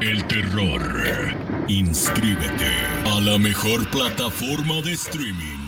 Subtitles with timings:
[0.00, 0.82] el terror?
[1.68, 2.72] Inscríbete
[3.04, 5.59] a la mejor plataforma de streaming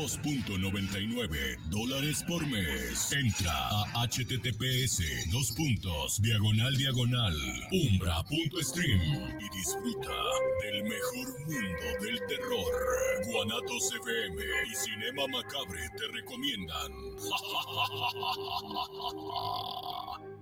[0.00, 3.12] 2.99 dólares por mes.
[3.12, 7.36] Entra a https dos puntos diagonal diagonal
[7.70, 9.02] umbra.stream
[9.38, 10.16] y disfruta
[10.62, 12.72] del mejor mundo del terror.
[13.26, 16.92] Guanatos FM y Cinema Macabre te recomiendan.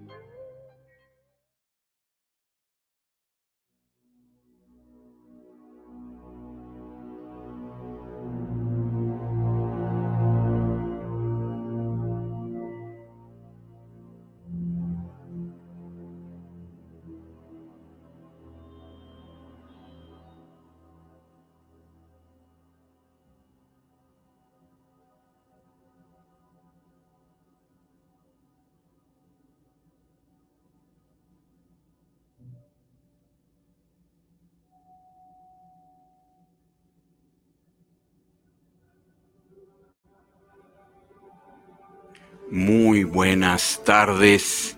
[42.59, 44.77] Muy buenas tardes,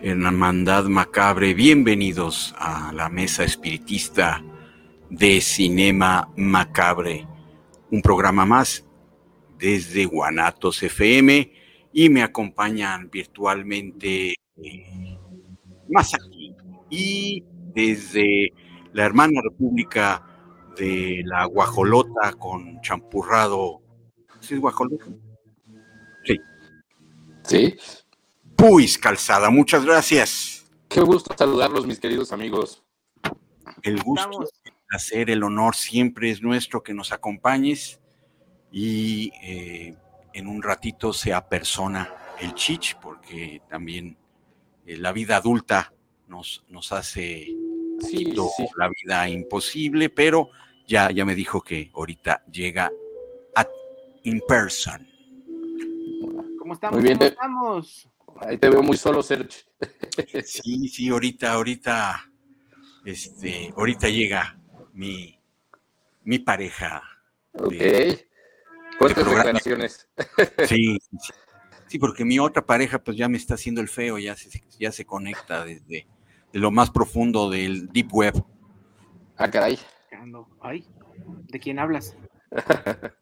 [0.00, 1.54] Hermandad Macabre.
[1.54, 4.44] Bienvenidos a la mesa espiritista
[5.08, 7.26] de Cinema Macabre,
[7.90, 8.84] un programa más
[9.56, 11.50] desde Guanatos FM
[11.94, 15.18] y me acompañan virtualmente eh,
[15.88, 16.54] más aquí
[16.90, 17.42] y
[17.74, 18.52] desde
[18.92, 20.22] la hermana República
[20.76, 23.80] de la Guajolota con champurrado.
[24.38, 25.06] ¿Sí es guajolota?
[26.24, 26.38] Sí.
[27.44, 27.76] Sí.
[28.56, 30.64] Puis Calzada, muchas gracias.
[30.88, 32.82] Qué gusto saludarlos, mis queridos amigos.
[33.82, 38.00] El gusto, el placer, el honor siempre es nuestro que nos acompañes
[38.70, 39.96] y eh,
[40.32, 44.16] en un ratito se apersona el chich, porque también
[44.86, 45.92] eh, la vida adulta
[46.28, 47.48] nos, nos hace
[48.00, 48.66] Sí, sí.
[48.76, 50.50] la vida imposible, pero
[50.86, 52.90] ya, ya me dijo que ahorita llega
[53.54, 53.68] at,
[54.24, 55.08] in person.
[56.62, 56.94] ¿Cómo estamos?
[57.00, 58.08] Muy bien, ¿Cómo te- estamos?
[58.36, 59.64] Ahí te veo muy solo, Serge.
[60.46, 62.30] Sí, sí, ahorita, ahorita,
[63.04, 64.60] este, ahorita llega
[64.92, 65.36] mi,
[66.22, 67.02] mi pareja.
[67.54, 67.70] Ok.
[67.72, 68.28] de
[68.96, 69.38] Fuertes programa.
[69.58, 70.08] declaraciones.
[70.68, 71.32] Sí, sí,
[71.88, 74.92] sí, porque mi otra pareja pues ya me está haciendo el feo, ya se, ya
[74.92, 76.06] se conecta desde
[76.52, 78.34] de lo más profundo del deep web.
[79.36, 79.80] Ah, caray.
[80.60, 80.86] Ay,
[81.48, 82.16] ¿de quién hablas?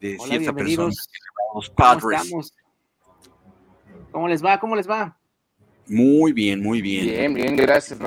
[0.00, 1.08] de Hola, cierta persona, bienvenidos.
[1.54, 2.22] los ¿Cómo padres.
[2.22, 2.54] estamos?
[4.10, 4.58] ¿Cómo les va?
[4.58, 5.16] ¿Cómo les va?
[5.86, 7.06] Muy bien, muy bien.
[7.06, 7.98] Bien, bien, gracias.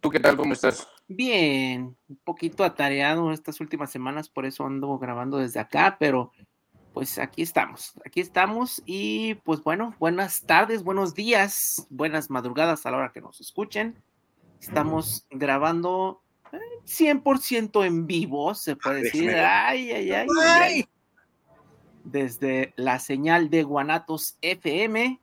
[0.00, 0.36] ¿Tú qué tal?
[0.36, 0.88] ¿Cómo estás?
[1.08, 6.32] Bien, un poquito atareado estas últimas semanas, por eso ando grabando desde acá, pero
[6.92, 12.92] pues aquí estamos, aquí estamos y pues bueno, buenas tardes, buenos días, buenas madrugadas a
[12.92, 14.00] la hora que nos escuchen.
[14.60, 16.22] Estamos grabando
[16.52, 19.26] eh, 100% en vivo, se puede decir.
[19.26, 19.44] Ver.
[19.44, 20.88] Ay, ay, ay, ay, ay.
[22.04, 25.20] Desde la señal de Guanatos FM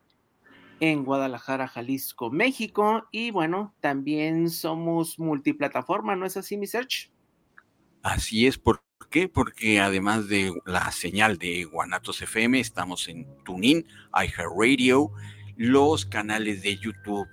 [0.82, 3.06] en Guadalajara, Jalisco, México.
[3.12, 7.12] Y bueno, también somos multiplataforma, ¿no es así, mi search?
[8.02, 9.28] Así es, ¿por qué?
[9.28, 15.12] Porque además de la señal de Guanatos FM, estamos en TuneIn, iHeartRadio,
[15.56, 17.28] los canales de YouTube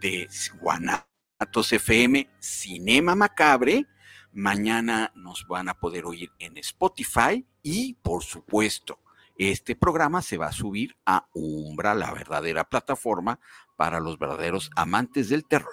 [0.00, 0.28] de
[0.60, 3.84] Guanatos FM, Cinema Macabre.
[4.32, 8.98] Mañana nos van a poder oír en Spotify y, por supuesto,
[9.36, 13.38] este programa se va a subir a Umbra, la verdadera plataforma
[13.76, 15.72] para los verdaderos amantes del terror.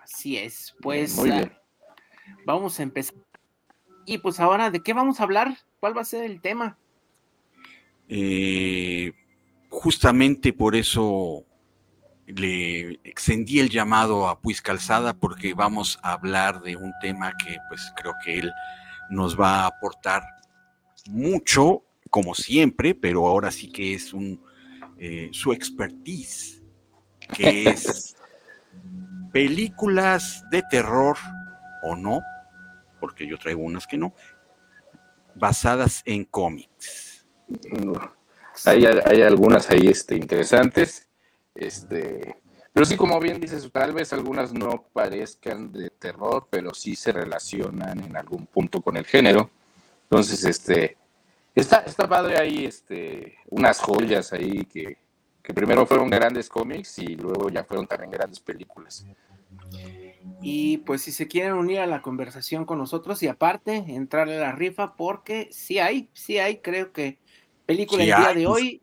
[0.00, 1.56] Así es, pues Muy bien.
[2.44, 3.16] vamos a empezar.
[4.04, 5.58] Y pues ahora, ¿de qué vamos a hablar?
[5.80, 6.78] ¿Cuál va a ser el tema?
[8.08, 9.12] Eh,
[9.68, 11.44] justamente por eso
[12.36, 17.56] le extendí el llamado a Puis Calzada porque vamos a hablar de un tema que
[17.68, 18.52] pues creo que él
[19.10, 20.22] nos va a aportar
[21.08, 24.42] mucho, como siempre, pero ahora sí que es un
[24.98, 26.62] eh, su expertise,
[27.32, 28.16] que es
[29.32, 31.16] películas de terror
[31.82, 32.20] o no,
[32.98, 34.12] porque yo traigo unas que no,
[35.36, 37.26] basadas en cómics.
[38.64, 41.07] Hay, hay algunas ahí este, interesantes.
[41.58, 42.36] Este,
[42.72, 47.10] pero sí, como bien dices, tal vez algunas no parezcan de terror, pero sí se
[47.10, 49.50] relacionan en algún punto con el género.
[50.04, 50.96] Entonces, este,
[51.54, 54.98] está, está padre ahí, este, unas joyas ahí que,
[55.42, 59.04] que primero fueron grandes cómics y luego ya fueron también grandes películas.
[60.40, 64.40] Y pues si se quieren unir a la conversación con nosotros y aparte entrarle a
[64.40, 67.18] la rifa porque sí hay, sí hay, creo que
[67.66, 68.80] película Sí el día hay, de hoy.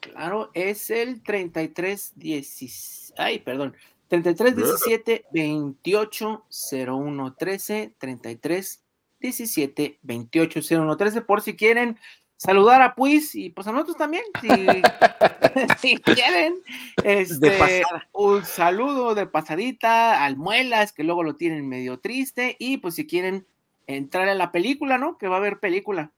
[0.00, 3.76] Claro, es el 33 10, ay, perdón,
[4.08, 6.44] 33 17 28
[6.88, 8.82] 01 13 33
[9.20, 11.98] 17 28 01 13 por si quieren
[12.40, 14.48] saludar a Puis y pues a nosotros también, si,
[15.78, 16.54] si quieren.
[17.04, 17.82] Este,
[18.12, 23.06] un saludo de pasadita al Muelas, que luego lo tienen medio triste, y pues si
[23.06, 23.46] quieren
[23.86, 25.18] entrar a la película, ¿no?
[25.18, 26.12] Que va a haber película.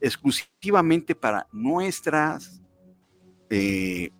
[0.00, 2.62] Exclusivamente para nuestras
[3.50, 4.10] eh,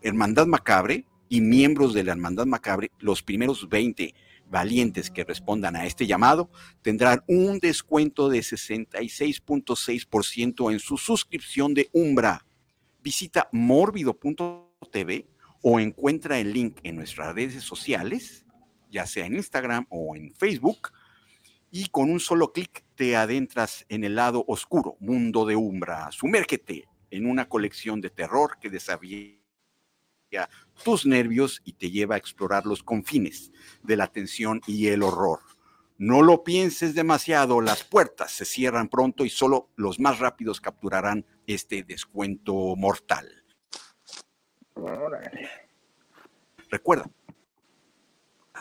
[0.00, 4.14] Hermandad Macabre y miembros de la Hermandad Macabre, los primeros 20
[4.50, 6.50] valientes que respondan a este llamado
[6.82, 12.46] tendrán un descuento de 66.6% en su suscripción de Umbra.
[13.02, 15.26] Visita morbido.tv
[15.62, 18.46] o encuentra el link en nuestras redes sociales
[18.90, 20.92] ya sea en Instagram o en Facebook,
[21.70, 26.10] y con un solo clic te adentras en el lado oscuro, mundo de Umbra.
[26.10, 29.36] Sumérgete en una colección de terror que desafía
[30.84, 33.52] tus nervios y te lleva a explorar los confines
[33.82, 35.40] de la tensión y el horror.
[35.98, 41.26] No lo pienses demasiado, las puertas se cierran pronto y solo los más rápidos capturarán
[41.46, 43.28] este descuento mortal.
[46.70, 47.10] Recuerda,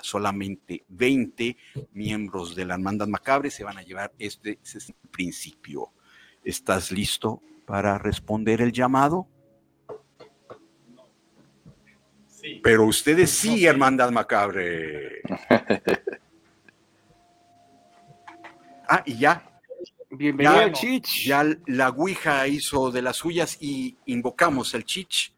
[0.02, 1.58] solamente 20
[1.94, 4.60] miembros de la Hermandad Macabre se van a llevar este,
[5.12, 5.92] principio.
[6.44, 9.28] ¿Estás listo para responder el llamado?
[12.48, 12.62] Sí.
[12.64, 15.22] Pero ustedes sí, Hermandad Macabre.
[18.88, 19.44] ah, y ya.
[20.10, 21.26] Bienvenido al Chich.
[21.26, 25.34] Ya la Ouija hizo de las suyas y invocamos el Chich.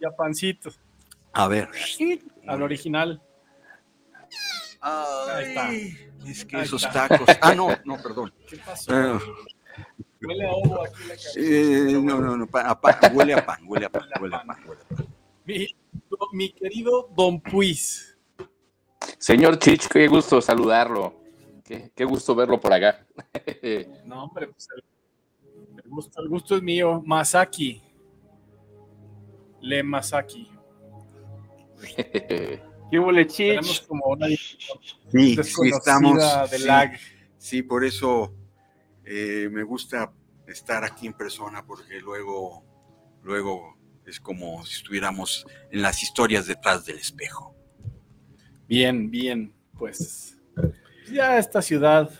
[0.00, 0.70] Ya pancito.
[1.32, 1.68] A ver.
[2.48, 3.22] Al original.
[4.80, 7.28] Ay, es que esos tacos.
[7.40, 8.34] Ah, no, no, perdón.
[8.48, 8.92] ¿Qué pasó?
[8.92, 9.20] Ah.
[10.20, 13.86] huele a ovo aquí la eh, no, no, no, a pan, huele a pan, huele
[13.86, 14.64] a pan, huele a pan.
[14.66, 15.06] Huele a pan.
[15.44, 15.68] Mi,
[16.32, 18.16] mi, querido Don Puis.
[19.18, 21.14] Señor Chich, qué gusto saludarlo.
[21.64, 23.06] Qué, qué gusto verlo por acá.
[24.04, 24.84] no, hombre, pues el,
[25.84, 27.02] el, gusto, el gusto es mío.
[27.04, 27.82] Masaki.
[29.60, 30.50] Le Masaki.
[32.90, 36.96] ¿Qué huele Tenemos como una sí, sí, estamos, de lag.
[37.36, 38.32] Sí, por eso
[39.04, 40.12] eh, me gusta
[40.46, 42.64] estar aquí en persona, porque luego,
[43.22, 43.75] luego
[44.06, 47.54] es como si estuviéramos en las historias detrás del espejo.
[48.68, 50.38] Bien, bien, pues
[51.12, 52.10] ya esta ciudad.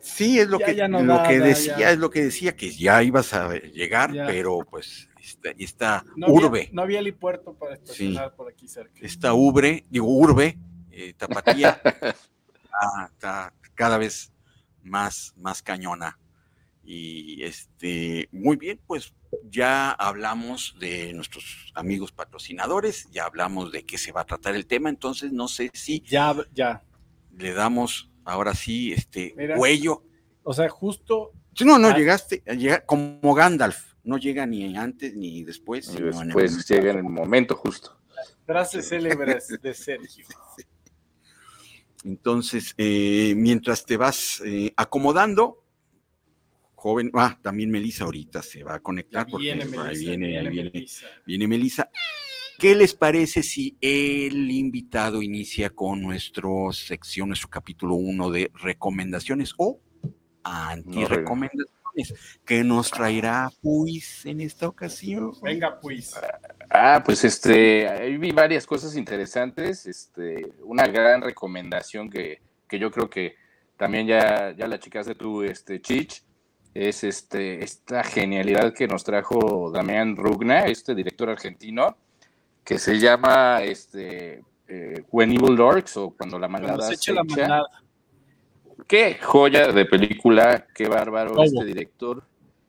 [0.00, 3.52] Sí, es lo que, lo que decía, es lo que decía, que ya ibas a
[3.54, 5.08] llegar, pero pues
[5.58, 6.68] esta, urbe.
[6.72, 8.94] no había helipuerto para estacionar por aquí cerca.
[9.00, 10.58] Esta ubre, digo urbe,
[10.92, 11.80] eh, Tapatía,
[13.12, 14.32] está, cada vez
[14.82, 16.18] más, más cañona.
[16.88, 19.12] Y este, muy bien, pues
[19.50, 24.66] ya hablamos de nuestros amigos patrocinadores, ya hablamos de qué se va a tratar el
[24.66, 26.84] tema, entonces no sé si ya, ya.
[27.36, 29.56] le damos ahora sí, este, Mira.
[29.56, 30.04] cuello.
[30.44, 31.32] O sea, justo
[31.64, 31.96] No, no, Ah.
[31.96, 35.88] llegaste, llega como Gandalf, no llega ni antes ni después.
[35.88, 37.98] Y sino en el después llega en el momento justo.
[38.46, 40.24] frases célebres de Sergio.
[42.04, 45.64] Entonces, eh, mientras te vas eh, acomodando,
[46.76, 50.38] joven, ah, también Melissa ahorita se va a conectar porque Viene ahí Melissa, viene, viene
[50.38, 51.06] ahí viene, Melissa.
[51.26, 51.90] viene Melissa.
[52.58, 59.52] ¿Qué les parece si el invitado inicia con nuestro sección, nuestro capítulo 1 de recomendaciones
[59.58, 59.80] o
[60.42, 62.14] anti-recomendaciones?
[62.44, 65.32] ¿Qué nos traerá Puis en esta ocasión?
[65.42, 66.14] Venga, pues.
[66.70, 69.86] Ah, pues este, ahí vi varias cosas interesantes.
[69.86, 73.34] Este, una gran recomendación que, que yo creo que
[73.76, 76.22] también ya, ya la chicaste tú, este, Chich,
[76.76, 81.96] es este, esta genialidad que nos trajo Damián Rugna, este director argentino,
[82.64, 87.66] que se llama este, eh, When Evil o Cuando la maldad se la manada.
[88.86, 92.22] Qué joya de película, qué bárbaro este director.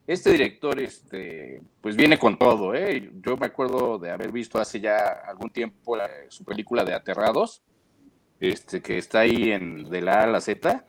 [0.07, 3.11] Este director, este, pues viene con todo, ¿eh?
[3.21, 4.97] Yo me acuerdo de haber visto hace ya
[5.27, 7.61] algún tiempo la- su película de Aterrados,
[8.39, 10.85] este, que está ahí en de la A a la Z.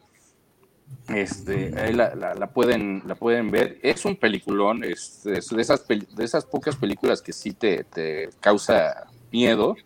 [1.09, 3.79] Este, ahí la, la- la pueden, la pueden ver.
[3.83, 8.29] Es un peliculón, es, es de, esas de esas pocas películas que sí te, te
[8.41, 9.77] causa miedo.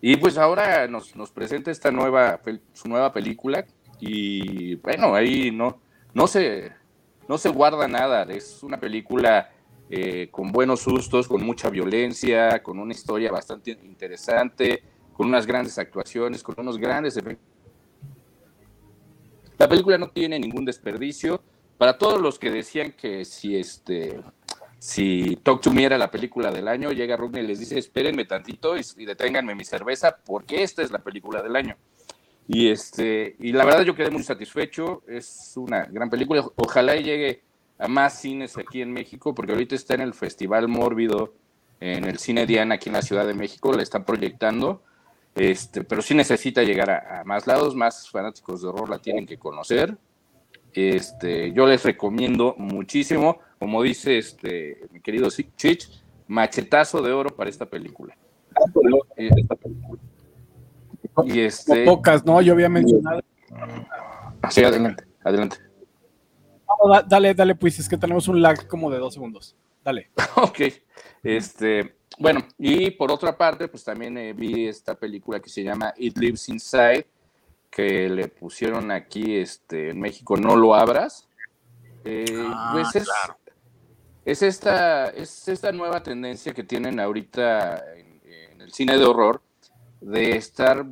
[0.00, 2.40] Y pues ahora nos, nos presenta esta nueva,
[2.72, 3.66] su nueva película
[4.00, 5.82] y bueno, ahí no,
[6.14, 6.72] no, se,
[7.28, 8.22] no se guarda nada.
[8.24, 9.50] Es una película
[9.88, 15.78] eh, con buenos sustos, con mucha violencia, con una historia bastante interesante, con unas grandes
[15.78, 17.57] actuaciones, con unos grandes efectos.
[19.58, 21.42] La película no tiene ningún desperdicio.
[21.76, 24.20] Para todos los que decían que si este
[24.78, 28.24] si Talk to Me era la película del año, llega Rugner y les dice, espérenme
[28.24, 31.76] tantito y, y deténganme mi cerveza porque esta es la película del año.
[32.46, 37.02] Y, este, y la verdad yo quedé muy satisfecho, es una gran película, ojalá y
[37.02, 37.42] llegue
[37.78, 41.34] a más cines aquí en México, porque ahorita está en el Festival Mórbido,
[41.80, 44.82] en el Cine Diana aquí en la Ciudad de México, la están proyectando,
[45.34, 49.26] este, pero sí necesita llegar a, a más lados, más fanáticos de horror la tienen
[49.26, 49.96] que conocer.
[50.72, 55.88] Este, yo les recomiendo muchísimo, como dice este, mi querido Chich,
[56.26, 58.16] machetazo de oro para esta película.
[61.24, 62.40] Y este, pocas, ¿no?
[62.42, 63.20] Yo había mencionado.
[64.50, 65.56] sí, adelante, adelante.
[66.68, 69.56] No, dale, dale, pues, es que tenemos un lag como de dos segundos.
[69.84, 70.10] Dale.
[70.36, 70.60] Ok,
[71.24, 75.94] este, bueno, y por otra parte, pues también eh, vi esta película que se llama
[75.96, 77.06] It Lives Inside,
[77.70, 81.28] que le pusieron aquí este, en México, No lo abras.
[82.04, 83.38] Eh, Ah, pues es, claro.
[84.24, 89.42] es, esta, es esta nueva tendencia que tienen ahorita en, en el cine de horror
[90.00, 90.86] de estar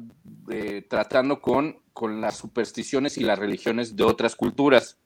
[0.51, 4.99] eh, tratando con, con las supersticiones y las religiones de otras culturas.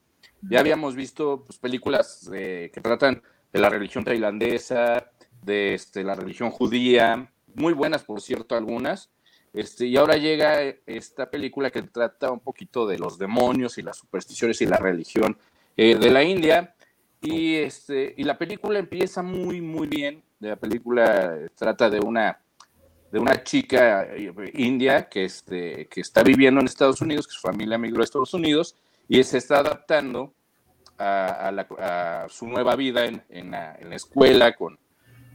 [0.43, 3.23] Ya habíamos visto pues, películas que tratan
[3.53, 5.11] de la religión tailandesa,
[5.43, 9.11] de este, la religión judía, muy buenas, por cierto, algunas.
[9.53, 13.97] Este, y ahora llega esta película que trata un poquito de los demonios y las
[13.97, 15.37] supersticiones y la religión
[15.77, 16.75] eh, de la India.
[17.21, 20.23] Y, este, y la película empieza muy, muy bien.
[20.39, 22.41] La película trata de una,
[23.11, 27.41] de una chica eh, india que, este, que está viviendo en Estados Unidos, que su
[27.41, 28.77] familia migró a Estados Unidos
[29.09, 30.33] y se está adaptando
[30.97, 34.79] a, su nueva vida en, en la, en la escuela con,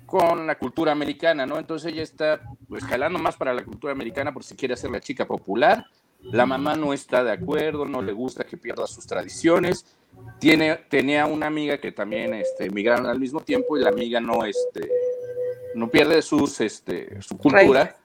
[0.05, 1.57] con la cultura americana, ¿no?
[1.57, 4.99] Entonces ella está pues, jalando más para la cultura americana por si quiere hacer la
[4.99, 5.85] chica popular.
[6.21, 9.85] La mamá no está de acuerdo, no le gusta que pierda sus tradiciones.
[10.39, 14.43] Tiene, tenía una amiga que también este, emigraron al mismo tiempo y la amiga no,
[14.45, 14.89] este,
[15.75, 17.97] no pierde sus, este, su cultura,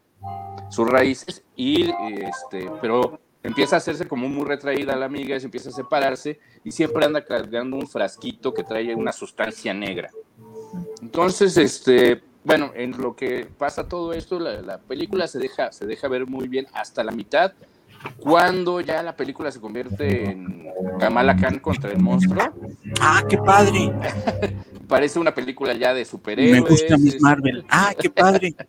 [0.69, 1.91] sus raíces, y,
[2.23, 6.73] este, pero empieza a hacerse como muy retraída la amiga, se empieza a separarse y
[6.73, 10.11] siempre anda cargando un frasquito que trae una sustancia negra.
[11.03, 15.87] Entonces, este, bueno, en lo que pasa todo esto, la, la película se deja, se
[15.87, 17.53] deja ver muy bien hasta la mitad,
[18.19, 22.43] cuando ya la película se convierte en Kamala Khan contra el monstruo.
[23.01, 23.93] Ah, qué padre.
[24.89, 26.63] Parece una película ya de superhéroes.
[26.63, 27.65] Me gusta Miss Marvel.
[27.69, 28.55] Ah, qué padre.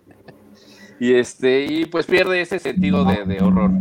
[1.00, 3.72] Y este, y pues pierde ese sentido de, de horror.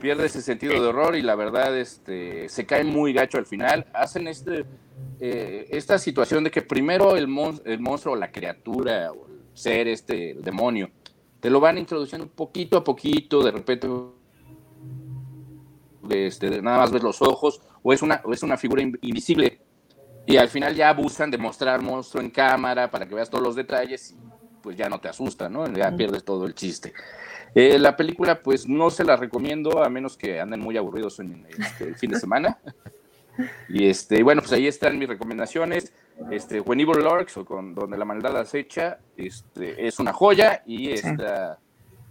[0.00, 3.86] Pierde ese sentido de horror y la verdad, este, se cae muy gacho al final.
[3.92, 4.64] Hacen este,
[5.20, 9.88] eh, esta situación de que primero el, mon- el monstruo, la criatura, o el ser,
[9.88, 10.90] este, demonio,
[11.40, 13.88] te lo van introduciendo poquito a poquito, de repente
[16.08, 19.60] este, nada más ves los ojos, o es una, o es una figura in- invisible.
[20.26, 23.54] Y al final ya abusan de mostrar monstruo en cámara para que veas todos los
[23.54, 24.16] detalles
[24.62, 25.66] pues ya no te asusta, ¿no?
[25.72, 26.92] Ya pierdes todo el chiste.
[27.54, 31.46] Eh, la película, pues no se la recomiendo a menos que anden muy aburridos en
[31.58, 32.58] este, el fin de semana.
[33.68, 35.92] Y este, bueno, pues ahí están mis recomendaciones.
[36.30, 40.62] Este, When Evil Lurks, o con Donde la maldad acecha, este, es una joya.
[40.66, 41.58] Y esta,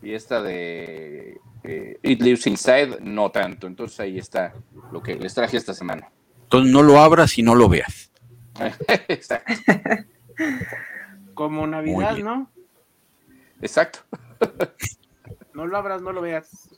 [0.01, 3.67] y esta de eh, It Lives Inside, no tanto.
[3.67, 4.53] Entonces ahí está
[4.91, 6.09] lo que les traje esta semana.
[6.43, 8.11] Entonces no lo abras y no lo veas.
[9.07, 9.53] Exacto.
[11.39, 12.17] Como Navidad.
[12.17, 12.51] ¿no?
[13.61, 13.99] Exacto.
[15.53, 16.69] No lo abras, no lo veas.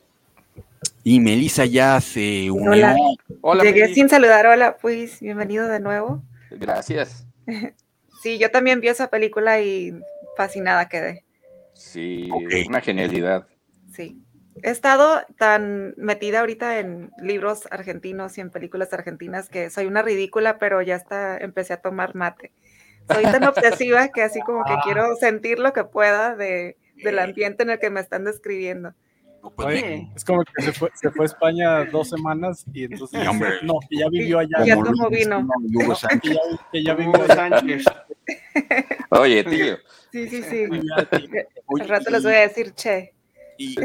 [1.04, 2.72] Y Melissa ya se unió.
[2.72, 2.96] Hola.
[3.42, 6.24] Hola, Llegué sin saludar, hola, pues bienvenido de nuevo.
[6.52, 7.28] Gracias.
[8.24, 10.00] Sí, yo también vi esa película y
[10.38, 11.26] fascinada quedé.
[11.74, 12.68] Sí, Ok.
[12.70, 13.48] una genialidad.
[13.92, 14.22] Sí.
[14.62, 20.04] He estado tan metida ahorita en libros argentinos y en películas argentinas que soy una
[20.04, 22.52] ridícula, pero ya hasta empecé a tomar mate.
[23.08, 27.64] Soy tan obsesiva que así como que quiero sentir lo que pueda de, del ambiente
[27.64, 28.94] en el que me están describiendo.
[29.56, 33.28] Oye, es como que se fue, se fue a España dos semanas y entonces Sí,
[33.28, 33.50] hombre.
[33.64, 34.64] no, que ya vivió allá.
[34.64, 34.84] Ya ¿no?
[34.84, 35.48] tomó vino.
[35.74, 36.22] Hugo Sánchez.
[36.32, 37.26] que ya, que ya vivió.
[37.28, 37.86] Sánchez.
[39.10, 39.78] Oye, tío.
[40.12, 40.66] Sí, sí, sí.
[41.66, 43.14] Oye, Al rato y- les voy a decir, che.
[43.58, 43.76] Y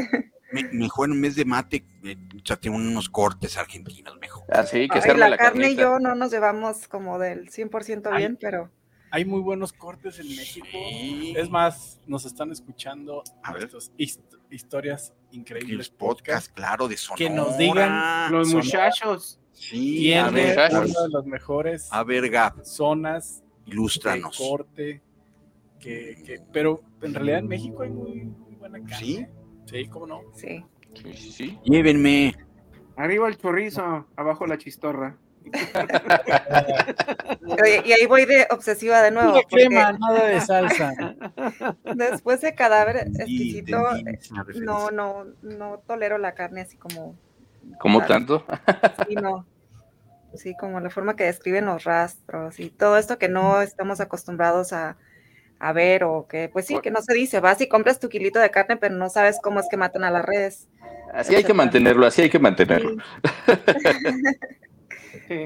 [0.51, 4.43] me- mejor en vez de mate, eh, échate unos cortes argentinos mejor.
[4.53, 5.81] Así que se Ay, la, la carne y carnita.
[5.81, 8.17] yo no nos llevamos como del 100% Ay.
[8.17, 8.69] bien, pero
[9.11, 10.67] Hay muy buenos cortes en México.
[10.71, 11.33] Sí.
[11.37, 13.53] Es más, nos están escuchando A
[13.97, 17.17] hist- historias Y increíbles los podcasts, claro, de Sonora.
[17.17, 18.65] Que nos digan Los Sonora.
[18.65, 19.39] muchachos.
[19.53, 24.37] Sí, a Tiene ver, una de las mejores a ver, Gab, zonas de ilústranos.
[24.37, 25.01] corte.
[25.79, 28.97] Que, que- pero en realidad en México hay muy, muy buena carne.
[28.97, 29.25] ¿Sí?
[29.65, 30.21] Sí, cómo no.
[30.33, 30.63] sí.
[30.95, 31.59] Sí, sí, sí.
[31.65, 32.33] Llévenme.
[32.95, 35.17] Arriba el chorizo, abajo la chistorra.
[37.61, 39.31] Oye, y ahí voy de obsesiva de nuevo.
[39.31, 40.93] Pura porque crema, nada de salsa.
[41.95, 43.77] Después de cadáver exquisito,
[44.55, 47.15] no, no, no tolero la carne así como,
[47.79, 48.43] ¿Cómo Claro.
[48.43, 48.45] tanto?
[49.07, 49.45] sí, no.
[50.33, 54.73] Sí, como la forma que describen los rastros y todo esto que no estamos acostumbrados
[54.73, 54.97] a,
[55.59, 58.39] a ver o que, pues sí, que no se dice, vas y compras tu kilito
[58.39, 60.67] de carne, pero no sabes cómo es que matan a las redes.
[61.13, 63.01] Así hay que mantenerlo, así hay que mantenerlo.
[63.45, 63.53] Sí.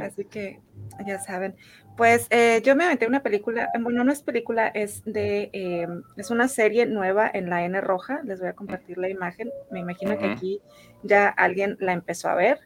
[0.02, 0.60] Así que
[1.06, 1.56] ya saben.
[1.98, 5.88] Pues eh, yo me aventé una película, eh, bueno, no es película, es de, eh,
[6.18, 8.22] es una serie nueva en la N roja.
[8.24, 9.50] Les voy a compartir la imagen.
[9.72, 10.62] Me imagino que aquí
[11.04, 12.60] ya alguien la empezó a ver.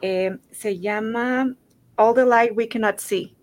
[0.00, 1.54] Eh, se llama
[1.96, 3.36] All the Light We Cannot See.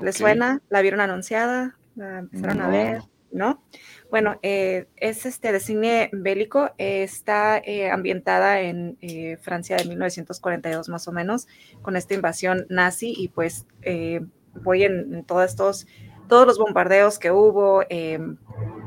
[0.00, 0.62] ¿Les suena?
[0.68, 1.78] ¿La vieron anunciada?
[1.96, 3.02] ¿La empezaron a ver?
[3.32, 3.62] ¿No?
[4.10, 9.84] Bueno, eh, es este de cine bélico, eh, está eh, ambientada en eh, Francia de
[9.84, 11.46] 1942 más o menos,
[11.82, 14.22] con esta invasión nazi y pues eh,
[14.54, 15.86] voy en, en todos estos,
[16.26, 18.18] todos los bombardeos que hubo, eh,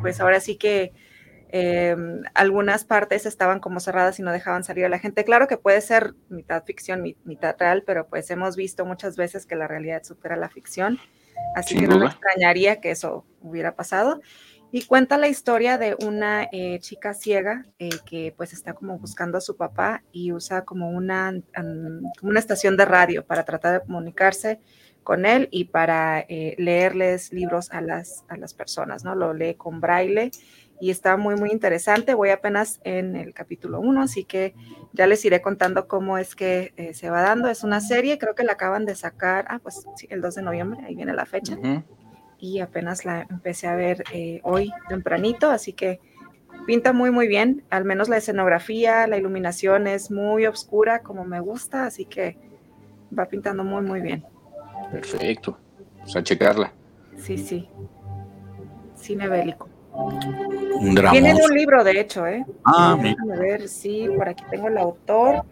[0.01, 0.91] pues ahora sí que
[1.49, 1.95] eh,
[2.33, 5.23] algunas partes estaban como cerradas y no dejaban salir a la gente.
[5.25, 9.45] Claro que puede ser mitad ficción, mi- mitad real, pero pues hemos visto muchas veces
[9.45, 10.99] que la realidad supera la ficción,
[11.55, 14.21] así Sin que no me extrañaría que eso hubiera pasado.
[14.73, 19.37] Y cuenta la historia de una eh, chica ciega eh, que pues está como buscando
[19.37, 23.85] a su papá y usa como una, como una estación de radio para tratar de
[23.85, 24.61] comunicarse
[25.03, 29.13] con él y para eh, leerles libros a las, a las personas, ¿no?
[29.13, 30.31] Lo lee con braille
[30.79, 32.13] y está muy, muy interesante.
[32.13, 34.53] Voy apenas en el capítulo 1, así que
[34.93, 37.49] ya les iré contando cómo es que se va dando.
[37.49, 40.41] Es una serie, creo que la acaban de sacar, ah, pues sí, el 2 de
[40.43, 41.57] noviembre, ahí viene la fecha.
[42.41, 45.99] Y apenas la empecé a ver eh, hoy tempranito, así que
[46.67, 51.39] pinta muy muy bien, al menos la escenografía, la iluminación es muy oscura como me
[51.39, 52.37] gusta, así que
[53.17, 54.25] va pintando muy muy bien.
[54.91, 55.57] Perfecto.
[56.01, 56.73] Pues a checarla.
[57.15, 57.69] Sí, sí.
[58.95, 59.69] Cine bélico.
[59.93, 61.11] Un drama.
[61.11, 62.45] Viene de un libro, de hecho, ¿eh?
[62.65, 63.15] Ah, Eh, mira.
[63.21, 65.43] déjame ver, sí, por aquí tengo el autor.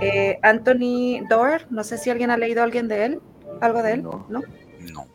[0.00, 3.20] eh, Anthony Doerr, no sé si alguien ha leído alguien de él,
[3.60, 4.26] algo de él, No.
[4.28, 4.42] ¿no?
[4.92, 5.06] No.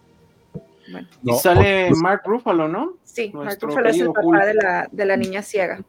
[0.92, 2.94] Bueno, Y sale Mark Ruffalo, ¿no?
[3.04, 4.44] sí, Mark Ruffalo es el papá Hulk.
[4.46, 5.82] de la, de la niña ciega.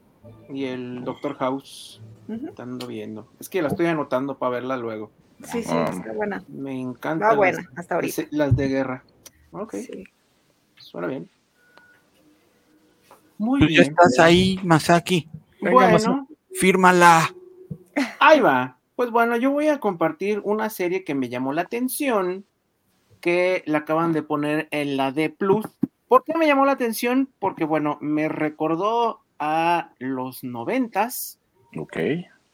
[0.52, 2.00] Y el Doctor House.
[2.28, 2.48] Ujú.
[2.48, 3.28] Estando viendo.
[3.40, 5.10] Es que la estoy anotando para verla luego.
[5.44, 5.90] Sí, sí, Ah.
[5.90, 6.42] está buena.
[6.48, 7.28] Me encanta.
[7.28, 8.22] Va buena, hasta ahorita.
[8.30, 9.04] Las de guerra.
[9.50, 10.04] Ok, Sí.
[10.78, 11.28] suena bien.
[13.38, 13.90] Muy Tú ya bien.
[13.90, 15.28] estás ahí, Masaki.
[15.60, 16.34] Venga, Bueno, Masaki.
[16.54, 17.34] Fírmala.
[18.20, 18.78] ahí va.
[18.94, 22.44] Pues bueno, yo voy a compartir una serie que me llamó la atención,
[23.22, 25.64] que la acaban de poner en la D Plus.
[26.08, 27.32] ¿Por qué me llamó la atención?
[27.38, 31.40] Porque bueno, me recordó a los noventas,
[31.78, 31.96] Ok.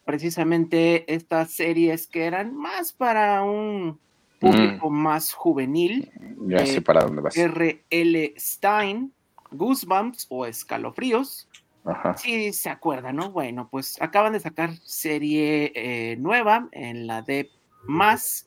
[0.05, 3.99] precisamente estas series que eran más para un
[4.39, 6.11] público más juvenil.
[6.47, 7.37] Ya Eh, sé para dónde vas.
[7.37, 8.35] R.L.
[8.39, 9.13] Stein,
[9.51, 11.49] Goosebumps o Escalofríos.
[11.85, 12.17] Ajá.
[12.17, 13.31] Sí, se acuerdan, ¿no?
[13.33, 17.51] Bueno, pues acaban de sacar serie eh, nueva en la de
[17.87, 18.47] Más.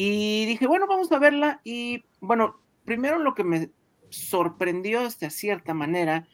[0.00, 1.60] Y dije, bueno, vamos a verla.
[1.64, 3.70] Y bueno, primero lo que me
[4.10, 6.28] sorprendió de cierta manera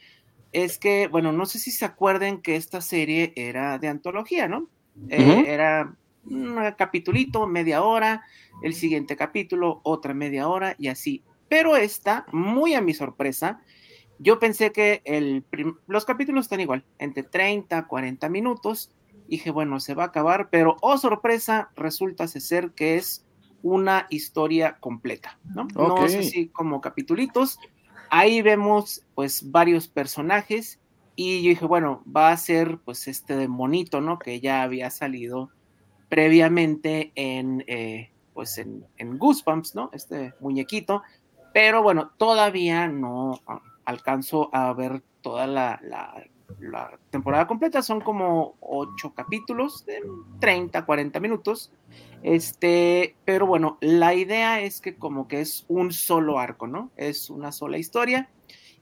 [0.53, 4.69] es que, bueno, no sé si se acuerden que esta serie era de antología, ¿no?
[5.09, 5.45] Eh.
[5.47, 5.97] Era
[6.27, 8.23] un capitulito, media hora,
[8.63, 11.23] el siguiente capítulo, otra media hora y así.
[11.49, 13.63] Pero esta, muy a mi sorpresa,
[14.19, 15.43] yo pensé que el
[15.87, 18.91] los capítulos están igual, entre 30 40 minutos.
[19.27, 23.24] Dije, bueno, se va a acabar, pero oh sorpresa, resulta ser que es
[23.65, 25.67] una historia completa, ¿no?
[25.75, 27.59] No sé si como capitulitos.
[28.11, 30.79] Ahí vemos pues varios personajes
[31.17, 34.19] y yo dije, bueno, va a ser pues este demonito, ¿no?
[34.19, 35.51] Que ya había salido
[36.11, 39.89] previamente en, eh, pues en, en Goosebumps, ¿no?
[39.95, 41.03] Este muñequito.
[41.55, 46.23] Pero bueno, todavía no ah, alcanzo a ver toda la, la-
[46.61, 47.83] la temporada completa.
[47.83, 50.03] Son como ocho capítulos de
[50.41, 51.73] 30, 40 minutos.
[52.23, 56.91] Este, pero bueno, la idea es que como que es un solo arco, ¿no?
[56.97, 58.31] Es una sola historia.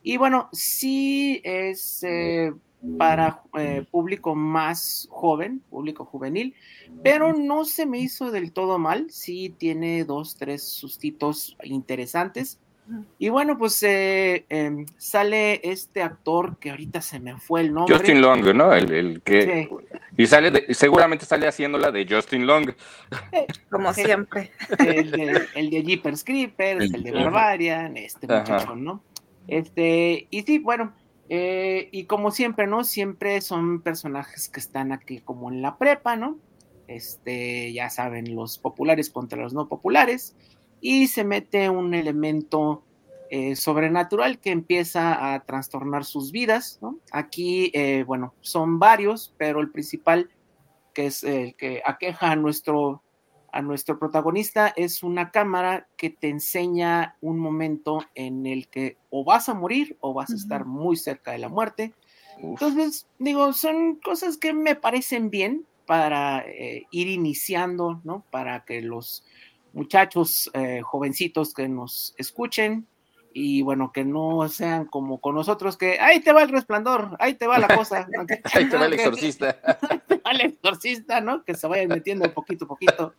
[0.02, 2.52] Y bueno, sí es eh,
[2.98, 6.54] para eh, público más joven, público juvenil,
[7.02, 9.10] pero no se me hizo del todo mal.
[9.10, 12.58] Sí tiene dos, tres sustitos interesantes.
[13.18, 17.94] Y bueno, pues eh, em, sale este actor que ahorita se me fue el nombre.
[17.96, 18.72] Justin Long, ¿no?
[18.72, 19.68] El, el que.
[19.68, 19.86] Sí.
[20.16, 22.72] Y sale de- seguramente sale haciéndola de Justin Long.
[23.70, 24.50] Como siempre.
[24.78, 27.10] el de, el de Jeepers Creepers, el de.
[27.12, 28.40] Barbarian, este Ajá.
[28.40, 29.02] muchachón, ¿no?
[29.48, 30.92] Este, y sí, bueno,
[31.28, 32.84] eh, y como siempre, ¿no?
[32.84, 36.38] Siempre son personajes que están aquí como en la prepa, ¿no?
[36.88, 40.36] Este, ya saben, los populares contra los no populares,
[40.82, 42.82] y se mete un elemento
[43.30, 46.98] eh, sobrenatural que empieza a trastornar sus vidas, ¿no?
[47.12, 50.28] Aquí, eh, bueno, son varios, pero el principal,
[50.92, 53.02] que es el que aqueja a nuestro
[53.52, 59.24] a nuestro protagonista es una cámara que te enseña un momento en el que o
[59.24, 61.92] vas a morir o vas a estar muy cerca de la muerte.
[62.38, 62.62] Uf.
[62.62, 68.24] Entonces, digo, son cosas que me parecen bien para eh, ir iniciando, ¿no?
[68.30, 69.22] Para que los
[69.72, 72.86] muchachos eh, jovencitos que nos escuchen
[73.34, 77.34] y bueno, que no sean como con nosotros, que ahí te va el resplandor, ahí
[77.34, 78.06] te va la cosa.
[78.54, 79.58] Ahí te va el exorcista.
[80.24, 81.44] al exorcista, ¿no?
[81.44, 83.14] Que se vayan metiendo poquito a poquito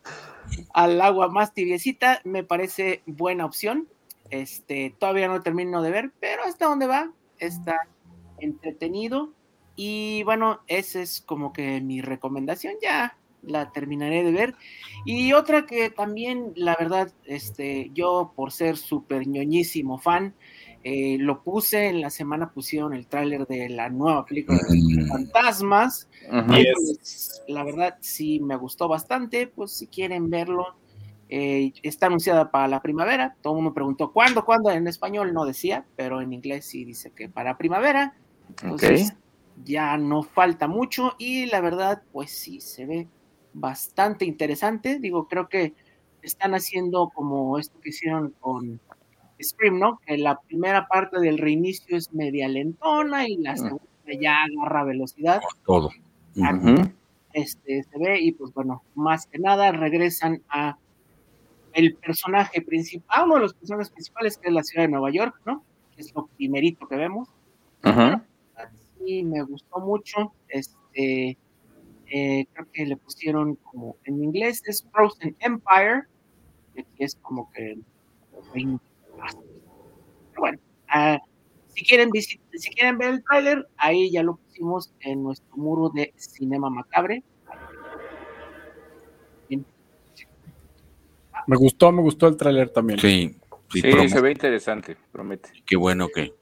[0.72, 3.88] al agua más tibiecita, me parece buena opción.
[4.30, 7.80] Este, todavía no termino de ver, pero hasta donde va, está
[8.38, 9.32] entretenido.
[9.76, 14.54] Y bueno, esa es como que mi recomendación, ya la terminaré de ver.
[15.04, 20.34] Y otra que también, la verdad, este, yo por ser súper ñoñísimo fan,
[20.82, 26.08] eh, lo puse en la semana, pusieron el tráiler de la nueva película de fantasmas.
[26.28, 26.54] Ujú.
[26.54, 26.74] Yes.
[26.74, 30.76] Pues, la verdad sí me gustó bastante, pues si quieren verlo,
[31.30, 33.34] eh, está anunciada para la primavera.
[33.40, 34.70] Todo el mundo preguntó cuándo, cuándo.
[34.70, 38.14] En español no decía, pero en inglés sí dice que para primavera.
[38.62, 39.14] Entonces
[39.64, 43.08] ya no falta mucho y la verdad, pues sí se ve
[43.54, 44.98] bastante interesante.
[44.98, 45.72] Digo, creo que
[46.22, 48.80] están haciendo como esto que hicieron con
[49.42, 49.98] Scream, ¿no?
[50.06, 53.56] Que la primera parte del reinicio es media lentona y la Mm.
[53.56, 53.84] segunda
[54.20, 55.90] ya agarra velocidad Todo.
[57.32, 60.76] Este, se ve y pues bueno, más que nada regresan a
[61.72, 65.34] el personaje principal, uno de los personajes principales que es la ciudad de Nueva York,
[65.44, 65.64] ¿no?
[65.94, 67.28] Que es lo primerito que vemos.
[67.84, 68.20] Ujú.
[69.04, 70.32] Sí, me gustó mucho.
[70.48, 71.36] Este,
[72.16, 76.02] eh, creo que le pusieron como en inglés es Frozen Empire,
[76.74, 77.76] que aquí es como que.
[78.52, 78.78] Pero
[80.38, 81.18] bueno, ah,
[81.68, 85.88] si quieren visit- si quieren ver el tráiler, ahí ya lo pusimos en nuestro muro
[85.90, 87.22] de Cinema Macabre.
[91.46, 92.98] Me gustó, me gustó el tráiler también.
[93.00, 93.36] Sí,
[93.70, 95.50] sí, Sí, se ve interesante, promete.
[95.66, 96.32] qué bueno que.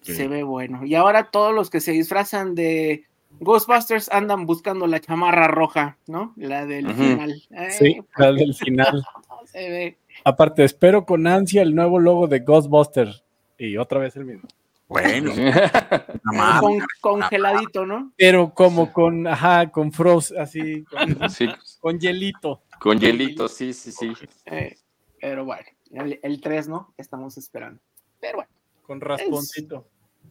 [0.00, 0.14] Sí.
[0.14, 0.84] Se ve bueno.
[0.86, 3.04] Y ahora todos los que se disfrazan de
[3.40, 6.32] Ghostbusters andan buscando la chamarra roja, ¿no?
[6.36, 7.42] La del final.
[7.50, 9.02] Eh, Sí, la del final.
[9.46, 9.96] Se ve.
[10.24, 13.24] Aparte, espero con ansia el nuevo logo de Ghostbusters.
[13.56, 14.48] Y otra vez el mismo.
[14.88, 15.32] Bueno,
[16.60, 18.12] con- congeladito, ¿no?
[18.16, 21.46] Pero como con, ajá, con frost, así, con, Sí,
[21.80, 22.62] con hielito.
[22.80, 24.12] con hielitos, sí, sí, sí.
[24.46, 24.76] Eh,
[25.20, 26.94] pero bueno, el, el 3, ¿no?
[26.96, 27.80] Estamos esperando.
[28.20, 28.50] Pero bueno,
[28.82, 29.86] Con rasponcito.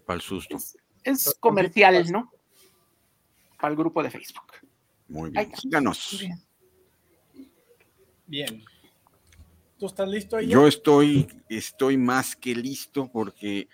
[0.05, 0.55] Para el susto.
[0.55, 2.31] es, es comercial, ¿no?
[3.59, 4.53] Para el grupo de Facebook.
[5.07, 5.51] Muy bien.
[5.55, 6.23] Síganos.
[8.25, 8.63] Bien.
[9.77, 10.47] ¿Tú estás listo ahí?
[10.47, 13.67] Yo estoy, estoy más que listo porque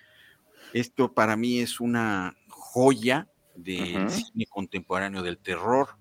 [0.72, 4.10] Esto para mí es una joya del Ujú.
[4.10, 5.96] cine contemporáneo del terror.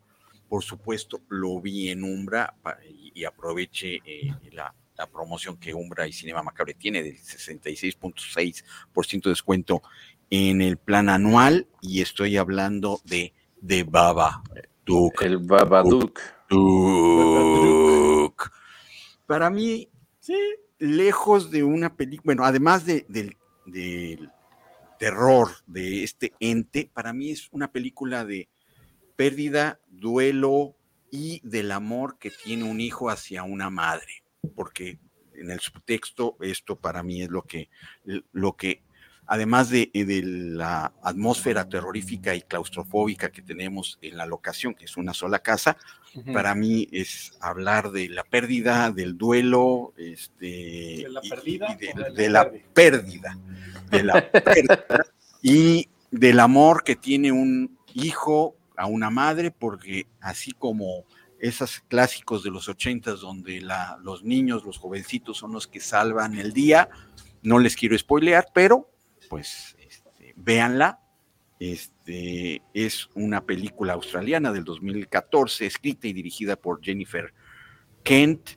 [0.49, 2.55] Por supuesto, lo vi en Umbra
[2.89, 9.23] y, y aproveche eh, la, la promoción que Umbra y Cinema Macabre tiene del 66.6%
[9.23, 9.83] de descuento
[10.29, 11.67] en el plan anual.
[11.81, 14.43] Y estoy hablando de, de Baba
[14.85, 15.25] Duke.
[15.25, 16.19] El Babadook.
[16.49, 18.43] Duke.
[19.25, 20.37] Para mí, Sí,
[20.79, 24.29] lejos de una película, bueno, además de- del, del
[24.97, 28.47] terror de este ente, para mí es una película de
[29.17, 30.75] pérdida, duelo
[31.11, 34.23] y del amor que tiene un hijo hacia una madre,
[34.55, 34.97] porque
[35.33, 37.69] en el subtexto esto para mí es lo que,
[38.31, 38.81] lo que
[39.25, 44.97] además de, de la atmósfera terrorífica y claustrofóbica que tenemos en la locación, que es
[44.97, 45.77] una sola casa,
[46.31, 51.75] para mí es hablar de la pérdida, del duelo, este, ¿De la y- pérdida y
[51.77, 52.69] de, o de la de la pérdida?
[52.73, 53.37] pérdida,
[53.89, 55.05] de la pérdida
[55.41, 61.05] y del amor que tiene un hijo a una madre, porque así como
[61.39, 66.35] esos clásicos de los ochentas donde la, los niños, los jovencitos son los que salvan
[66.37, 66.89] el día,
[67.41, 68.89] no les quiero spoilear, pero
[69.33, 70.99] pues este, véanla,
[71.59, 77.33] este, es una película australiana del 2014, escrita y dirigida por Jennifer
[78.03, 78.51] Kent.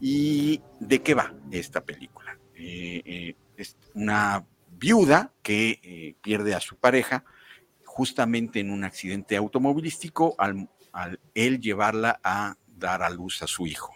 [0.00, 2.38] ¿Y de qué va esta película?
[2.54, 7.26] Eh, eh, es una viuda que eh, pierde a su pareja
[7.84, 11.20] justamente en un accidente automovilístico al, al
[11.60, 13.94] llevarla a dar a luz a su hijo.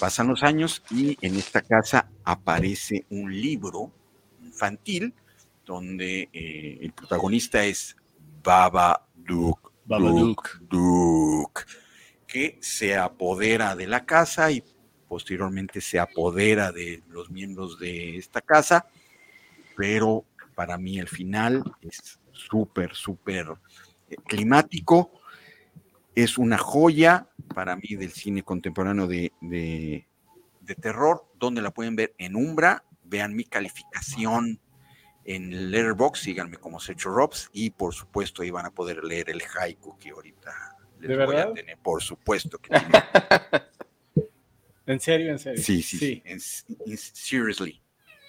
[0.00, 3.92] Pasan los años y en esta casa aparece un libro
[4.42, 5.12] infantil
[5.64, 7.96] donde eh, el protagonista es
[8.42, 10.60] Baba Duke, Babadook.
[10.68, 11.62] Duke,
[12.26, 14.62] que se apodera de la casa y
[15.08, 18.86] posteriormente se apodera de los miembros de esta casa,
[19.76, 20.24] pero
[20.54, 23.46] para mí el final es súper, súper
[24.08, 25.12] eh, climático,
[26.14, 30.06] es una joya para mí del cine contemporáneo de, de,
[30.60, 34.60] de terror, donde la pueden ver en Umbra, vean mi calificación
[35.24, 39.42] en Letterboxd, síganme como Secho Robs y por supuesto ahí van a poder leer el
[39.58, 40.52] haiku que ahorita
[41.00, 42.70] les ¿De voy a tener, por supuesto que.
[44.86, 45.62] En serio, en serio.
[45.62, 46.38] sí, sí, sí, en-
[46.86, 47.80] en- seriously,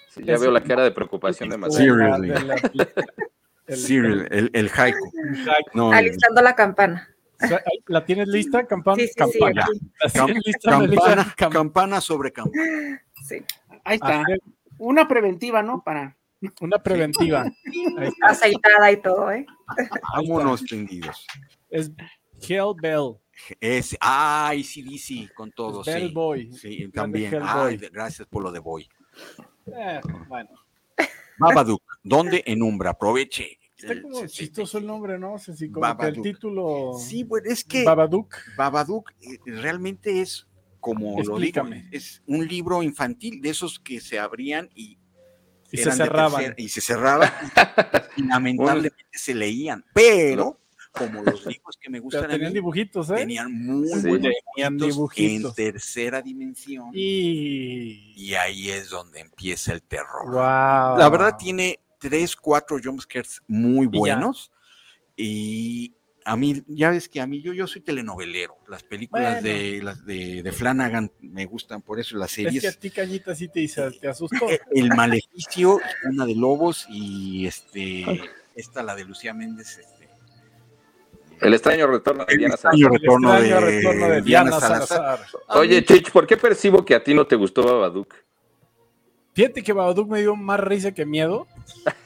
[0.08, 1.76] Sí, ya Es veo la cara de preocupación de Mateo.
[1.76, 2.28] Seriously.
[2.28, 2.54] la-
[4.30, 5.12] el- el, haiku.
[5.74, 7.14] No, Alistando la campana.
[7.88, 8.66] ¿La tienes lista?
[8.66, 8.96] Campana.
[9.02, 9.64] Sí, sí, sí, campana.
[9.64, 9.80] aquí.
[10.00, 13.02] ¿La Cam- tienes lista, campana, Cam- campana sobre campana.
[13.28, 13.44] Sí.
[13.84, 14.24] Ahí está.
[14.78, 15.82] Una preventiva, ¿no?
[15.84, 16.15] Para.
[16.60, 17.44] Una preventiva.
[18.22, 19.46] Aceitada y todo, ¿eh?
[20.14, 21.26] Vámonos tendidos.
[21.70, 21.90] Es
[22.46, 23.16] Hell Bell.
[23.60, 26.14] Es, ay, sí, sí, con todo, Es Bell sí.
[26.14, 26.52] Boy.
[26.52, 27.38] Sí, también.
[27.42, 28.88] Ay, gracias por lo de Boy.
[29.66, 30.50] Eh, bueno.
[31.38, 32.42] Babadook, ¿dónde?
[32.46, 33.58] En Umbra, aproveche.
[33.76, 34.32] Está como 70.
[34.32, 35.34] chistoso el nombre, ¿no?
[35.34, 36.94] O sea, sí, como que el título.
[36.98, 38.34] Sí, bueno, es que Babadook.
[38.56, 40.48] Babadook eh, realmente es,
[40.80, 41.88] como lo digo, Explícame.
[41.92, 44.98] es un libro infantil de esos que se abrían y,
[45.76, 46.40] Y se eran cerraban.
[46.42, 47.30] tercera- y se cerraban
[48.16, 50.58] y lamentablemente se leían, pero
[50.92, 53.14] como los libros que me Pero gustan a tenían mí, dibujitos, ¿eh?
[53.16, 54.08] tenían muy Sí.
[54.08, 58.14] buenos Tenían dibujitos en tercera dimensión y...
[58.16, 58.34] Y.
[58.34, 60.24] ahí es donde empieza el terror.
[60.24, 60.96] Wow.
[60.98, 63.98] La verdad tiene tres, cuatro jumpscares muy Y ya.
[63.98, 64.50] buenos
[65.16, 65.94] y
[66.28, 69.58] a mí, ya ves que a mí yo, yo soy telenovelero, las películas Bueno.
[69.58, 72.78] de, las de, de Flanagan me gustan por eso, las Es que a series.
[72.78, 74.50] ti, Cañita, sí te, dice- te asustó.
[74.50, 75.78] Eh, El Maleficio,
[76.10, 78.04] una de Lobos y este
[78.56, 79.78] esta la de Lucía Méndez.
[79.78, 80.08] Este,
[81.42, 82.74] El extraño retorno de Diana Salazar.
[82.74, 84.86] El extraño de retorno de Diana Diana Salazar.
[84.88, 85.26] Salazar.
[85.50, 88.14] Oye, Chich, ¿por qué percibo que a ti no te gustó Babadook?
[89.34, 91.46] Fíjate que Babadook me dio más risa que miedo.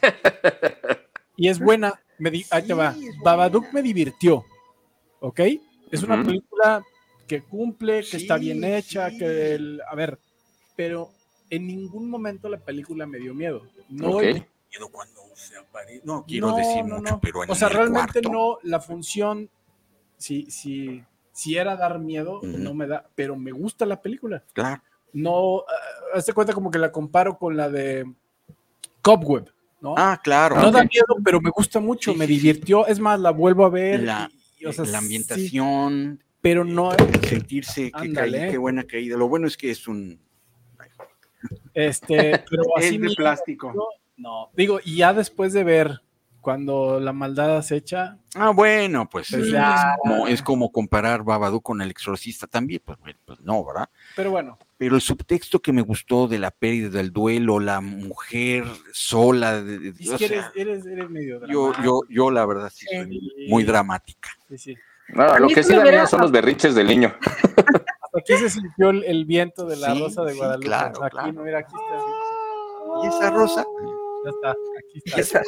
[1.37, 1.99] y es buena.
[2.19, 2.93] Me di- ahí te va.
[2.93, 3.07] Sí.
[3.23, 4.45] Babadook me divirtió.
[5.19, 5.39] ¿Ok?
[5.91, 6.83] Es una película
[7.27, 9.17] que cumple, que Sí, está bien hecha, sí.
[9.17, 10.19] que el- a ver,
[10.75, 11.09] pero
[11.49, 13.61] en ningún momento la película me dio miedo.
[13.89, 14.23] No, Ok.
[14.23, 16.01] miedo cuando se aparece.
[16.05, 17.19] No quiero no, decir no, mucho, no.
[17.21, 19.49] pero en o sea, el realmente cuarto, no, la función,
[20.17, 21.03] si, si,
[21.33, 24.43] si era dar miedo, no me da, pero me gusta la película.
[24.53, 24.81] Claro.
[25.13, 25.63] No, uh,
[26.13, 28.09] hazte cuenta como que la comparo con la de
[29.01, 29.51] Cobweb,
[29.81, 29.95] ¿no?
[29.97, 30.55] Ah, claro.
[30.61, 32.39] no da miedo, pero me gusta mucho, Sí, me sí, sí.
[32.41, 32.85] divirtió.
[32.87, 34.03] Es más, la vuelvo a ver.
[34.03, 36.91] La, y- y, o sea, la sí, ambientación, pero no,
[37.27, 39.17] sentirse que caí, qué buena caída.
[39.17, 40.19] Lo bueno es que es un
[41.73, 43.73] este, pero así Es de mismo, plástico.
[44.17, 46.01] no, digo, y ya después de ver
[46.41, 49.53] cuando la maldad acecha, Ah, bueno, pues Pues es,
[50.01, 53.89] como, es como comparar Babadook con el exorcista también, pues, pues no, ¿verdad?
[54.15, 58.63] pero bueno, Pero el subtexto que me gustó de la pérdida del duelo, la mujer
[58.91, 61.83] sola, de- de- es o que sea, eres, eres, eres medio yo, dramático.
[61.83, 63.45] yo, yo la verdad sí soy Sí.
[63.49, 64.29] muy dramática.
[64.49, 64.77] Sí, sí.
[65.09, 67.13] No, lo que sí hubiera- miedo son los berriches del niño.
[67.21, 70.65] Hasta aquí se sintió el, el viento de la Sí, rosa de sí, Guadalupe.
[70.67, 71.33] claro, aquí, claro.
[71.33, 73.03] no, mira, aquí está.
[73.03, 73.65] ¿Y esa rosa?
[74.23, 75.19] Ya está, aquí está.
[75.19, 75.41] Esa-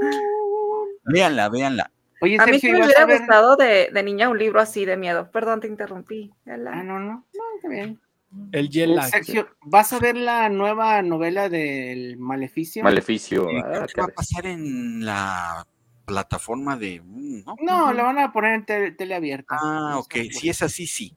[1.04, 1.90] Véanla, véanla.
[2.22, 4.96] Oye, A mí sí me ¿ibas hubiera gustado de, de niña un libro así de
[4.96, 5.30] miedo.
[5.30, 6.30] Perdón, te interrumpí.
[6.44, 7.24] Ya la- Ah, no, no.
[7.32, 7.98] No, está bien.
[8.52, 9.10] El lag.
[9.10, 12.84] Sergio, ¿vas a ver la nueva novela del Maleficio?
[12.84, 13.48] Maleficio.
[13.50, 15.66] Eh, ah, creo que va a pasar en la
[16.04, 17.00] plataforma de...
[17.02, 17.56] mm, ¿no?
[17.60, 19.56] No, la van a poner en tele, tele abierta.
[19.58, 20.14] Ah, ok.
[20.30, 21.16] Si es así, sí.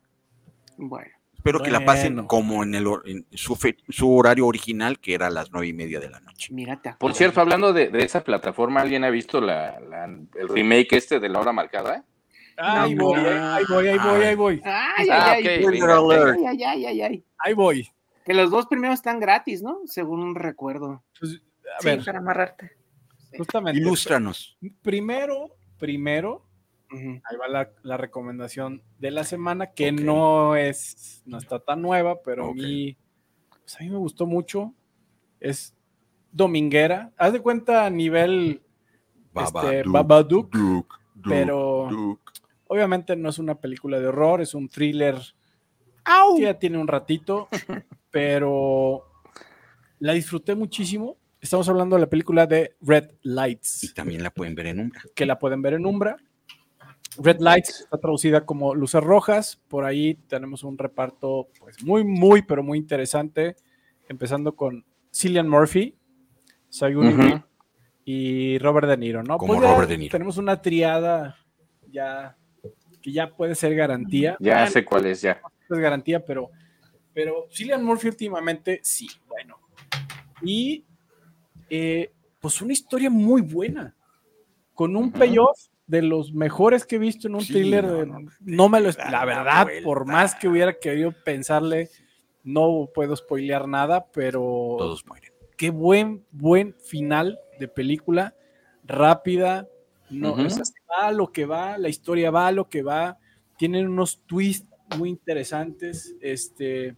[0.78, 1.12] Bueno.
[1.44, 2.28] Espero que la pasen Bueno.
[2.30, 5.74] como en, el, en su, fe- su horario original, que era a las nueve y
[5.74, 6.54] media de la noche.
[6.54, 6.96] Mírate.
[6.98, 11.20] Por cierto, hablando de, de esa plataforma, ¿alguien ha visto la, la- el remake este
[11.20, 12.06] de la hora marcada?
[12.56, 14.62] Ahí voy, ahí voy, ahí voy, ahí voy.
[14.64, 17.26] Ay, ay, ay.
[17.40, 17.90] Ahí voy.
[18.24, 19.82] Que los dos primeros están gratis, ¿no?
[19.86, 21.04] Según recuerdo.
[21.20, 21.42] Pues,
[21.78, 22.72] a Sí, ver, para amarrarte.
[23.38, 23.82] justamente.
[23.82, 24.58] Ilústranos.
[24.82, 26.46] Primero, primero,
[26.94, 32.22] Ahí va la, la recomendación de la semana, que no es, no está tan nueva,
[32.24, 32.98] pero a mí,
[33.50, 34.74] pues a mí me gustó mucho.
[35.40, 35.76] Es
[36.32, 37.12] dominguera.
[37.18, 38.62] Haz de cuenta a nivel
[39.36, 42.32] este, Babadook, Duke, Duke, pero Duke.
[42.68, 45.16] obviamente no es una película de horror, es un thriller
[46.36, 47.48] que ya tiene un ratito,
[48.12, 49.06] pero
[50.00, 51.18] la disfruté muchísimo.
[51.40, 55.02] Estamos hablando de la película de Red Y Lights, también la pueden ver en Umbra.
[55.16, 56.18] que la pueden ver en Umbra.
[57.18, 59.62] Red Lights está traducida como luces rojas.
[59.68, 63.56] Por ahí tenemos un reparto pues muy, muy, pero muy interesante.
[64.08, 65.96] Empezando con Cillian Murphy.
[66.82, 67.44] Weaver
[68.06, 69.38] y Robert De Niro, ¿no?
[69.38, 70.12] Como Pues ya Robert De Niro.
[70.12, 71.38] Tenemos una triada
[71.92, 72.36] ya
[73.02, 74.36] que ya puede ser garantía.
[74.40, 75.40] Ya Bueno, sé cuál es ya.
[75.70, 76.50] no es garantía, pero,
[77.14, 79.58] pero Cillian Murphy últimamente sí, bueno.
[80.42, 80.84] Y
[81.70, 83.96] eh, pues una historia muy buena,
[84.74, 87.86] con un payoff de los mejores que he visto en un Sí, thriller.
[87.86, 89.84] no, no, No, me lo, la verdad, vuelta.
[89.86, 91.90] por más que hubiera querido pensarle,
[92.44, 95.32] no puedo spoilear nada, pero Todos mueren.
[95.56, 98.36] qué buen, buen final de película,
[98.84, 99.68] rápida,
[100.10, 102.82] no, o sea, se va a lo que va, la historia va a lo que
[102.82, 103.18] va,
[103.58, 106.96] tienen unos twists muy interesantes, este,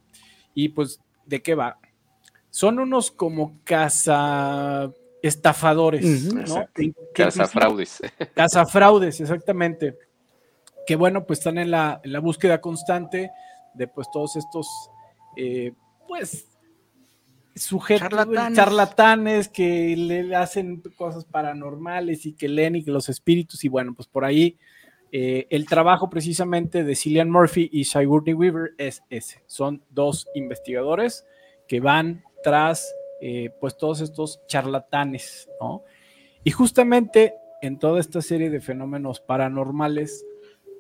[0.54, 1.78] y pues, ¿de qué va?
[2.50, 4.90] Son unos como casa
[5.28, 6.34] estafadores.
[6.34, 6.42] ¿no?
[6.42, 6.72] Exacto.
[6.76, 8.02] Que- que Casa inclusive- fraudes.
[8.36, 9.98] Cazafraudes, exactamente.
[10.88, 13.32] Que bueno, pues están en la, en la búsqueda constante
[13.74, 14.68] de pues todos estos,
[15.36, 15.74] eh,
[16.08, 16.48] pues,
[17.56, 18.58] sujetos, Charlatanes.
[18.58, 19.50] charlatanes.
[19.50, 24.08] que le hacen cosas paranormales y que leen y que los espíritus y bueno, pues
[24.08, 24.58] por ahí
[25.12, 29.42] eh, el trabajo precisamente de Cillian Murphy y Sigourney Weaver es ese.
[29.46, 31.26] Son dos investigadores
[31.68, 35.84] que van tras eh, pues todos estos charlatanes, ¿no?
[36.44, 40.26] Y justamente en toda esta serie de fenómenos paranormales,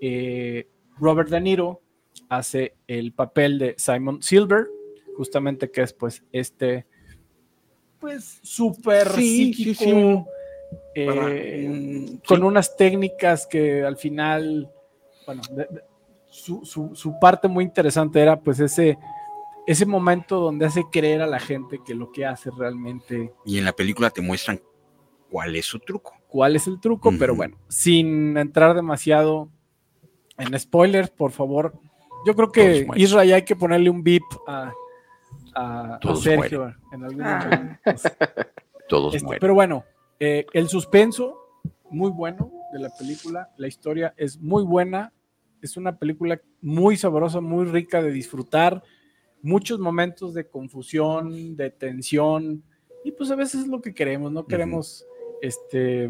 [0.02, 0.67] eh,
[1.00, 1.82] Robert De Niro
[2.30, 4.67] hace el papel de Simon Silver,
[5.17, 6.86] justamente que es pues este,
[8.00, 10.82] pues súper Sí, sí, psíquico, sí.
[10.95, 14.69] eh, mm, con unas técnicas que al final,
[15.26, 15.82] bueno, de- de-
[16.30, 18.98] su, su- su parte muy interesante era pues ese,
[19.67, 23.65] ese momento donde hace creer a la gente que lo que hace realmente Y en
[23.65, 24.62] la película te muestran
[25.30, 26.13] cuál es su truco.
[26.28, 29.49] cuál es el truco, pero bueno, sin entrar demasiado
[30.38, 31.73] en spoilers, por favor.
[32.25, 32.88] Yo creo que.
[32.95, 34.71] Israel hay que ponerle un beep a,
[35.56, 37.39] a- Sergio en algún Ah.
[37.49, 37.80] momento.
[38.89, 39.39] Todos Este, mueren.
[39.39, 39.84] pero bueno,
[40.19, 41.38] eh, el suspenso,
[41.89, 45.12] muy bueno de la película, la historia es muy buena,
[45.62, 48.84] es una película muy sabrosa, muy rica de disfrutar,
[49.45, 52.63] muchos momentos de confusión, de tensión,
[53.03, 55.05] y pues a veces es lo que queremos, no queremos
[55.41, 56.10] este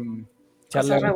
[0.68, 1.14] charlar-.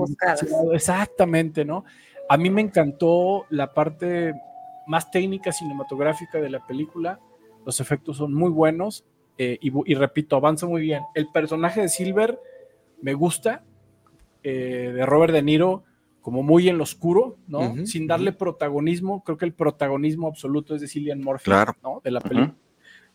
[0.72, 1.84] Exactamente, ¿no?
[2.28, 4.34] A mí me encantó la parte
[4.86, 7.18] más técnica cinematográfica de la película,
[7.64, 9.06] los efectos son muy buenos,
[9.38, 11.02] eh, y repito, avanza muy bien.
[11.14, 12.38] El personaje de Silver
[13.00, 13.64] me gusta,
[14.42, 15.84] eh, de Robert De Niro,
[16.30, 17.84] como muy en lo oscuro, ¿no?
[17.86, 21.74] Sin darle protagonismo, creo que el protagonismo absoluto es de Cillian Murphy, Claro.
[21.82, 22.00] ¿no?
[22.04, 22.54] De la película.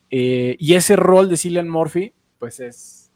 [0.10, 3.14] Eh, y ese rol de Cillian Murphy, pues es,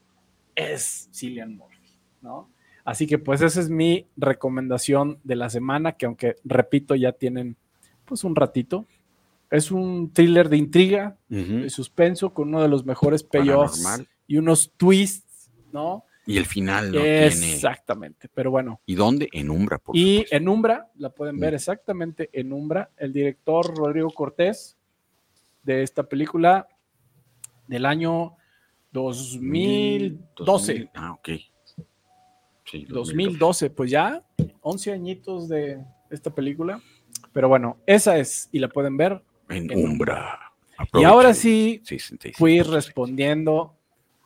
[0.55, 2.49] es Cillian Murphy, ¿no?
[2.85, 7.57] Así que pues esa es mi recomendación de la semana, que aunque repito, ya tienen
[8.05, 8.85] pues un ratito.
[9.51, 13.83] Es un thriller de intriga, de suspenso, con uno de los mejores payoffs
[14.27, 16.05] y unos twists, ¿no?
[16.29, 17.25] Y el final no tiene.
[17.25, 18.79] Exactamente, pero bueno.
[18.85, 19.29] ¿Y dónde?
[19.33, 20.35] En Umbra, por Y supuesto.
[20.35, 21.55] en Umbra, la pueden ver Mm.
[21.55, 24.77] exactamente en Umbra, el director Rodrigo Cortés
[25.63, 26.67] de esta película
[27.67, 28.35] del año
[28.91, 30.17] 2012.
[30.45, 31.29] 2000, Ah, ok.
[32.65, 34.23] Sí, 2012, pues ya
[34.61, 36.79] 11 añitos de esta película.
[37.33, 39.23] Pero bueno, esa es, y la pueden ver.
[39.49, 40.39] En en Umbra.
[40.93, 42.37] Y ahora sí, 66.
[42.37, 43.75] fui respondiendo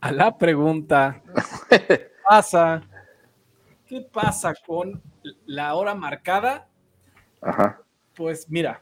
[0.04, 1.22] a la pregunta.
[1.70, 2.84] ¿Qué pasa?
[3.88, 5.02] ¿Qué pasa con
[5.46, 6.68] la hora marcada?
[7.42, 7.82] Ajá.
[8.14, 8.82] Pues mira,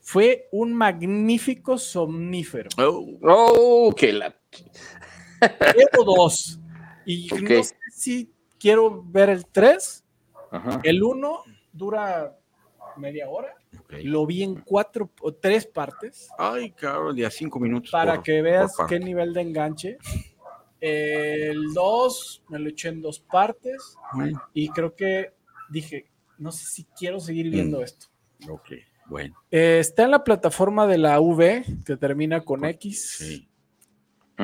[0.00, 2.70] fue un magnífico somnífero.
[2.78, 4.32] Oh, Oh, que la.
[5.76, 6.60] Llevo dos.
[7.04, 10.04] Y no sé si quiero ver el 3.
[10.52, 10.80] Ajá.
[10.84, 11.42] El 1
[11.72, 12.38] dura
[12.96, 13.56] media hora.
[13.88, 17.90] Lo vi en cuatro o tres partes Ay, cabrón, de a cinco minutos.
[17.90, 19.98] para por- que veas qué nivel de enganche.
[20.80, 23.96] El 2 me lo eché en dos partes
[24.54, 25.32] y creo que
[25.70, 27.82] dije, no sé si quiero seguir viendo Mm.
[27.82, 28.06] esto.
[28.48, 28.70] ok,
[29.06, 29.34] bueno.
[29.50, 33.48] Eh, está en la plataforma de la V que termina con X, Sí.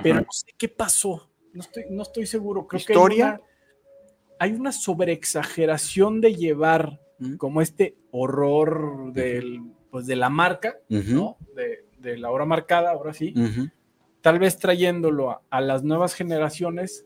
[0.02, 1.30] pero no sé qué pasó.
[1.52, 2.66] No estoy, no estoy seguro.
[2.66, 3.16] Creo ¿Historia?
[3.16, 7.36] que hay una, hay una sobreexageración de llevar Mm.
[7.36, 11.36] como este horror del, pues de la marca, Ujú, ¿no?
[11.56, 13.32] De, de la hora marcada, ahora sí.
[13.36, 13.68] ujú.
[14.20, 17.04] Tal vez trayéndolo a, a las nuevas generaciones,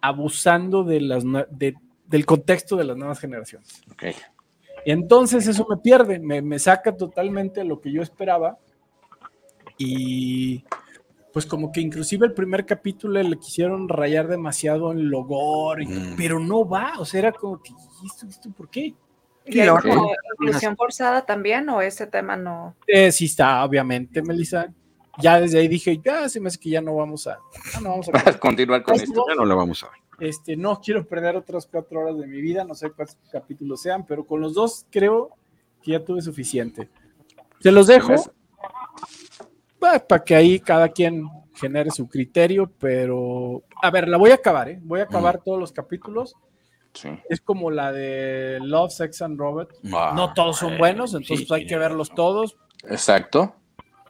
[0.00, 1.74] abusando de las, de-
[2.06, 3.82] del contexto de las nuevas generaciones.
[3.92, 4.04] Ok.
[4.86, 8.58] Y entonces eso me pierde, me, me saca totalmente lo que yo esperaba.
[9.78, 10.64] Y
[11.32, 16.14] pues como que inclusive el primer capítulo le quisieron rayar demasiado en logor, y- Mm.
[16.16, 17.70] pero no va, o sea, era como que,
[18.02, 18.94] ¿y esto, esto por qué?
[19.50, 22.76] ¿Y como inclusión forzada también o ese tema no?
[22.86, 24.72] Eh, sí está, obviamente, Melissa.
[25.18, 27.38] Ya desde ahí dije, ya se me hace que ya no vamos a,
[27.82, 29.24] no vamos a Continuar con esto.
[29.28, 30.28] Ya no la vamos a ver.
[30.28, 34.04] Este, no quiero perder otras cuatro horas de mi vida, no sé cuántos capítulos sean,
[34.06, 35.30] pero con los dos creo
[35.82, 36.88] que ya tuve suficiente.
[37.58, 38.14] Se los dejo
[39.78, 44.34] Pues, para que ahí cada quien genere su criterio, pero a ver, la voy a
[44.34, 44.78] acabar, ¿eh?
[44.82, 46.34] Voy a acabar todos los capítulos.
[46.94, 47.08] Sí.
[47.28, 49.72] Es como la de Love, Sex and Robot.
[49.92, 52.56] Ah, No todos son bueno, buenos, entonces sí, pues, hay que verlos todos.
[52.88, 53.54] Exacto.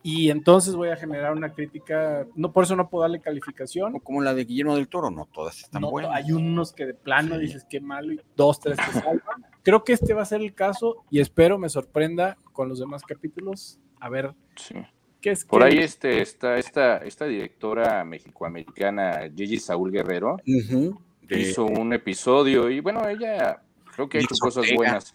[0.02, 2.26] Y entonces voy a generar una crítica.
[2.34, 3.96] No, por eso no puedo darle calificación.
[3.96, 6.12] O como la de Guillermo del Toro, no todas están No, buenas.
[6.14, 7.42] hay unos que de plano Sí.
[7.42, 9.20] dices qué malo y dos, tres que salvan.
[9.62, 13.02] Creo que este va a ser el caso y espero me sorprenda con los demás
[13.02, 13.78] capítulos.
[14.00, 14.76] A ver Sí.
[15.20, 15.44] qué es.
[15.44, 20.98] Por ahí este, está esta, esta directora mexicoamericana, Gigi Saúl Guerrero, Ujú,
[21.36, 23.62] de- hizo un episodio y bueno, ella
[23.94, 24.76] creo que ha hecho cosas Ortega.
[24.76, 25.14] buenas.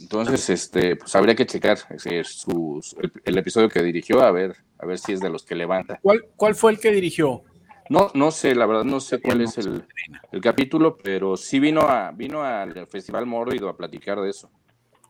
[0.00, 1.78] Entonces, este, pues habría que checar
[2.24, 5.54] sus- el, el episodio que dirigió, a ver, a ver si es de los que
[5.54, 5.98] levanta.
[6.02, 7.42] ¿Cuál, ¿Cuál fue el que dirigió?
[7.88, 9.84] No, no sé, la verdad no sé cuál es el,
[10.32, 14.50] el capítulo, pero sí vino a, vino al Festival Mórbido a platicar de eso.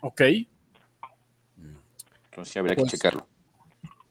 [0.00, 0.20] Ok.
[2.26, 3.26] Entonces sí habría Pues, que checarlo.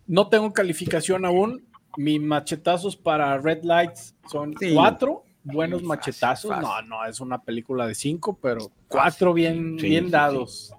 [0.08, 1.66] No tengo calificación aún.
[1.98, 4.74] Mis machetazos para Red Lights son Sí.
[4.74, 6.50] cuatro buenos fácil, machetazos.
[6.52, 6.68] fácil.
[6.68, 10.74] No, no, es una película de cinco, pero cuatro bien, Sí, bien sí, dados.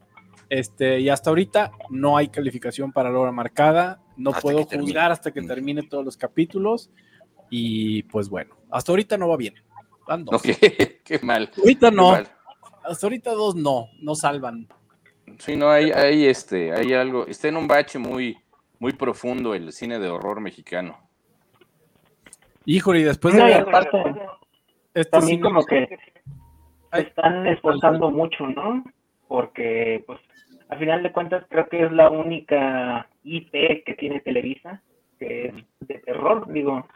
[0.49, 4.01] Este, y hasta ahorita no hay calificación para la hora marcada.
[4.17, 4.91] No Hasta puedo termine.
[4.93, 5.47] juzgar hasta que Mm.
[5.47, 6.91] termine todos los capítulos.
[7.51, 9.55] Y pues bueno, hasta ahorita no va bien.
[10.07, 10.43] Van dos.
[11.05, 11.51] Qué mal.
[11.57, 12.29] Ahorita qué no, mal.
[12.85, 14.69] hasta ahorita dos no, no salvan.
[15.39, 18.37] Sí, no, hay, hay, este, hay algo, está en un bache muy,
[18.79, 21.03] muy profundo el cine de horror mexicano.
[22.67, 23.99] Híjole, y después de No, y ver aparte,
[24.95, 25.89] este también como que
[26.93, 28.85] se están esforzando mucho, ¿no?
[29.29, 30.21] Porque, pues,
[30.69, 34.81] al final de cuentas creo que es la única IP que tiene Televisa,
[35.19, 36.87] que es de terror, digo,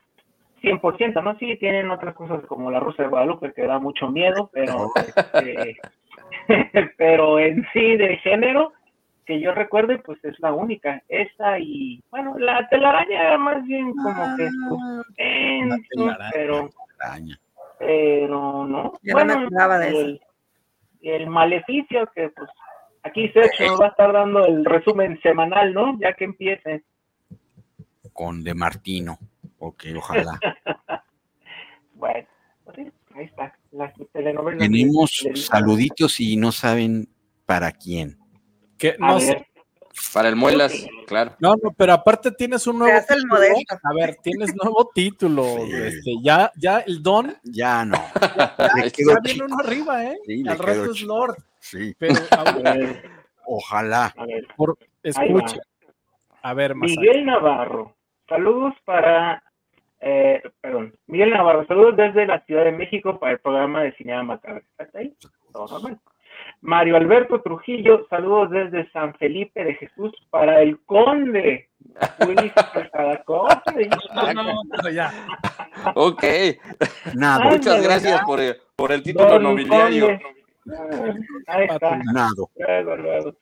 [0.63, 1.37] 100%, ¿no?
[1.39, 4.91] Sí, tienen otras cosas como La Rosa de Guadalupe que da mucho miedo, pero,
[5.35, 5.77] este,
[6.97, 8.73] pero en sí de género,
[9.29, 11.03] que yo recuerde, pues es la única.
[11.07, 16.31] Esa y, bueno, la telaraña más bien como que suspenso, telaraña.
[16.33, 16.71] pero
[17.79, 18.95] pero no.
[19.03, 20.21] Yo no me acordaba de y el,
[21.03, 22.49] el maleficio que pues
[23.03, 25.99] aquí Sergio nos va a estar dando el resumen semanal, ¿no?
[26.01, 26.85] Ya que empiece.
[28.15, 29.19] Con De Martino.
[29.59, 30.41] Ok, ojalá.
[31.93, 32.29] Bueno,
[32.65, 32.79] pues
[33.17, 33.59] ahí está.
[33.73, 34.61] Las telenovelas.
[34.61, 37.09] Tenemos saluditos y no saben
[37.45, 38.17] para quién.
[38.79, 39.47] Que no sé,
[40.15, 41.33] Para el Muelas, claro.
[41.41, 43.37] No, no, pero aparte tienes un nuevo título.
[43.83, 45.45] A ver, tienes nuevo título.
[45.67, 45.73] Sí.
[45.75, 47.99] Este, ya, ya el Don, Ya no.
[48.95, 50.19] Quedó ya viene uno arriba, ¿eh?
[50.25, 51.03] Sí, Al rato es.
[51.03, 51.37] Lord.
[51.61, 53.11] Sí, Pero a ver,
[53.47, 54.15] ojalá.
[54.17, 54.47] a ver.
[54.57, 55.57] por, escucha.
[56.43, 57.97] A ver, más Miguel Navarro.
[58.29, 59.43] Saludos para
[60.01, 64.23] Eh, perdón, Miguel Navarro, saludos desde la Ciudad de México para el programa de Cinema
[64.23, 64.63] Macabro.
[64.79, 65.13] ¿Está ahí?
[65.53, 65.99] Todo normal.
[66.61, 71.69] Mario Alberto Trujillo, saludos desde San Felipe de Jesús para el Conde.
[72.27, 73.89] Luis Calzada, Conde.
[74.15, 74.43] No, no,
[74.83, 75.13] no, ya.
[75.95, 76.25] Ok,
[77.15, 78.27] Ándale, muchas gracias ¿verdad?
[78.27, 80.09] por el, por el título Don nobiliario.
[81.47, 81.97] Ah, Ahí está.
[82.13, 82.51] nado.
[82.57, 83.33] Luego, luego.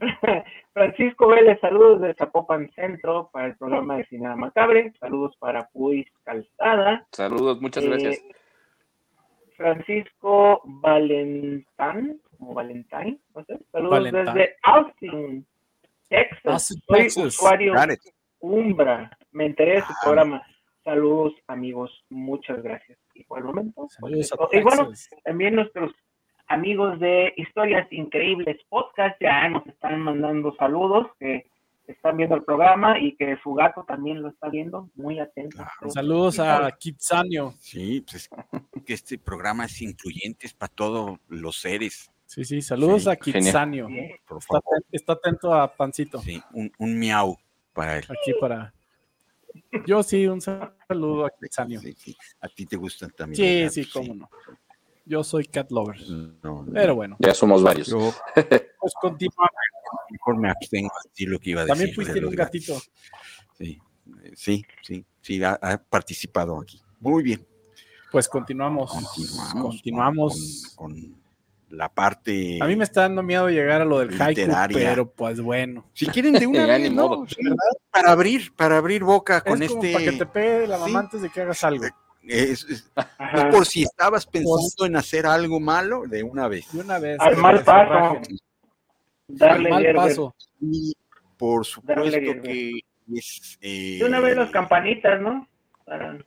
[0.72, 4.92] Francisco Vélez, saludos de Zapopan Centro para el programa de Cinema Macabre.
[4.98, 7.06] Saludos para Puis Calzada.
[7.12, 8.20] Saludos, muchas Eh, gracias.
[9.56, 13.58] Francisco Valentán, o Valentine, no sé.
[13.70, 14.24] Saludos Valentine.
[14.34, 15.46] desde Austin,
[16.08, 16.40] Texas.
[16.44, 17.24] Austin, Soy Texas.
[17.26, 17.74] usuario.
[18.40, 19.16] Umbra.
[19.30, 19.96] Me enteré de su Ah.
[20.02, 20.42] programa.
[20.84, 22.04] Saludos, amigos.
[22.10, 22.98] Muchas gracias.
[23.14, 23.92] Y por el momento, pues,
[24.28, 24.90] Saludos a y bueno,
[25.24, 25.92] también nuestros
[26.48, 31.46] amigos de Historias Increíbles Podcast ya nos están mandando saludos, que
[31.86, 35.56] están viendo el programa y que su gato también lo está viendo, muy atento.
[35.56, 35.90] Claro.
[35.90, 37.52] Saludos a Kitsanio.
[37.58, 38.28] Sí, pues
[38.84, 42.10] que este programa es incluyente, es para todos los seres.
[42.32, 43.88] Sí, sí, saludos Sí, a Kitsanio.
[44.26, 44.60] Por Está,
[44.90, 46.18] está atento a Pancito.
[46.22, 47.36] Sí, un, un miau
[47.74, 48.04] para él.
[48.08, 48.72] Aquí para.
[49.86, 51.78] Yo sí, un saludo a Kitsanio.
[51.80, 52.16] Sí, sí.
[52.40, 53.68] A ti te gustan también.
[53.70, 54.30] Sí, sí, gatos, cómo no.
[55.04, 56.00] Yo soy cat lover.
[56.08, 57.88] No, no, Pero bueno, Ya somos varios.
[57.88, 57.98] yo
[58.80, 59.50] pues continuamos.
[60.10, 61.76] mejor me abstengo a decir lo que iba a decir.
[61.76, 62.66] También fuiste de un gatos.
[62.66, 62.80] gatito.
[63.58, 63.78] Sí,
[64.24, 66.80] eh, sí, sí, sí, ha, ha participado aquí.
[66.98, 67.46] Muy bien.
[68.10, 68.90] Pues continuamos.
[68.90, 69.62] Continuamos.
[69.62, 70.72] Continuamos.
[70.76, 71.21] Con, con
[71.72, 72.58] la parte.
[72.60, 74.78] A mí me está dando miedo llegar a lo del haiku, Literaria.
[74.90, 75.84] pero pues bueno.
[75.94, 77.26] Si quieren de una vez, ¿no?
[77.26, 77.36] Sí,
[77.90, 79.92] Para abrir, para abrir boca con como este.
[79.92, 80.96] para que te pegue la mamá Sí.
[80.96, 81.84] antes de que hagas algo.
[82.24, 82.90] es- es-
[83.50, 86.70] por si estabas pensando en hacer algo malo de una vez.
[86.72, 87.18] De una vez.
[87.20, 88.20] Al mal paso.
[89.28, 90.34] Darle Al mal paso.
[90.60, 90.92] Y
[91.36, 92.02] por supuesto
[92.42, 92.70] que
[93.14, 93.58] es.
[93.60, 95.48] eh, De una vez las campanitas, ¿no?
[95.84, 96.18] Para-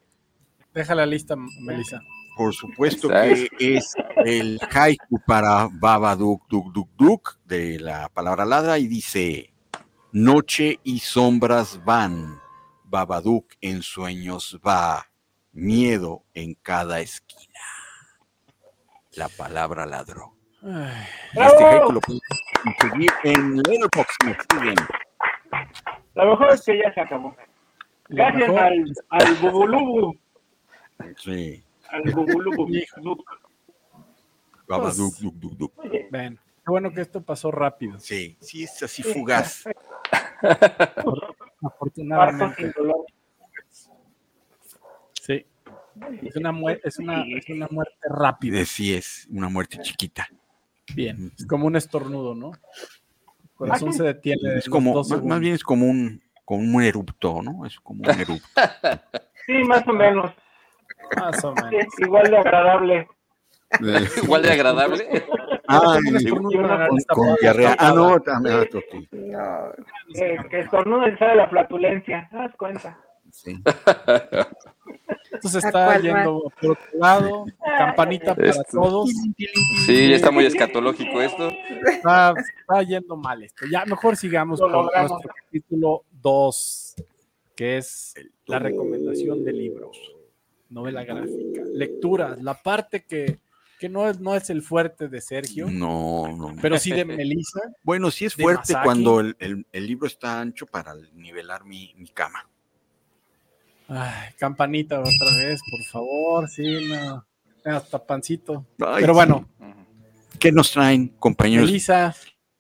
[0.74, 2.02] Deja la lista, Melissa.
[2.36, 3.94] Por supuesto que es
[4.26, 9.54] el haiku para Babadook Duk Duk Duk de la palabra ladra y dice:
[10.12, 12.40] Noche y sombras van,
[12.86, 15.08] Babadook en sueños va,
[15.54, 17.60] miedo en cada esquina.
[19.16, 20.34] La palabra ladró.
[20.64, 22.22] Ay, Y Este haiku lo pueden
[22.80, 24.24] conseguir en Letterboxd.
[24.26, 24.76] me siguen.
[26.16, 27.36] Lo mejor es que ya se acabó.
[28.10, 30.16] Gracias al, al Bubulubu.
[31.18, 31.65] Sí,
[35.78, 38.00] Oye, Ven, qué bueno que esto pasó rápido.
[38.00, 39.66] Sí, sí, es así fugaz.
[41.62, 42.74] Afortunadamente.
[45.22, 45.46] Sí.
[46.22, 48.66] Es una, es una, es una muerte rápida.
[48.66, 50.28] Sí es una muerte chiquita.
[50.94, 51.32] Bien.
[51.38, 52.52] Es como un estornudo, ¿no?
[52.52, 54.58] El corazón se detiene.
[54.58, 57.66] Es como, dos más, más bien es como un, como un erupto, ¿no?
[57.66, 58.48] Es como un erupto.
[59.48, 60.34] Sí, más o menos.
[61.18, 61.86] Más o menos.
[62.00, 63.08] igual de agradable.
[64.24, 65.26] Igual de agradable.
[65.68, 65.98] Ah,
[67.10, 67.76] con diarrea.
[67.80, 68.56] Ah, no, también.
[68.58, 68.96] ah, ok.
[69.12, 69.72] No,
[70.14, 72.28] Que, que estornuda y sale la flatulencia.
[72.32, 72.98] ¿Te das cuenta?
[73.32, 73.58] Sí.
[75.34, 77.46] Esto se ¿A está yendo por otro lado.
[77.78, 78.64] Campanita para Esto.
[78.72, 79.10] todos.
[79.86, 81.50] Sí, ya está muy escatológico esto.
[81.88, 83.66] Está, está yendo mal esto.
[83.70, 85.12] Ya mejor sigamos Lo con logramos.
[85.12, 86.96] nuestro capítulo 2,
[87.56, 88.14] que es
[88.46, 89.98] la recomendación de libros,
[90.70, 93.40] novela gráfica, lecturas, la parte que,
[93.80, 96.56] que no, es, no es el fuerte de Sergio, No, no.
[96.62, 97.60] pero sí de Melissa.
[97.84, 98.84] Bueno, sí es fuerte Masaki.
[98.84, 102.48] cuando el, el- el libro está ancho para nivelar mi, mi cama.
[103.88, 107.26] Ay, campanita otra vez, por favor, sí, no.
[107.64, 108.66] Hasta pancito.
[108.80, 109.48] Ay, Pero bueno,
[110.40, 112.14] ¿Qué nos traen, compañeros Melissa,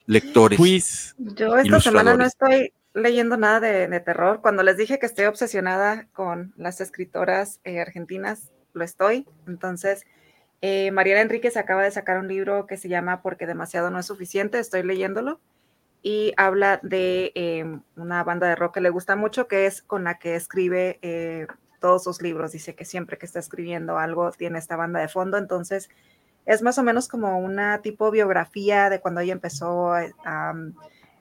[0.06, 0.58] lectores?
[0.58, 1.16] quiz.
[1.18, 4.42] yo esta semana no estoy leyendo nada de, de terror.
[4.42, 9.28] Cuando les dije que estoy obsesionada con las escritoras eh, argentinas, lo estoy.
[9.48, 10.06] Entonces,
[10.62, 14.06] eh, Mariela Enríquez acaba de sacar un libro que se llama Porque demasiado no es
[14.06, 14.60] suficiente.
[14.60, 15.40] Estoy leyéndolo.
[16.02, 20.04] Y habla de eh, una banda de rock que le gusta mucho, que es con
[20.04, 21.48] la que escribe eh,
[21.80, 22.52] todos sus libros.
[22.52, 25.38] Dice que siempre que está escribiendo algo tiene esta banda de fondo.
[25.38, 25.90] Entonces,
[26.46, 30.74] es más o menos como una tipo biografía de cuando ella empezó a, a, um,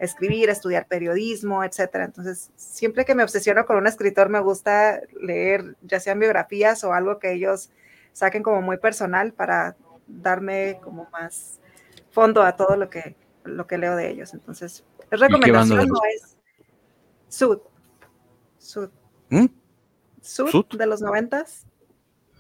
[0.05, 2.05] escribir, estudiar periodismo, etcétera.
[2.05, 6.93] Entonces, siempre que me obsesiono con un escritor, me gusta leer ya sean biografías o
[6.93, 7.71] algo que ellos
[8.13, 9.77] saquen como muy personal para
[10.07, 11.61] darme como más
[12.11, 14.35] fondo a todo lo que, lo que leo de ellos.
[14.35, 16.37] Entonces, es recomendación, de no es
[17.29, 17.59] Sud.
[18.59, 18.91] Sud.
[19.31, 19.47] ¿Mm?
[20.21, 20.67] Sud, Sud.
[20.79, 21.67] de los noventas.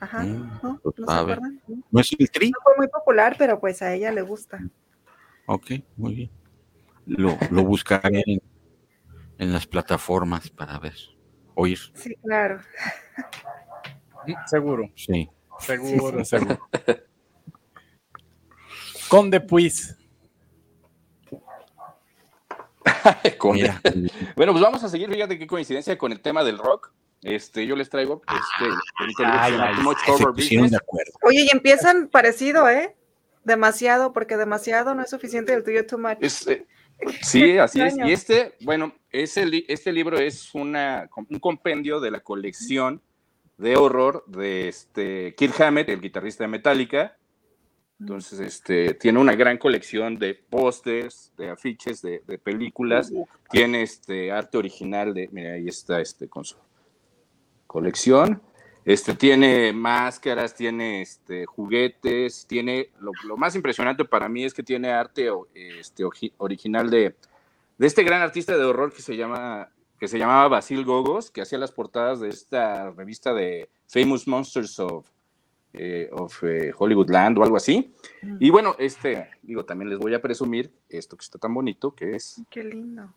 [0.00, 0.80] Ajá, Mm, ¿no?
[0.82, 1.60] pues, ¿No se acuerdan?
[1.66, 2.52] No ¿No es el tri?
[2.62, 4.58] fue muy popular, pero pues a ella le gusta.
[5.46, 6.30] Ok, muy bien.
[7.06, 8.40] Lo, lo buscaré en,
[9.38, 10.94] en las plataformas para ver.
[11.54, 11.78] oír.
[11.94, 12.60] Sí, claro.
[14.46, 15.28] Seguro, Sí.
[15.60, 16.58] seguro, seguro.
[19.08, 19.94] Conde Puis.
[24.36, 26.92] Bueno, pues vamos a seguir, fíjate qué coincidencia con el tema del rock.
[27.22, 28.68] Este, yo les traigo este
[29.82, 30.74] Much de Business.
[30.74, 31.12] acuerdo.
[31.22, 32.94] Oye, y empiezan parecido, ¿eh?
[33.44, 36.18] Demasiado, porque demasiado no es suficiente el tuyo too much.
[36.20, 36.66] Es, eh,
[37.22, 37.94] sí, así es.
[38.08, 43.02] Y este, bueno, ese li- este libro es una, un compendio de la colección
[43.58, 47.16] de horror de este Kirk Hammett, el guitarrista de Metallica.
[48.00, 53.12] Entonces, este, tiene una gran colección de pósters, de afiches, de, de películas.
[53.50, 56.56] Tiene este arte original de, mira, ahí está este con su
[57.66, 58.42] colección.
[58.84, 64.62] Este tiene máscaras, tiene este juguetes, tiene lo, lo más impresionante para mí es que
[64.62, 66.04] tiene arte este,
[66.36, 67.14] original de,
[67.78, 71.40] de este gran artista de horror que se llama que se llamaba Basil Gogos, que
[71.40, 75.08] hacía las portadas de esta revista de Famous Monsters of,
[75.72, 77.94] eh, of eh, Hollywoodland o algo así.
[78.40, 82.16] Y bueno, este, digo, también les voy a presumir esto que está tan bonito, que
[82.16, 83.14] es, Qué lindo.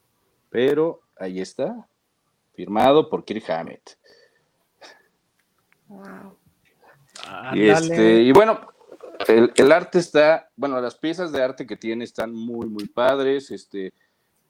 [0.49, 1.87] pero ahí está,
[2.53, 3.97] firmado por Kirk Hammett.
[5.87, 6.37] Wow.
[7.53, 8.59] Y, este, y bueno,
[9.27, 13.51] el, el arte está, bueno, las piezas de arte que tiene están muy, muy padres.
[13.51, 13.93] Este,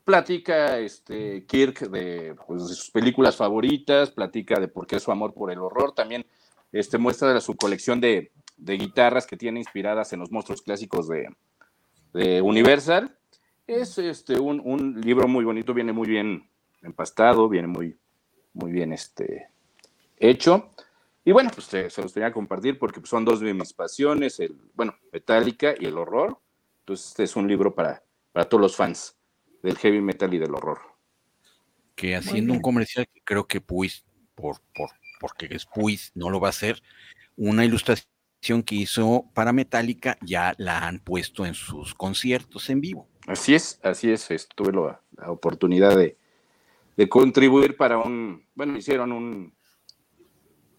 [0.03, 5.33] platica este, Kirk de, pues, de sus películas favoritas, platica de por qué su amor
[5.33, 5.93] por el horror.
[5.93, 6.25] También
[6.71, 11.07] este, muestra de su colección de, de guitarras que tiene inspiradas en los monstruos clásicos
[11.07, 11.27] de,
[12.13, 13.17] de Universal.
[13.65, 16.49] Es este, un, un libro muy bonito, viene muy bien
[16.81, 17.97] empastado, viene muy,
[18.53, 19.49] muy bien este,
[20.17, 20.71] hecho.
[21.27, 23.73] Y bueno, pues se, se los tenía que compartir porque pues, son dos de mis
[23.73, 26.39] pasiones, el, bueno, Metallica y el horror.
[26.79, 28.01] Entonces, este es un libro para,
[28.31, 29.17] para todos los fans
[29.61, 30.79] del heavy metal y del horror.
[31.95, 34.05] Que haciendo un comercial que creo que Puis,
[34.35, 36.81] por, por, porque es Puis, no lo va a hacer,
[37.35, 43.09] una ilustración que hizo para Metallica ya la han puesto en sus conciertos en vivo.
[43.27, 46.15] Así es, así es, es, tuve la, la oportunidad de,
[46.95, 49.56] de contribuir para un, bueno, hicieron un,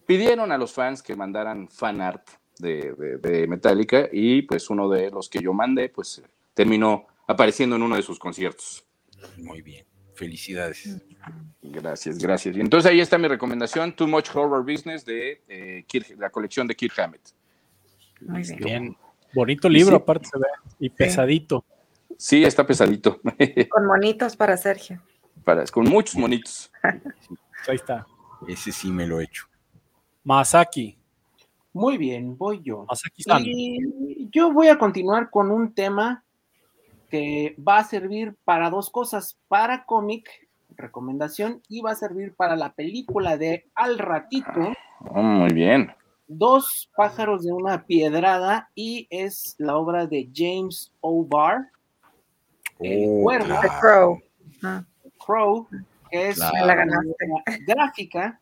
[0.09, 4.89] pidieron a los fans que mandaran fan art de, de- de Metallica y pues uno
[4.89, 6.23] de los que yo mandé pues
[6.55, 8.83] terminó apareciendo en uno de sus conciertos.
[9.37, 9.85] Muy bien,
[10.15, 10.97] felicidades.
[11.61, 12.57] Gracias, gracias.
[12.57, 16.65] Y entonces ahí está mi recomendación, Too Much Horror Business de eh, Kirk- la colección
[16.65, 17.21] de Kirk Hammett.
[18.21, 18.57] Muy bien.
[18.59, 18.97] Bien.
[19.35, 20.01] Bonito libro, Sí.
[20.01, 20.47] aparte se ve.
[20.79, 21.63] Y pesadito.
[22.17, 23.21] Sí, está pesadito,
[23.69, 24.99] Con monitos para Sergio.
[25.43, 26.71] para, con muchos monitos.
[26.81, 28.07] Ahí está.
[28.47, 29.45] Ese sí me lo he hecho.
[30.23, 30.97] Masaki.
[31.73, 32.85] Muy bien, voy yo.
[32.87, 33.43] Masaki-san.
[33.45, 36.23] Y yo voy a continuar con un tema
[37.09, 40.29] que va a servir para dos cosas, para cómic,
[40.75, 44.73] recomendación, y va a servir para la película de Al Ratito,
[45.11, 45.93] Oh, muy bien.
[46.27, 51.69] Dos pájaros de una piedrada, y es la obra de James O'Barr,
[52.79, 53.79] El Oh, Cuervo, claro.
[53.79, 54.21] Crow.
[54.61, 54.83] Ah,
[55.25, 55.67] Crow,
[56.11, 56.65] que es Claro.
[56.67, 56.85] la
[57.65, 58.39] gráfica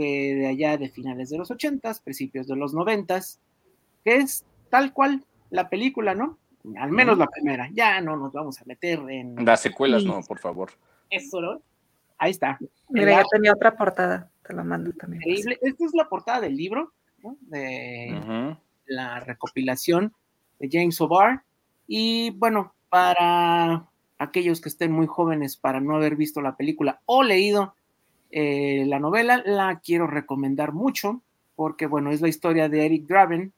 [0.00, 3.38] que de allá de finales de los ochentas, principios de los noventas,
[4.02, 6.38] que es tal cual la película, ¿no?
[6.78, 7.68] Al menos la primera.
[7.74, 10.70] Ya no nos vamos a meter en Las secuelas, no, por favor.
[11.10, 11.60] eso, ¿no?
[12.16, 12.58] Ahí está.
[12.88, 14.30] Mira, yo tenía otra portada.
[14.46, 15.22] Te la mando también.
[15.22, 15.58] increíble.
[15.60, 16.92] Esta es la portada del libro,
[17.22, 17.36] ¿no?
[17.42, 20.14] De la recopilación
[20.58, 21.42] de James O'Barr.
[21.86, 23.86] Y bueno, para
[24.18, 27.74] aquellos que estén muy jóvenes para no haber visto la película o leído
[28.30, 31.22] eh, la novela, la quiero recomendar mucho
[31.60, 33.52] porque bueno, es la historia de Eric Draven,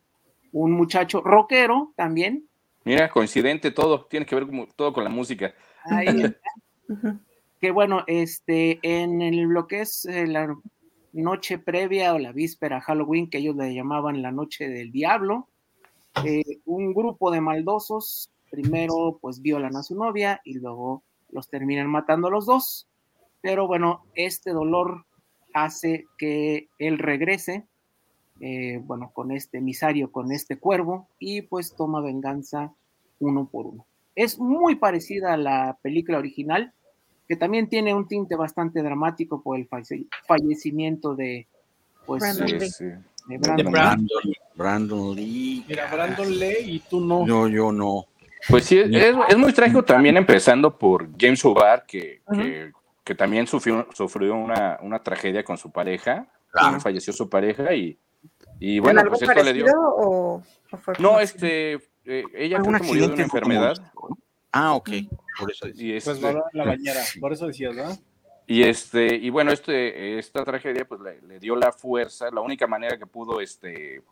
[0.50, 2.48] un muchacho rockero también.
[2.84, 5.54] Mira, coincidente todo, tiene que ver como, todo con la música.
[5.84, 6.50] Ahí está.
[6.88, 7.20] Ujú.
[7.60, 10.52] que bueno, este, en el, lo que es eh, la
[11.12, 15.48] noche previa o la víspera a Halloween, que ellos le llamaban la noche del diablo,
[16.24, 21.88] eh, un grupo de maldosos primero pues violan a su novia y luego los terminan
[21.88, 22.88] matando a los dos,
[23.42, 25.04] pero bueno, este dolor
[25.52, 27.66] hace que él regrese,
[28.40, 32.72] eh, bueno, con este emisario, con este cuervo, y pues toma venganza
[33.20, 33.84] uno por uno.
[34.14, 36.72] Es muy parecida a la película original,
[37.28, 41.46] que también tiene un tinte bastante dramático por el falle- fallecimiento de,
[42.06, 42.70] pues, Brandon Sí, Lee.
[42.70, 42.84] sí.
[42.84, 43.72] de De Brandon.
[43.72, 44.06] Brandon.
[44.08, 45.64] Brandon, Brandon Lee.
[45.68, 45.90] Mira.
[45.92, 47.24] Brandon lee y tú no.
[47.26, 48.06] Yo, yo no.
[48.48, 52.72] Pues sí, es, es muy trágico también empezando por James O'Barr, que, que,
[53.04, 56.80] que también sufrió, sufrió una, una tragedia con su pareja, Claro.
[56.80, 57.98] falleció su pareja y,
[58.60, 59.64] y ¿En bueno, algo pues esto le dio...
[59.74, 61.74] o, o fue No, este,
[62.04, 63.74] eh, ella creo que murió de una enfermedad.
[64.52, 64.90] Ah, ok.
[65.38, 65.96] Por eso decía.
[65.96, 67.00] Y Pues este, va en la bañera.
[67.20, 67.98] Por eso decías, ¿verdad?
[68.46, 72.66] Y este, y bueno, este, esta tragedia pues le, le dio la fuerza, la única
[72.66, 74.02] manera que pudo este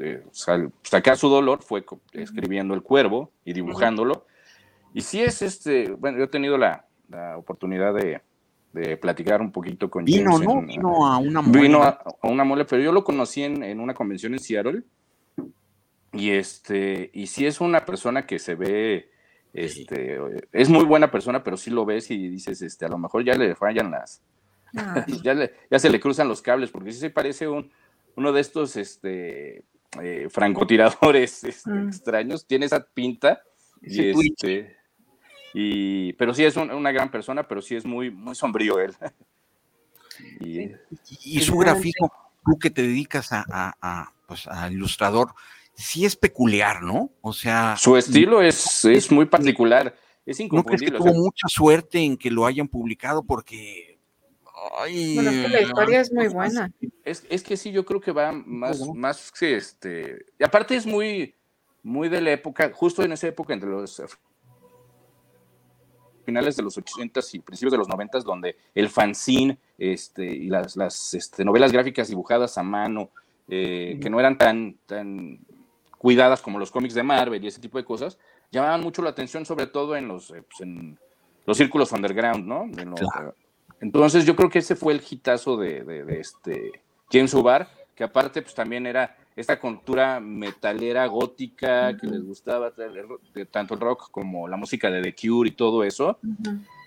[0.00, 4.26] eh, sal- sacar su dolor fue escribiendo el cuervo y dibujándolo.
[4.94, 8.20] Y sí es este, bueno, yo he tenido la, la oportunidad de,
[8.72, 10.58] de platicar un poquito con Vino, James ¿no?
[10.60, 11.60] en- Vino a una muela.
[11.62, 11.88] Vino a,
[12.22, 14.82] a una mole, pero yo lo conocí en, en una convención en Seattle.
[16.12, 19.10] Y este, y sí es una persona que se ve,
[19.52, 20.18] este,
[20.52, 23.34] es muy buena persona, pero sí lo ves y dices, este, a lo mejor ya
[23.34, 24.22] le fallan las,
[24.76, 27.70] Ah, ya, le- ya se le cruzan los cables, porque sí se parece un,
[28.16, 29.64] uno de estos, este,
[30.02, 31.88] eh, francotiradores este, Mm.
[31.88, 33.42] extraños, tiene esa pinta.
[33.82, 34.76] Ese Y este,
[35.54, 38.94] y, pero sí es un- una gran persona, pero sí es muy, muy sombrío él.
[40.40, 40.72] Y,
[41.24, 42.10] Y su grafismo,
[42.44, 45.32] tú que te dedicas a, a- a, pues, a ilustrador,
[45.74, 47.10] sí es peculiar, ¿no?
[47.20, 49.94] O sea, Su estilo es, es muy particular,
[50.26, 50.96] es ¿no crees que inconfundible.
[50.96, 53.22] o tuvo sea, mucha suerte en que lo hayan publicado?
[53.22, 53.98] Porque.
[54.80, 56.72] ay, Bueno, es que la historia es muy buena.
[57.04, 60.26] es, es que sí, yo creo que va más, más que este.
[60.38, 61.34] Y aparte es muy,
[61.84, 64.02] muy de la época, justo en esa época, entre los
[66.28, 70.76] finales de los 80s y principios de los 90s, donde el fanzine este, y las,
[70.76, 73.08] las este, novelas gráficas dibujadas a mano,
[73.48, 75.38] eh, que no eran tan, tan
[75.96, 78.18] cuidadas como los cómics de Marvel y ese tipo de cosas,
[78.52, 80.98] llamaban mucho la atención, sobre todo en los, eh, pues, en
[81.46, 82.64] los círculos underground, ¿no?
[82.64, 83.34] En los, Claro.
[83.80, 88.04] entonces yo creo que ese fue el hitazo de, de- de este James Ubar, que
[88.04, 92.72] aparte pues también era esta cultura metalera gótica que les gustaba
[93.50, 96.18] tanto el rock como la música de The Cure y todo eso,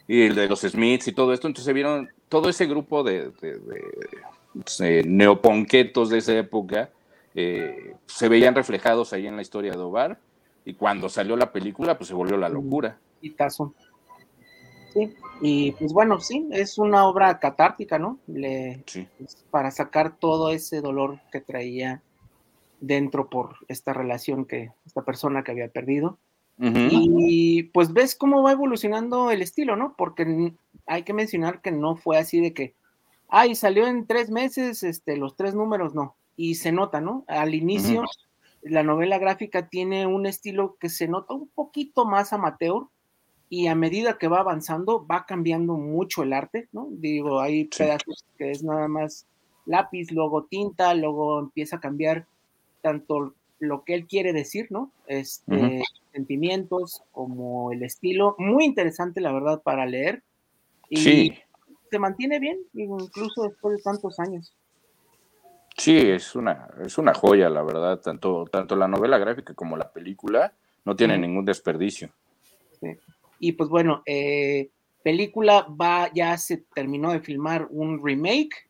[0.08, 3.60] y el de los Smiths y todo esto, entonces vieron todo ese grupo de, de-
[4.80, 6.90] de, neoponquetos de esa época,
[7.36, 10.20] eh, se veían reflejados ahí en la historia de Obar,
[10.66, 12.98] y cuando salió la película pues se volvió la locura.
[13.22, 13.74] Hitazo.
[14.94, 18.20] Sí, y pues bueno, sí, es una obra catártica, ¿no?
[18.28, 19.08] Le, Sí.
[19.18, 22.02] pues, para sacar todo ese dolor que traía
[22.82, 26.18] dentro por esta relación que, esta persona que había perdido.
[26.64, 29.96] Y pues ves cómo va evolucionando el estilo, ¿no?
[29.98, 30.54] Porque
[30.86, 32.76] hay que mencionar que no fue así de que,
[33.30, 36.16] ay, salió en tres meses, este, los tres números, no.
[36.36, 37.24] Y se nota, ¿no?
[37.28, 38.04] Al inicio,
[38.62, 42.84] la novela gráfica tiene un estilo que se nota un poquito más amateur
[43.50, 46.88] y a medida que va avanzando va cambiando mucho el arte, ¿no?
[46.92, 47.80] Digo, hay Sí.
[47.80, 49.26] pedazos que es nada más
[49.66, 52.28] lápiz, luego tinta, luego empieza a cambiar
[52.82, 54.92] tanto lo que él quiere decir, ¿no?
[55.08, 60.24] Este, sentimientos como el estilo, muy interesante la verdad para leer
[60.90, 61.34] y Sí,
[61.90, 64.54] se mantiene bien, incluso después de tantos años.
[65.78, 69.92] sí, es una, es una joya, la verdad, tanto, tanto la novela gráfica como la
[69.92, 70.54] película
[70.86, 71.28] no tienen Ujú.
[71.28, 72.10] ningún desperdicio.
[73.40, 74.70] Y pues bueno, eh,
[75.04, 78.70] película va, ya se terminó de filmar un remake,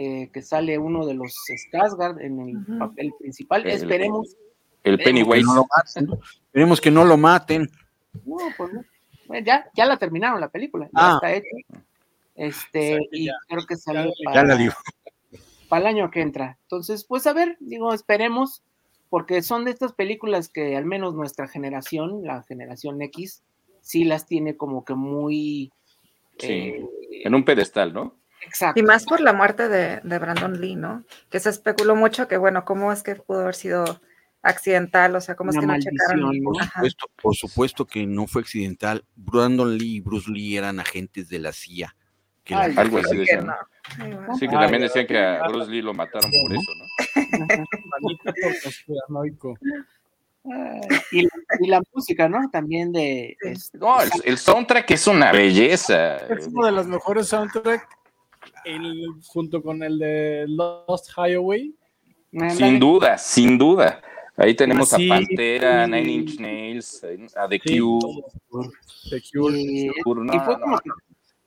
[0.00, 3.62] eh, que sale uno de los Skarsgård en el papel principal.
[3.66, 4.36] El- Esperemos.
[4.84, 5.46] El Esperemos que Pennywise.
[5.46, 6.20] no lo maten.
[6.46, 7.68] Esperemos que no lo maten.
[8.24, 8.84] No, pues no.
[9.26, 11.12] Bueno, ya, ya la terminaron la película, ya Ah.
[11.16, 11.48] está hecha.
[12.36, 14.74] Este, O sea, que y ya- creo que salió ya- para, Ya la digo.
[15.68, 16.56] para el año que entra.
[16.62, 18.62] Entonces, pues a ver, digo, esperemos,
[19.10, 23.42] porque son de estas películas que al menos nuestra generación, la generación X,
[23.80, 25.72] sí las tiene como que muy
[26.38, 26.86] Sí, eh,
[27.24, 28.14] en un pedestal, ¿no?
[28.42, 28.78] Exacto.
[28.80, 31.04] Y más por la muerte de, de Brandon Lee, ¿no?
[31.30, 34.00] Que se especuló mucho que, bueno, ¿cómo es que pudo haber sido
[34.42, 35.14] accidental?
[35.16, 36.42] O sea, ¿cómo es que no checaron?
[36.42, 39.04] Por supuesto, por supuesto que no fue accidental.
[39.16, 41.94] Brandon Lee y Bruce Lee eran agentes de la CIA.
[42.44, 43.46] Que la- Algo así que decían.
[43.46, 43.54] no.
[44.00, 44.34] Ay, bueno.
[44.38, 45.46] Sí, que también decían que a.
[45.48, 46.84] Bruce Lee lo mataron por eso, ¿no?
[51.12, 51.30] Y, la-
[51.60, 52.48] y la música, ¿no?
[52.50, 56.16] También de este, No, el, el soundtrack es una belleza.
[56.16, 57.86] Es uno de los mejores soundtracks
[58.64, 61.74] el- junto con el de Lost Highway.
[62.56, 64.02] Sin duda, sin duda.
[64.36, 65.90] Ahí tenemos Sí, a Pantera, sí.
[65.90, 67.04] Nine Inch Nails,
[67.36, 68.00] a The Sí, Cube.
[68.50, 68.70] todo.
[69.10, 69.60] The Cure.
[69.60, 70.78] y, Cure, no, y fue no, como no.
[70.78, 70.90] que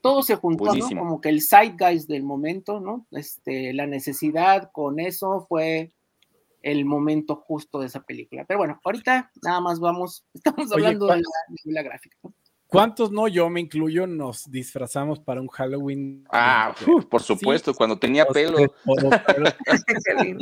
[0.02, 0.66] todo se juntó.
[0.98, 3.06] Como que el zeitgeist del momento, ¿no?
[3.12, 5.92] Este, la necesidad con eso fue
[6.64, 8.44] el momento justo de esa película.
[8.46, 12.18] Pero bueno, ahorita nada más vamos, estamos Oye, hablando de ¿cuál- la novela gráfica.
[12.24, 12.34] ¿no?
[12.72, 13.28] ¿Cuántos no?
[13.28, 16.24] Yo me incluyo, nos disfrazamos para un Halloween.
[16.32, 18.58] Ah, uf, por supuesto, cuando tenía pelo.
[18.86, 19.44] Todo, pero.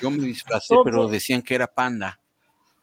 [0.00, 0.84] Yo me disfracé, Todo.
[0.84, 2.18] pero decían que era panda.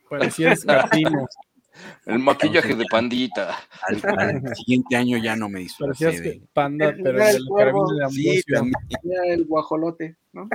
[0.08, 1.26] parecía escatino.
[2.06, 3.58] El maquillaje de pandita.
[3.82, 6.06] Al, al siguiente año ya no me disfracé.
[6.06, 7.92] Parecías de- panda, pero el el de la cuervo.
[7.94, 8.76] de Sí, también.
[9.04, 10.48] Era el guajolote, ¿no?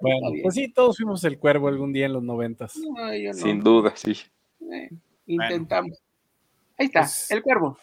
[0.00, 2.76] Bueno, pues sí, todos fuimos el cuervo algún día en los noventas.
[2.76, 3.34] No, yo no.
[3.38, 4.14] Sin duda, sí.
[4.72, 4.90] Eh,
[5.26, 6.02] intentamos.
[6.78, 7.78] Ahí está, Pues- el cuervo.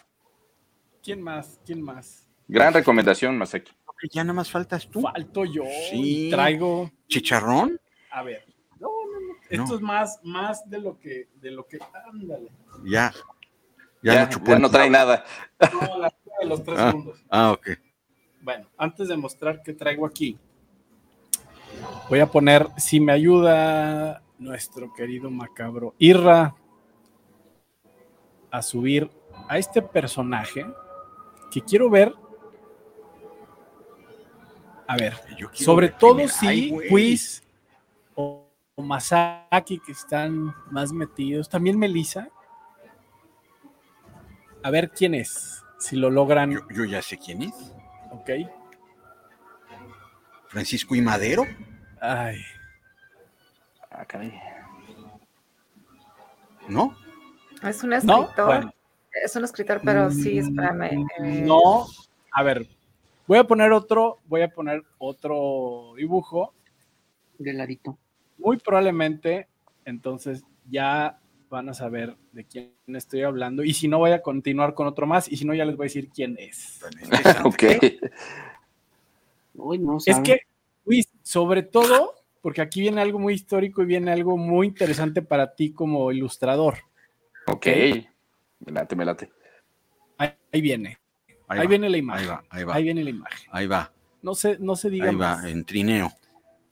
[1.03, 1.59] ¿Quién más?
[1.65, 2.27] ¿Quién más?
[2.47, 3.71] Gran recomendación, Masaki.
[3.85, 5.01] Ok, Ya nada más faltas tú.
[5.01, 5.63] Falto yo.
[5.89, 6.27] Sí.
[6.27, 6.91] y Traigo.
[7.07, 7.79] ¿Chicharrón?
[8.11, 8.43] A ver.
[8.79, 9.33] No, no, no.
[9.49, 9.75] Esto No.
[9.75, 11.77] es más, más de lo que, de lo que.
[12.11, 12.49] Ándale.
[12.85, 13.13] Ya.
[14.01, 15.23] Ya, Ya, chupó ya no trae nada.
[15.73, 16.89] No, la de los tres Ah.
[16.91, 17.23] segundos.
[17.29, 17.67] Ah, ok.
[18.41, 20.37] Bueno, antes de mostrar qué traigo aquí,
[22.09, 26.55] voy a poner, si me ayuda nuestro querido macabro Irra
[28.51, 29.09] a subir
[29.47, 30.65] a este personaje
[31.51, 32.13] que quiero ver.
[34.87, 36.77] A ver, Yo sobre todo si Ay.
[36.89, 37.43] Quiz
[38.15, 42.27] o, o Masaki que están más metidos, también Melissa.
[44.63, 47.73] A ver quién es, si lo logran, Yo, yo ya sé quién es.
[48.11, 48.29] ok.
[50.47, 51.45] Francisco y Madero.
[52.01, 52.41] Ay,
[53.91, 54.33] Ah, caray.
[56.67, 56.95] ¿No?
[57.63, 58.45] Es un no, escritor.
[58.45, 58.73] bueno.
[59.23, 61.05] Es un escritor, pero sí, espérame.
[61.23, 61.85] eh, No,
[62.31, 62.67] a ver,
[63.27, 66.53] voy a poner otro, voy a poner otro dibujo.
[67.37, 67.97] De ladito.
[68.37, 69.47] Muy probablemente,
[69.85, 73.63] entonces ya van a saber de quién estoy hablando.
[73.63, 75.29] Y si no, voy a continuar con otro más.
[75.31, 76.79] Y si no, ya les voy a decir quién es.
[77.43, 77.63] Ok.
[79.55, 80.41] Uy, no Es que,
[80.85, 85.53] Luis, sobre todo, porque aquí viene algo muy histórico y viene algo muy interesante para
[85.55, 86.75] ti como ilustrador.
[87.51, 87.65] Ok.
[88.59, 89.31] Me late, me late.
[90.17, 90.97] Ahí, ahí viene,
[91.47, 92.29] ahí, va, viene la Ahí imagen.
[92.29, 92.75] va, ahí va.
[92.75, 93.49] Ahí viene la imagen.
[93.51, 93.91] Ahí va,
[94.21, 95.45] No se, no se diga ahí va, más.
[95.45, 96.11] en trineo.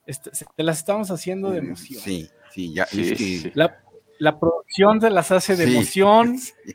[0.06, 2.00] Este, se- te las estamos haciendo de emoción.
[2.02, 2.86] Sí, sí, ya.
[2.86, 3.52] Sí, es que- sí.
[3.54, 3.82] La,
[4.18, 5.72] la producción se las hace de Sí.
[5.74, 6.38] emoción.
[6.64, 6.74] Sí.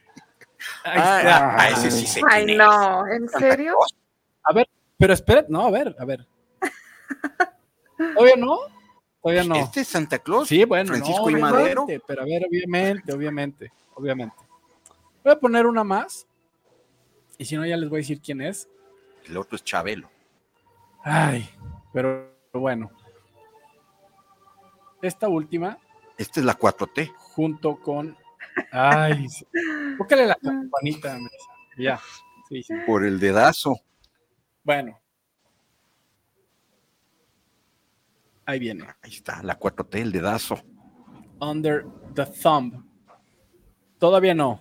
[0.85, 1.55] Ahí Ah, está.
[1.61, 3.75] ah, ese sí sé Ay, quién no, ¿en serio?
[4.43, 4.65] A ver,
[4.97, 6.25] pero espera, no, a ver, a ver.
[7.97, 8.59] Todavía no,
[9.21, 9.55] todavía no.
[9.55, 10.47] Este es Santa Claus.
[10.47, 11.85] Sí, bueno, Francisco no, y Madero.
[12.07, 14.35] Pero a ver, obviamente, obviamente, obviamente.
[15.23, 16.27] Voy a poner una más.
[17.37, 18.69] Y si no, ya les voy a decir quién es.
[19.25, 20.09] El otro es Chabelo.
[21.03, 21.49] Ay,
[21.91, 22.91] pero bueno.
[25.01, 25.77] Esta última,
[26.17, 27.13] Esta es la 4T.
[27.17, 28.15] junto con.
[28.71, 29.27] Ay.
[29.97, 31.19] Búscale la campanita.
[31.77, 31.99] Ya.
[32.47, 32.73] Sí, sí.
[32.85, 33.75] Por el dedazo.
[34.63, 34.99] Bueno.
[38.45, 38.85] Ahí viene.
[39.01, 40.57] Ahí está, la 4T, el dedazo.
[41.39, 42.85] Under the Thumb.
[44.03, 44.59] Todavía no.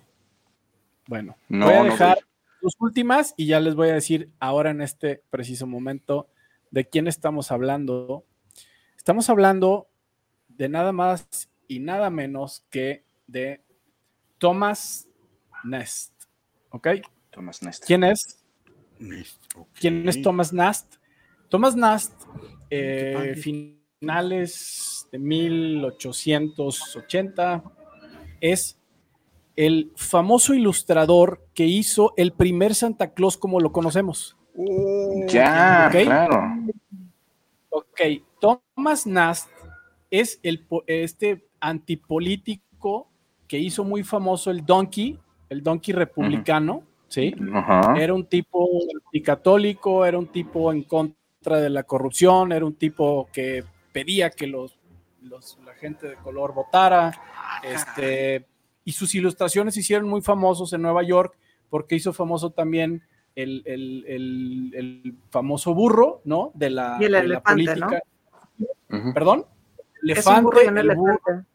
[1.05, 2.19] Bueno, No, voy a no dejar
[2.61, 6.29] las últimas y ya les voy a decir ahora en este preciso momento
[6.71, 8.23] de quién estamos hablando.
[8.95, 9.89] Estamos hablando
[10.47, 13.61] de nada más y nada menos que de
[14.37, 15.09] Thomas
[15.65, 16.13] Nest.
[16.69, 16.87] ¿Ok?
[17.29, 17.83] Thomas Nest.
[17.85, 18.45] ¿Quién es?
[19.77, 20.95] ¿Quién es Thomas Nast?
[21.49, 22.13] Thomas Nast,
[22.69, 27.61] eh, finales de 1880,
[28.39, 28.79] es
[29.55, 34.35] el famoso ilustrador que hizo el primer Santa Claus como lo conocemos.
[35.27, 36.03] Ya, Ok.
[36.03, 36.41] claro.
[37.69, 38.01] Ok,
[38.39, 39.49] Thomas Nast
[40.11, 43.07] es el, este antipolítico
[43.47, 47.33] que hizo muy famoso el Donkey, el Donkey republicano, ¿sí?
[47.97, 48.69] Era un tipo
[49.05, 54.47] anticatólico, era un tipo en contra de la corrupción, era un tipo que pedía que
[54.47, 54.77] los,
[55.21, 57.11] los- la gente de color votara.
[57.63, 58.45] Este,
[58.85, 61.37] y sus ilustraciones se hicieron muy famosos en Nueva York
[61.69, 63.01] porque hizo famoso también
[63.35, 66.51] el, el- el- el famoso burro, ¿no?
[66.53, 67.87] De la, Y el de la elefante, ¿no?
[68.99, 69.13] Ujú.
[69.13, 69.45] Perdón.
[70.05, 71.47] Es un burro y un burro elefante.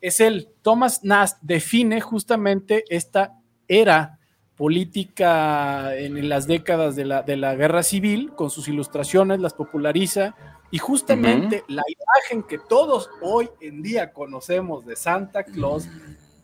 [0.00, 3.38] es el Thomas Nast define justamente esta
[3.68, 4.18] era
[4.56, 10.34] política en las décadas de la, de la guerra civil, con sus ilustraciones, las populariza,
[10.70, 15.88] y justamente la imagen que todos hoy en día conocemos de Santa Claus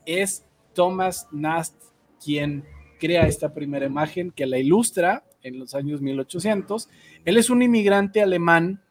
[0.07, 1.75] es Thomas Nast
[2.25, 2.65] quien
[2.99, 6.89] crea esta primera imagen que la ilustra en los años 1800.
[7.25, 8.83] Él es un inmigrante alemán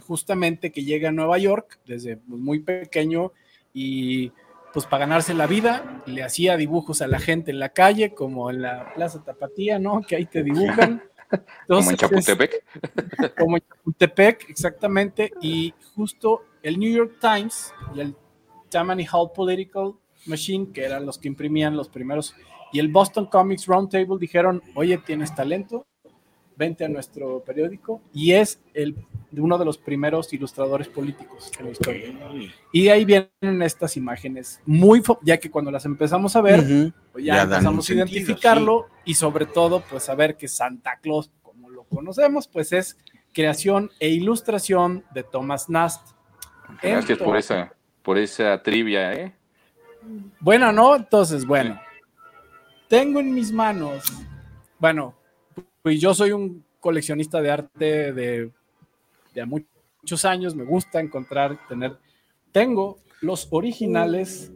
[0.00, 3.32] justamente que llega a Nueva York desde muy pequeño
[3.72, 4.32] y
[4.72, 8.50] pues para ganarse la vida le hacía dibujos a la gente en la calle como
[8.50, 10.02] en la Plaza Tapatía, ¿no?
[10.02, 11.02] Que ahí te dibujan.
[11.66, 12.62] Como en Chapultepec.
[13.38, 18.14] como en Chapultepec, exactamente, y justo el New York Times y el
[18.68, 19.94] Tammany Hall Political
[20.26, 22.34] Machine, que eran los que imprimían los primeros,
[22.72, 25.86] y el Boston Comics Roundtable dijeron, oye, tienes talento,
[26.56, 28.94] vente a nuestro periódico, y es el,
[29.36, 32.14] uno de los primeros ilustradores políticos en la historia.
[32.72, 36.92] Y de ahí vienen estas imágenes, muy, ya que cuando las empezamos a ver, Ujú.
[37.12, 41.30] pues ya, Ya empezamos a sentido, identificarlo y sobre todo pues saber que Santa Claus,
[41.42, 42.96] como lo conocemos, pues es
[43.32, 46.06] creación e ilustración de Thomas Nast.
[46.82, 49.34] Gracias por Entonces- esa, por esa trivia, ¿eh?
[50.40, 50.96] Bueno, ¿no?
[50.96, 51.80] Entonces, bueno,
[52.88, 54.04] tengo en mis manos
[54.82, 55.14] bueno,
[55.80, 58.50] pues yo soy un coleccionista de arte de,
[59.32, 61.96] de muchos años, me gusta encontrar, tener,
[62.50, 64.50] tengo los originales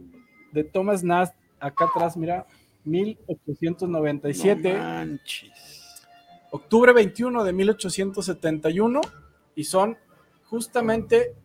[0.51, 2.45] de Thomas Nast acá atrás, mira,
[2.83, 4.77] 1897.
[6.51, 8.99] octubre 21 de 1871
[9.55, 9.97] y son
[10.43, 11.35] justamente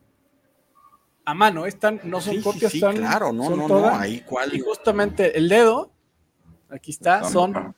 [1.24, 3.94] a mano, están, no son Sí, sí, copias, sí, están, claro, no, son no, todas.
[3.94, 4.54] no, ahí cuál.
[4.54, 5.90] Y justamente el dedo,
[6.68, 7.74] aquí está, son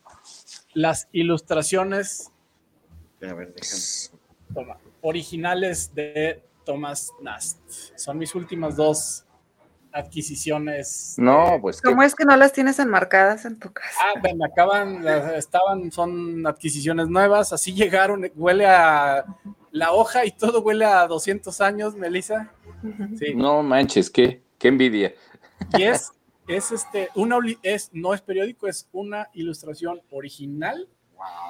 [0.72, 2.30] las ilustraciones
[3.22, 4.20] A ver, déjame.
[4.54, 7.58] toma, originales de Thomas Nast.
[7.96, 9.24] Son mis últimas dos
[9.92, 11.14] adquisiciones.
[11.18, 13.96] No, pues que ¿Cómo es que no las tienes enmarcadas en tu casa?
[14.00, 19.24] Ah, ven, acaban, estaban, son adquisiciones nuevas, así llegaron, huele a
[19.70, 22.50] la hoja y todo huele a 200 años, Melissa.
[23.18, 23.34] Sí.
[23.34, 25.14] no manches, qué, qué envidia.
[25.76, 26.12] Y es,
[26.46, 30.88] es este, una, es, no es periódico, es una ilustración original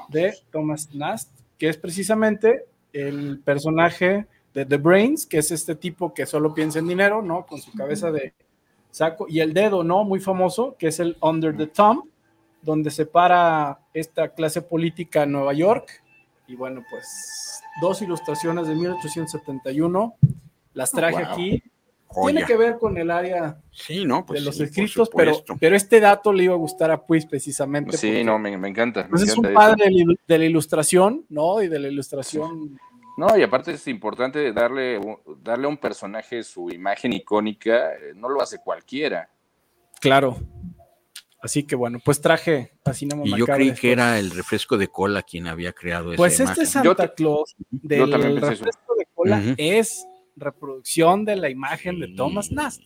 [0.09, 6.15] de Thomas Nast, que es precisamente el personaje de The Brains, que es este tipo
[6.15, 7.45] que solo piensa en dinero, ¿no?
[7.47, 8.35] Con su cabeza de
[8.91, 10.05] saco, y el dedo, ¿no?
[10.05, 12.05] Muy famoso, que es el Under the Thumb,
[12.63, 16.03] donde separa esta clase política en Nueva York.
[16.47, 20.15] Y bueno, pues dos ilustraciones de 1871,
[20.75, 21.33] las traje Wow.
[21.33, 21.63] aquí.
[22.07, 22.33] Joya.
[22.35, 25.75] Tiene que ver con el área Sí, no, pues de los sí, escritos, pero, pero
[25.75, 27.97] este dato le iba a gustar a Puis precisamente.
[27.97, 29.03] Sí, porque, no, me, me encanta.
[29.05, 29.55] me pues es un eso.
[29.55, 31.61] padre de la ilu- de la ilustración, ¿no?
[31.61, 32.79] Y de la ilustración.
[33.17, 35.01] No, y aparte es importante darle,
[35.43, 39.29] darle a un personaje su imagen icónica, eh, no lo hace cualquiera.
[40.01, 40.37] Claro.
[41.43, 44.89] Así que bueno, pues traje a Cinema Y yo creí que era el refresco de
[44.89, 46.63] cola quien había creado esa Pues imagen.
[46.63, 48.41] este Santa Yo ta- Claus del pensé eso.
[48.51, 50.07] refresco de cola es
[50.37, 52.09] reproducción de la imagen de.
[52.09, 52.83] Thomas Nast.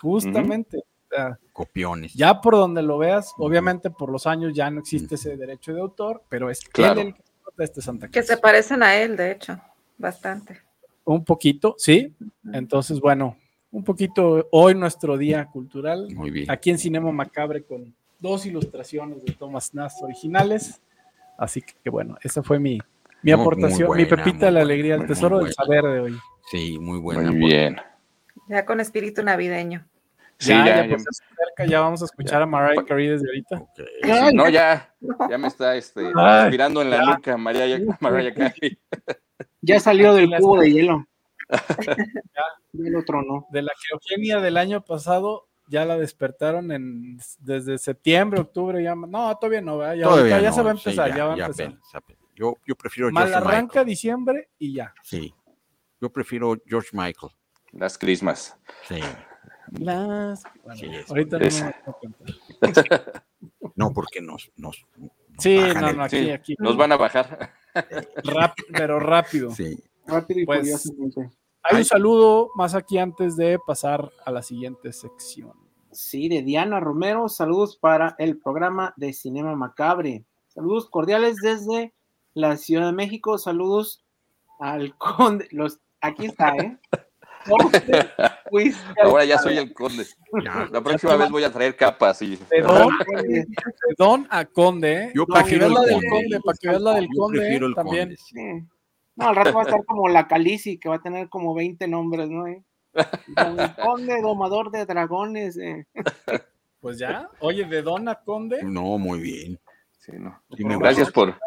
[0.00, 0.78] Justamente.
[0.78, 2.14] O sea, Copiones.
[2.14, 5.80] ya por donde lo veas, obviamente por los años ya no existe ese derecho de
[5.80, 7.00] autor, pero es Claro.
[7.02, 8.26] él el que trata este Santa Que Claus.
[8.26, 9.60] se parecen a él, de hecho,
[9.98, 10.60] bastante.
[11.04, 12.14] Un poquito, sí.
[12.52, 13.36] Entonces, bueno,
[13.70, 16.08] un poquito hoy nuestro día cultural.
[16.14, 16.50] Muy bien.
[16.50, 20.80] Aquí en Cinema Macabre con dos ilustraciones de Thomas Nast originales.
[21.36, 22.78] Así que bueno, esa fue mi,
[23.22, 26.18] mi Muy- aportación, muy mi pepita la buena, alegría, el tesoro del saber de hoy.
[26.50, 27.30] Sí, muy buena.
[27.30, 27.76] Muy bien.
[28.48, 29.86] Ya con espíritu navideño.
[30.38, 33.62] Sí, ya, ya, ya, pues, acerca, ya vamos a escuchar a Mariah Carey desde ahorita.
[34.34, 34.92] No, ya,
[35.30, 37.04] ya me está este, Ay, respirando en la ya.
[37.14, 38.78] nuca Mariah, Mariah Carey.
[39.60, 41.06] Ya salió del cubo de hielo.
[42.74, 43.46] Ya el otro no.
[43.50, 48.94] De la que Eugenia del año pasado ya la despertaron en, desde septiembre, octubre, ya,
[48.94, 49.94] no, todavía no, ¿verdad?
[49.94, 51.66] ya, Todavía ahorita ya no, se va a sí, empezar, ya, va a empezar.
[51.66, 52.21] apenas, apenas.
[52.34, 53.86] Yo, yo prefiero Mal George arranca Michael.
[53.86, 54.94] diciembre y ya.
[55.02, 55.34] Sí.
[56.00, 57.32] Yo prefiero George Michael.
[57.72, 58.56] Las Christmas.
[58.88, 59.00] Sí.
[59.72, 60.42] Las...
[60.64, 63.24] Bueno, Sí, es- ahorita no es- me voy a contar.
[63.74, 66.54] No, porque nos, nos, nos Sí, no, no, aquí, Sí, aquí.
[66.58, 67.52] Nos van a bajar.
[68.24, 69.50] Rap- pero rápido.
[69.50, 69.82] Sí.
[70.06, 71.20] Rápido y Pues- curiosamente.
[71.64, 71.78] Hay Ay.
[71.78, 75.52] un saludo más aquí antes de pasar a la siguiente sección.
[75.92, 77.28] Sí, de Diana Romero.
[77.28, 80.24] Saludos para el programa de Cinema Macabre.
[80.48, 81.94] Saludos cordiales desde
[82.34, 83.38] la Ciudad de México.
[83.38, 84.04] Saludos
[84.58, 85.48] al conde.
[85.50, 86.78] Los, aquí está, ¿eh?
[89.02, 90.06] Ahora ya soy el conde.
[90.44, 90.68] Ya.
[90.70, 92.88] La próxima vez voy a traer capas y De don,
[93.22, 93.46] de
[93.98, 95.04] don a conde.
[95.04, 95.12] ¿eh?
[95.14, 96.40] Yo para que prefiero veas la el del conde.
[96.44, 98.02] para que veas la del conde también.
[98.04, 98.34] conde, sí.
[98.34, 98.66] Sí.
[99.16, 101.86] No, al rato va a estar como la Calici, que va a tener como 20
[101.88, 102.46] nombres, ¿no?
[102.46, 102.62] eh?
[103.28, 105.56] Don Conde, domador de dragones.
[105.58, 105.86] eh.
[106.80, 108.62] Pues ya, oye, de don a conde.
[108.62, 109.60] No, muy bien.
[109.98, 110.42] Sí, no.
[110.48, 111.38] Gracias por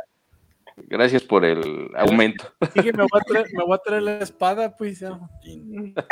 [0.77, 2.45] gracias por el aumento.
[2.75, 5.19] Dije, me voy a traer, me voy a traer la espada, pues ya.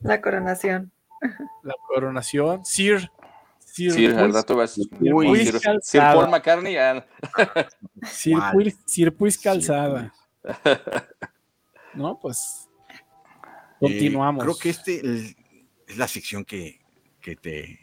[0.00, 0.90] La coronación.
[1.62, 2.64] La coronación.
[2.64, 3.10] Sir.
[3.58, 4.76] Sir, Sí, al rato vas.
[5.00, 5.80] Uy, Uy, Sir, calzada.
[5.82, 6.74] Sir Paul McCartney.
[8.10, 8.36] Sir.
[8.56, 10.12] Puis- Sir Puis calzada.
[11.92, 12.68] No, pues.
[13.80, 13.92] pues.
[13.92, 14.42] Continuamos.
[14.42, 15.36] Eh, creo que este el-
[15.88, 16.80] es la sección que,
[17.20, 17.80] que te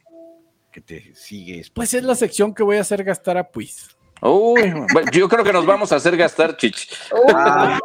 [0.72, 1.62] que te sigue.
[1.74, 3.97] Pues es la sección que voy a hacer gastar a Puis.
[4.22, 4.74] Uy,
[5.12, 6.90] yo creo que nos vamos a hacer gastar chich.
[7.34, 7.80] Ah,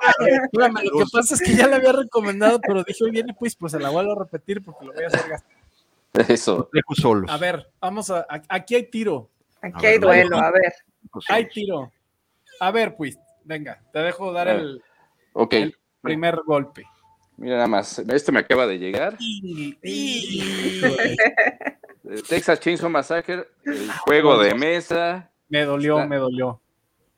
[0.52, 3.72] lo que pasa es que ya la había recomendado, pero dije, hoy viene Puis, pues
[3.72, 5.50] se la vuelvo a repetir porque lo voy a hacer gastar.
[6.30, 6.68] Eso.
[6.72, 7.30] dejo solos.
[7.30, 8.20] A ver, vamos a.
[8.28, 9.30] a- Aquí hay tiro.
[9.62, 10.72] Aquí hay duelo, a ver.
[11.28, 11.90] Hay tiro.
[12.60, 14.82] A ver, Puis, venga, te dejo dar el
[15.32, 15.54] Ok.
[15.54, 16.84] El- primer golpe.
[17.36, 17.98] Mira nada más.
[17.98, 19.16] Este me acaba de llegar.
[22.28, 25.30] Texas Chainsaw Massacre, el juego de mesa.
[25.52, 26.60] Me dolió, Está- me dolió.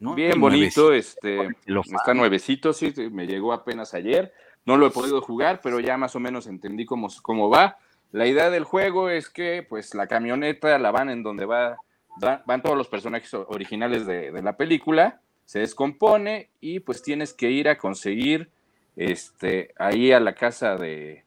[0.00, 0.14] ¿no?
[0.16, 4.32] Bien bonito, este, lo está nuevecito, sí, me llegó apenas ayer.
[4.66, 7.78] No lo he podido jugar, pero ya más o menos entendí cómo, cómo va.
[8.10, 11.76] La idea del juego es que, pues, la camioneta la van en donde va
[12.22, 17.32] va- van todos los personajes originales de, de la película, se descompone y pues tienes
[17.34, 18.50] que ir a conseguir
[18.96, 21.24] este, ahí a la casa de,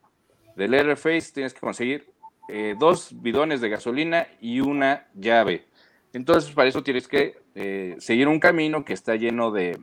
[0.55, 2.09] del Leatherface, tienes que conseguir
[2.49, 5.65] eh, dos bidones de gasolina y una llave.
[6.13, 9.77] Entonces, para eso tienes que eh, seguir un camino que está lleno de,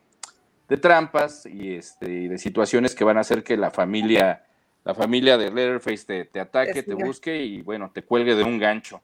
[0.68, 4.44] de trampas y, este, y de situaciones que van a hacer que la familia,
[4.84, 8.58] la familia de Leatherface te, te ataque, Te busque y bueno, te cuelgue de un
[8.58, 9.00] gancho.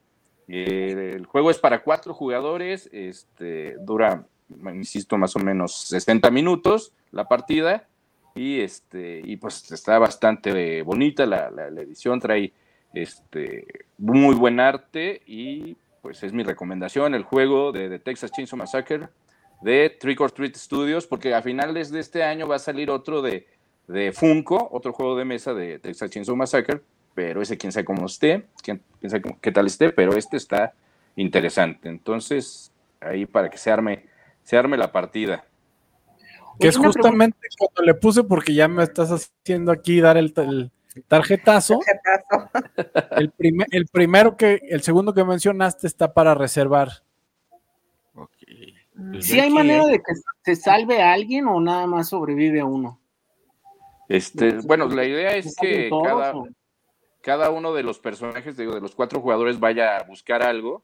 [0.48, 4.24] Eh, el juego es para cuatro jugadores, este, dura,
[4.74, 7.86] insisto, más o menos 60 minutos la partida
[8.34, 12.52] y este y pues está bastante bonita la, la- la edición, trae
[12.94, 13.66] este
[13.98, 19.08] muy buen arte y pues es mi recomendación el juego de, de Texas Chainsaw Massacre
[19.62, 23.20] de Trick or Treat Studios porque a finales de este año va a salir otro
[23.22, 23.46] de,
[23.88, 26.80] de Funko, otro juego de mesa de Texas Chainsaw Massacre,
[27.14, 30.36] pero ese quién sabe cómo esté, quién, quién sabe cómo- qué tal esté, pero este
[30.36, 30.72] está
[31.16, 31.88] interesante.
[31.88, 34.06] Entonces, ahí para que se arme,
[34.44, 35.44] se arme la partida.
[36.58, 40.70] Que es justamente cuando le puse, porque ya me estás haciendo aquí dar el, el
[41.08, 41.78] tarjetazo.
[41.78, 42.50] Tarjetazo.
[43.16, 46.88] El, primer, el primero que, el segundo que mencionaste está para reservar.
[48.14, 48.30] Ok.
[48.94, 49.12] Mm.
[49.12, 50.12] Pues ¿Sí hay que- manera de que
[50.44, 52.98] se salve a alguien o nada más sobrevive uno?
[54.08, 56.48] Este, bueno, la idea es ¿Se salven que todos cada, o-
[57.22, 60.82] cada uno de los personajes, digo, de los cuatro jugadores vaya a buscar algo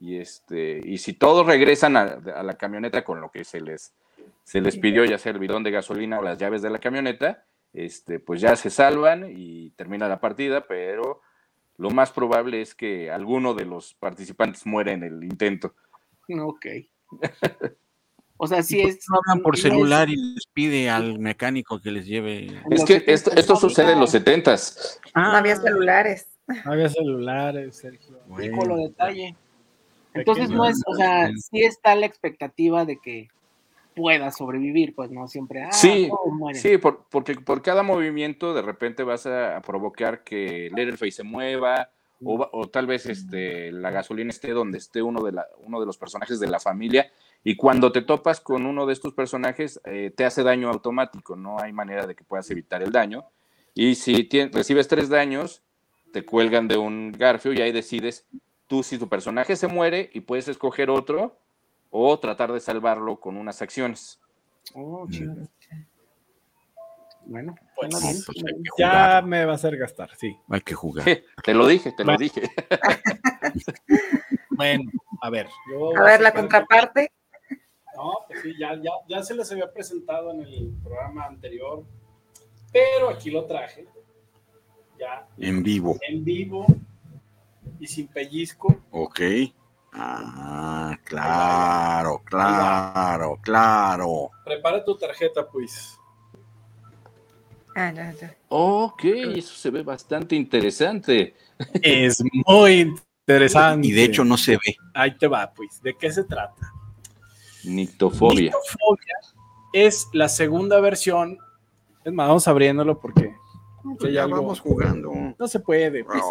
[0.00, 2.02] y este y si todos regresan a,
[2.36, 3.92] a la camioneta con lo que se les
[4.44, 7.44] se les pidió, ya sea el bidón de gasolina o las llaves de la camioneta,
[7.72, 11.20] este pues ya se salvan y termina la partida, pero
[11.76, 15.74] lo más probable es que alguno de los participantes muera en el intento.
[16.40, 16.66] Ok.
[18.40, 19.00] O sea, sí es.
[19.10, 22.46] No hablan por celular y les pide al mecánico que les lleve.
[22.70, 25.00] Es que 70s esto, sucede en los había- setentas.
[25.12, 26.28] No había celulares.
[26.64, 28.16] No había celulares, Sergio.
[28.28, 29.34] Lo detalle.
[30.14, 33.28] Entonces no es, o sea, sí está la expectativa de que
[33.98, 35.62] pueda sobrevivir, pues no siempre.
[35.64, 36.60] Ah, Sí, mueren.
[36.62, 41.90] Sí, por- porque por cada movimiento de repente vas a, provocar que Leatherface se mueva
[42.24, 45.98] o, tal vez este, la gasolina esté donde esté uno de, la, uno de los
[45.98, 47.12] personajes de la familia
[47.44, 51.60] y cuando te topas con uno de estos personajes eh, te hace daño automático, no
[51.60, 53.24] hay manera de que puedas evitar el daño
[53.74, 55.62] y si tien- recibes tres daños
[56.12, 58.26] te cuelgan de un garfio y ahí decides
[58.66, 61.36] tú si tu personaje se muere y puedes escoger otro
[61.90, 64.20] o tratar de salvarlo con unas acciones.
[64.74, 65.34] Oh, chido.
[67.26, 67.94] Bueno, Pues,
[68.26, 68.42] pues,
[68.78, 70.34] Ya me va a hacer gastar, sí.
[70.48, 71.04] Hay que jugar.
[71.44, 72.42] Te lo dije, te lo dije.
[74.50, 74.90] Bueno,
[75.22, 75.46] a ver.
[75.70, 77.12] yo A ver, la contraparte.
[77.94, 81.84] No, pues sí, ya, ya, ya se les había presentado en el programa anterior,
[82.72, 83.86] pero aquí lo traje,
[84.98, 85.96] ya En vivo.
[86.08, 86.66] en vivo
[87.78, 88.76] y sin pellizco.
[88.90, 89.20] Ok.
[89.92, 94.30] Ah, claro, claro, claro.
[94.44, 95.98] Prepara tu tarjeta, pues.
[97.74, 98.36] Ah, ya, ya.
[98.48, 101.34] Ok, eso se ve bastante interesante.
[101.82, 102.94] Es muy
[103.26, 103.86] interesante.
[103.88, 104.76] Y de hecho no se ve.
[104.94, 105.80] Ahí te va, pues.
[105.82, 106.72] ¿De qué se trata?
[107.64, 108.52] Nictofobia.
[108.52, 109.14] Nictofobia
[109.72, 111.38] es la segunda versión.
[112.04, 113.34] Es más, vamos abriéndolo porque
[113.82, 115.12] Pues hay ya algo- vamos jugando.
[115.38, 116.04] no se puede.
[116.04, 116.22] pues.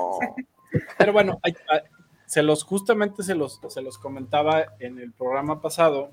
[0.97, 1.82] Pero bueno, hay- ah,
[2.28, 6.12] se los justamente se los, se los comentaba en el programa pasado.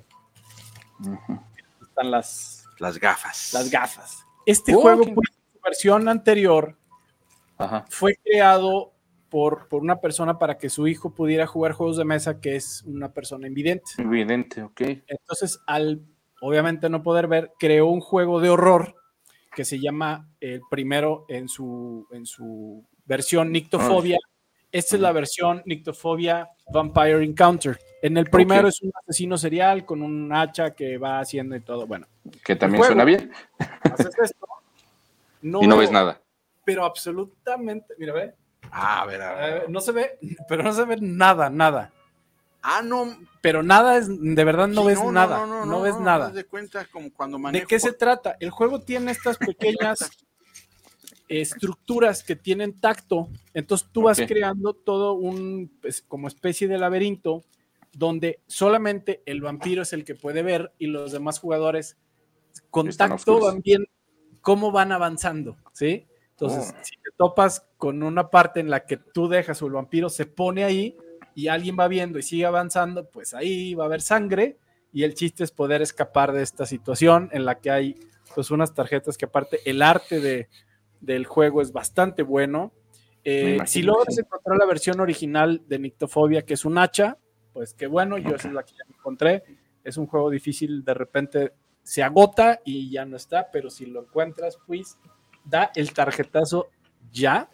[1.82, 3.52] Están las, las gafas.
[3.52, 4.24] las gafas.
[4.46, 6.76] Este Oh, juego, qué- pues, su versión anterior,
[7.58, 7.84] Ajá.
[7.90, 8.92] fue creado
[9.28, 12.82] por, por una persona para que su hijo pudiera jugar juegos de mesa, que es
[12.86, 13.84] una persona invidente.
[13.98, 14.80] Evidente, ok.
[15.06, 16.02] Entonces, al
[16.40, 18.94] obviamente no poder ver, creó un juego de horror
[19.56, 24.18] que se llama el primero en su, en su versión Nictofobia.
[24.74, 27.78] Esta es la versión Nictofobia Vampire Encounter.
[28.02, 31.86] En el primero es un asesino serial con un hacha que va haciendo y todo.
[31.86, 32.08] Bueno,
[32.44, 32.92] Que también juego.
[32.92, 33.30] suena bien
[33.82, 34.46] haces esto.
[35.42, 36.20] No y no ves nada.
[36.64, 38.34] Pero absolutamente, mira, ve,
[38.72, 39.56] Ah, a ver, a ver.
[39.58, 40.18] eh, no se ve,
[40.48, 41.92] pero no se ve nada, nada.
[42.62, 43.16] Ah, no.
[43.42, 46.30] Pero nada es, de verdad no sí, ves nada, no, ves nada.
[46.30, 47.68] de cuenta como cuando ¿De manejo.
[47.68, 48.36] qué se trata?
[48.40, 49.98] El juego tiene estas pequeñas
[51.28, 57.44] estructuras que tienen tacto, entonces tú vas creando todo un pues, como especie de laberinto
[57.92, 61.96] donde solamente el vampiro es el que puede ver y los demás jugadores
[62.70, 63.86] con tacto van bien
[64.40, 66.06] cómo van avanzando, ¿sí?
[66.32, 66.84] Entonces, Oh.
[66.84, 70.26] si te topas con una parte en la que tú dejas o el vampiro se
[70.26, 70.96] pone ahí
[71.34, 74.58] y alguien va viendo y sigue avanzando, pues ahí va a haber sangre
[74.92, 77.96] y el chiste es poder escapar de esta situación en la que hay
[78.34, 80.48] pues unas tarjetas que aparte el arte de,
[81.04, 82.72] del juego es bastante bueno.
[83.24, 87.18] Eh, si logras encontrar la versión original de Nictofobia, que es un hacha,
[87.52, 89.42] pues qué bueno, yo esa es la que ya encontré.
[89.82, 91.52] Es un juego difícil, de repente
[91.82, 94.98] se agota y ya no está, pero si lo encuentras, pues
[95.44, 96.68] da el tarjetazo
[97.12, 97.48] ya.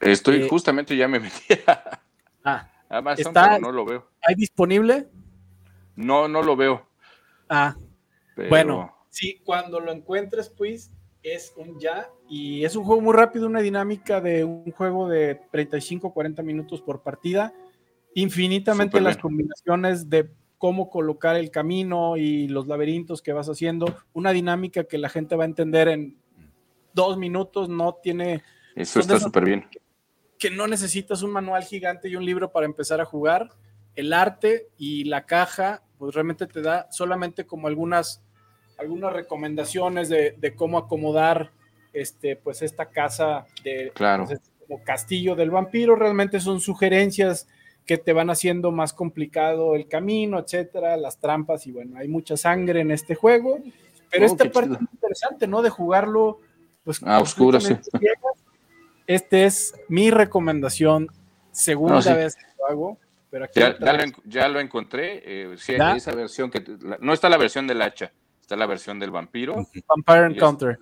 [0.00, 2.00] Estoy Eh, justamente ya me metí a
[2.44, 4.08] Ah, Amazon, Está- pero no lo veo.
[4.22, 5.08] ¿hay disponible?
[5.96, 6.86] No, no lo veo.
[7.48, 7.74] Ah,
[8.34, 10.92] pero- Bueno, sí, cuando lo encuentres, pues
[11.32, 12.10] es un ya.
[12.28, 16.80] Y es un juego muy rápido, una dinámica de un juego de 35, 40 minutos
[16.82, 17.52] por partida.
[18.14, 19.22] Infinitamente las bien.
[19.22, 23.96] combinaciones de cómo colocar el camino y los laberintos que vas haciendo.
[24.12, 26.18] Una dinámica que la gente va a entender en
[26.92, 27.68] dos minutos.
[27.68, 28.42] No tiene
[28.74, 29.66] Eso está súper bien.
[30.38, 33.50] que no necesitas un manual gigante y un libro para empezar a jugar.
[33.94, 38.22] El arte y la caja, pues realmente te da solamente como algunas,
[38.78, 41.50] algunas recomendaciones de, de cómo acomodar
[41.92, 44.26] este, pues esta casa de Claro.
[44.26, 45.96] pues, como castillo del vampiro.
[45.96, 47.48] Realmente son sugerencias
[47.86, 52.36] que te van haciendo más complicado el camino, etcétera, las trampas y bueno, hay mucha
[52.36, 53.58] sangre en este juego.
[54.10, 54.74] Pero Oh, esta parte chido.
[54.82, 55.62] es interesante, ¿no?
[55.62, 56.38] De jugarlo
[56.84, 57.74] pues A oscuras, sí.
[59.06, 61.08] Este es mi recomendación,
[61.50, 62.12] segunda No, sí.
[62.12, 62.98] vez que lo hago,
[63.30, 63.78] pero aquí Ya, lo,
[64.24, 65.22] ya encontré.
[65.24, 65.56] eh,
[65.96, 68.12] esa versión que la- no está la versión del hacha,
[68.48, 69.56] está la versión del vampiro
[69.86, 70.24] Vampire.
[70.34, 70.78] Encounter.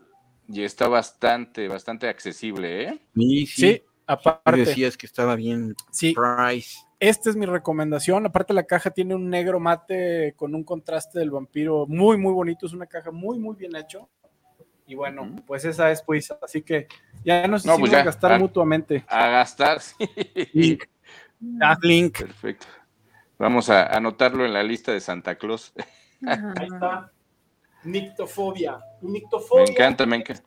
[0.47, 3.01] y está bastante, bastante accesible, ¿eh?
[3.12, 3.82] Sí, Sí, sí.
[4.06, 6.78] aparte, Decías que estaba bien sí, price.
[7.01, 8.24] esta es mi recomendación.
[8.24, 12.66] Aparte la caja tiene un negro mate con un contraste del vampiro muy, muy bonito.
[12.66, 14.09] Es una caja muy, muy bien hecho.
[14.86, 16.86] Y bueno, pues esa es pues, así que
[17.24, 18.05] ya nos No, hicimos pues ya.
[18.05, 19.05] gastar mutuamente.
[19.09, 20.78] A gastar, sí.
[21.82, 22.16] Link.
[22.20, 22.66] Perfecto.
[23.40, 25.72] Vamos a anotarlo en la lista de Santa Claus.
[26.24, 27.10] Ahí está.
[27.86, 28.78] Nictofobia.
[29.02, 29.18] Me
[29.72, 30.42] encanta, me encanta.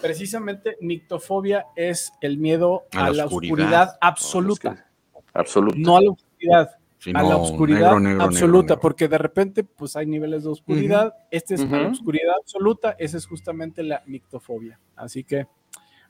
[0.00, 3.52] Precisamente, nictofobia es el miedo A a, la oscuridad.
[3.54, 4.86] oscuridad, absoluta.
[5.34, 5.76] Absoluto.
[5.78, 9.64] No a la oscuridad, Sí, a la oscuridad negro, negro, absoluta, negro, porque de repente
[9.64, 11.14] pues hay niveles de oscuridad.
[11.30, 14.78] Este es la oscuridad absoluta, esa es justamente la nictofobia.
[14.96, 15.46] Así que,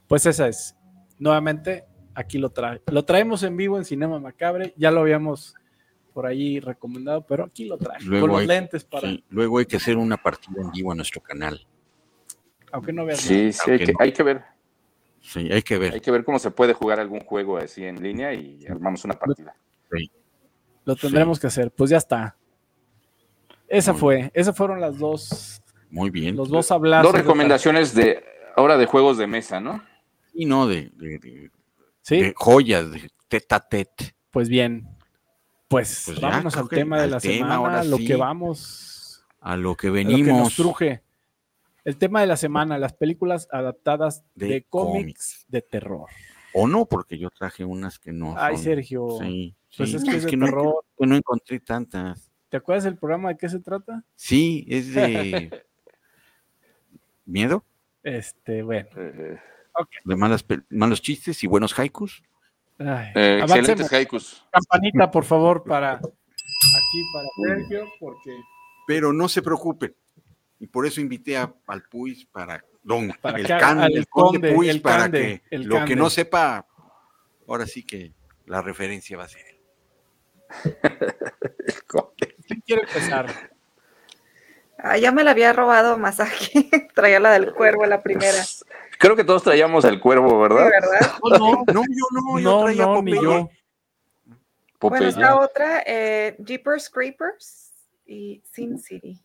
[0.07, 0.75] pues esa es.
[1.17, 2.81] Nuevamente, aquí lo trae.
[2.87, 5.55] Lo traemos en vivo en Cinema Macabre, ya lo habíamos
[6.13, 8.01] por ahí recomendado, pero aquí lo trae.
[8.03, 10.91] Luego con los hay- lentes para, Sí, Luego hay que hacer una partida en vivo
[10.91, 11.65] a nuestro canal.
[12.73, 13.37] aunque no veas nada.
[13.37, 13.97] Sí, sí, hay que, no.
[13.99, 14.41] hay que ver.
[15.21, 15.93] Sí, hay que ver.
[15.93, 19.13] Hay que ver cómo se puede jugar algún juego así en línea y armamos una
[19.13, 19.55] partida.
[20.85, 21.69] Lo tendremos que hacer.
[21.71, 22.35] Pues ya está.
[23.67, 26.35] Esa Muy fue, esas fueron las dos, Muy bien.
[26.35, 27.11] los dos hablados.
[27.11, 28.23] Dos recomendaciones de
[28.55, 29.83] ahora de juegos de mesa, ¿no?
[30.33, 31.51] Y no de, de- de-
[32.01, 34.15] Sí, de joyas, de tete a tete.
[34.31, 34.87] pues bien.
[35.71, 38.05] Pues, Pues vámonos al tema de al la tema, semana, ahora lo sí.
[38.05, 40.55] que vamos, A lo que a lo que nos venimos.
[40.55, 41.01] truje.
[41.85, 45.45] El tema de la semana, las películas adaptadas de, De cómics cómics.
[45.47, 46.09] de terror.
[46.53, 48.35] O no, porque yo traje unas que no.
[48.37, 50.75] Ay, son- Sergio, Sí, pues sí, es que es no, terror.
[50.99, 52.29] que no encontré tantas.
[52.49, 54.03] ¿Te acuerdas del programa de qué se trata?
[54.15, 55.63] Sí, es de.
[57.25, 57.63] ¿Miedo?
[58.03, 58.89] Este, bueno.
[58.97, 59.39] Eh,
[60.03, 62.21] De malas, malos chistes y buenos haikus.
[62.87, 64.45] Ay, eh, excelentes haikus.
[64.51, 68.31] Campanita, por favor, para aquí, para Sergio, porque
[68.87, 69.95] Pero no se preocupen.
[70.59, 72.63] Y por eso invité a, al Puis para.
[72.83, 75.55] Don, Para el, que haga- can- al el conde conde, Puis el para cande, que
[75.55, 76.65] el lo que no sepa,
[77.47, 78.11] ahora sí que
[78.45, 79.45] la referencia va a ser.
[82.47, 83.50] ¿quién quiere empezar?
[84.83, 86.69] Ah, ya me la había robado masaje.
[86.93, 88.43] Traía la del cuervo la primera.
[88.97, 90.69] Creo que todos traíamos el cuervo, ¿verdad?
[90.69, 91.11] ¿verdad?
[91.23, 93.23] No, no, No, yo no, yo no, traía no, ni Popeye.
[93.23, 93.49] yo.
[94.79, 94.99] Popeye.
[95.01, 97.73] Bueno, está otra, eh, Jeepers Creepers
[98.05, 99.19] y Sin City.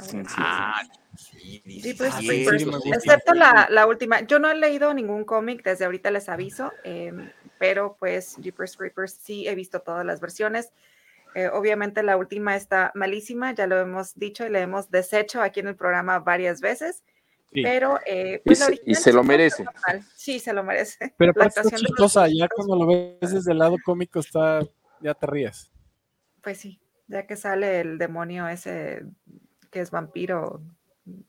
[0.00, 0.24] Sin.
[0.24, 0.34] City.
[0.38, 0.82] Ah,
[1.16, 4.20] sí, sí, Jeepers Creepers, excepto la, la última.
[4.20, 7.12] Yo no he leído ningún cómic, desde ahorita les aviso, eh,
[7.58, 10.72] pero pues Jeepers Creepers sí he visto todas las versiones.
[11.38, 15.60] Eh, obviamente la última está malísima, ya lo hemos dicho y le hemos deshecho aquí
[15.60, 17.04] en el programa varias veces,
[17.52, 17.62] Sí.
[17.62, 19.64] pero eh, Y pues la se- y original se lo merece.
[20.16, 21.14] Sí, se lo merece.
[21.16, 24.66] Pero La actuación de los chistosa, ya cuando lo ves desde el lado cómico está,
[25.00, 25.70] ya te ríes.
[26.42, 29.04] Pues sí, ya que sale el demonio ese
[29.70, 30.60] que es vampiro,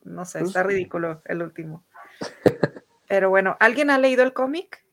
[0.03, 1.85] no sé, Pues está ridículo el último.
[3.07, 4.83] Pero bueno, ¿alguien ha leído el cómic?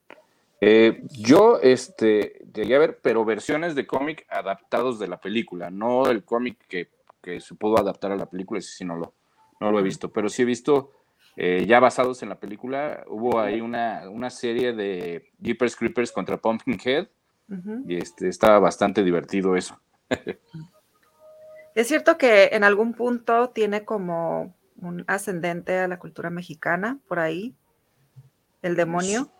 [0.60, 6.10] Eh, yo este, llegué a ver, pero versiones de cómic adaptados de la película, no
[6.10, 6.88] el cómic que,
[7.22, 9.14] que se pudo adaptar a la película, sí no lo,
[9.60, 10.92] no lo he visto, pero sí he visto
[11.36, 16.38] eh, ya basados en la película, hubo ahí una, una serie de Jeepers Creepers contra
[16.38, 17.08] Pumpkinhead
[17.50, 17.84] Ujú.
[17.86, 19.78] y este, estaba bastante divertido eso.
[21.74, 27.18] Es cierto que en algún punto tiene como un ascendente a la cultura mexicana, por
[27.18, 27.54] ahí,
[28.62, 29.30] el demonio.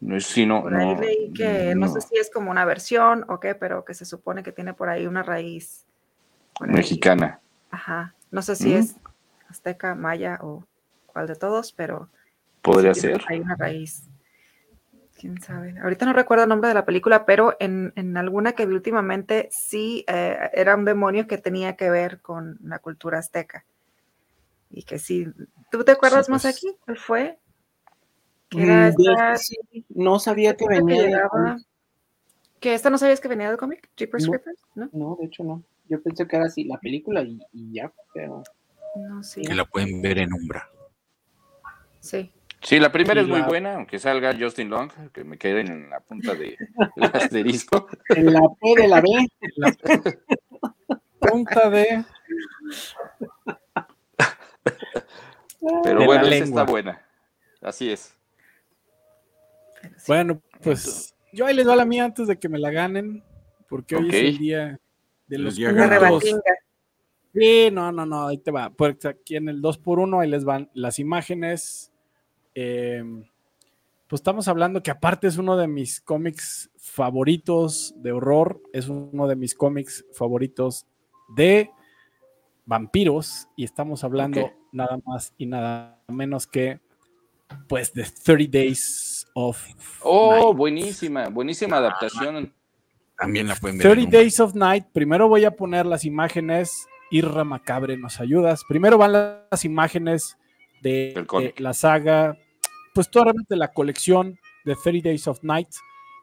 [0.00, 1.86] No es sino, Por ahí no, leí que no.
[1.86, 1.92] no.
[1.92, 4.88] sé si es como una versión o qué, pero que se supone que tiene por
[4.88, 5.84] ahí una raíz
[6.60, 6.70] ahí.
[6.70, 7.40] mexicana.
[7.70, 8.14] Ajá.
[8.30, 8.76] No sé si Mm.
[8.78, 8.96] es
[9.50, 10.64] azteca, maya o
[11.06, 12.08] cuál de todos, pero
[12.62, 13.22] Podría sí ser.
[13.28, 14.04] ahí una raíz.
[15.18, 15.74] Quién sabe.
[15.82, 19.50] Ahorita no recuerdo el nombre de la película, pero en, en alguna que vi últimamente
[19.52, 23.66] sí eh, era un demonio que tenía que ver con la cultura azteca.
[24.70, 25.26] Y que sí.
[25.70, 26.56] ¿Tú te acuerdas Sí, más pues.
[26.56, 26.74] aquí?
[26.86, 27.38] ¿Cuál fue?
[28.50, 29.56] Que era Mm, de esta sí,
[29.90, 31.02] no sabía que que venía.
[31.02, 31.58] de- llegaba-
[32.58, 33.88] ¿Que esta no sabías que venía del cómic?
[33.96, 34.32] Jeepers No.
[34.32, 34.90] Creepers, ¿no?
[34.92, 35.62] No, de hecho no.
[35.88, 38.42] Yo pensé que era así la película y, y ya, pero
[38.96, 39.42] No, sí.
[39.42, 40.68] Que la pueden ver en Umbra.
[42.00, 42.32] Sí.
[42.62, 45.88] Sí, la primera Y es muy buena, aunque salga Justin Long, que me quede en
[45.88, 46.58] la punta de-
[46.96, 47.86] del asterisco.
[48.10, 49.26] en la P de la B.
[51.20, 52.04] Punta de.
[55.84, 57.02] Pero De bueno, esa está buena.
[57.60, 58.14] Así es.
[60.06, 63.22] Bueno, pues yo ahí les doy la mía antes de que me la ganen,
[63.68, 64.80] porque hoy es el día
[65.26, 66.24] de El los puntos.
[67.32, 68.70] Sí, no, no, no, ahí te va.
[68.70, 71.92] Pues aquí en el 2x1, ahí les van las imágenes.
[72.54, 73.04] Eh,
[74.08, 79.28] pues estamos hablando que aparte es uno de mis cómics favoritos de horror, es uno
[79.28, 80.86] de mis cómics favoritos
[81.36, 81.70] de
[82.66, 86.80] vampiros y estamos hablando nada más y nada menos que
[87.68, 89.62] pues de 30 Days of
[90.02, 90.56] Oh, Night.
[90.56, 92.52] buenísima, buenísima adaptación.
[93.18, 93.86] También la pueden ver.
[93.86, 94.18] en 30 Umbra.
[94.20, 94.84] Days of Night.
[94.92, 96.86] Primero voy a poner las imágenes.
[97.10, 98.62] Irra Macabre, nos ayudas.
[98.68, 100.36] Primero van las imágenes
[100.80, 101.26] de,
[101.58, 102.38] la saga,
[102.94, 105.68] pues toda realmente la colección de 30 Days of Night,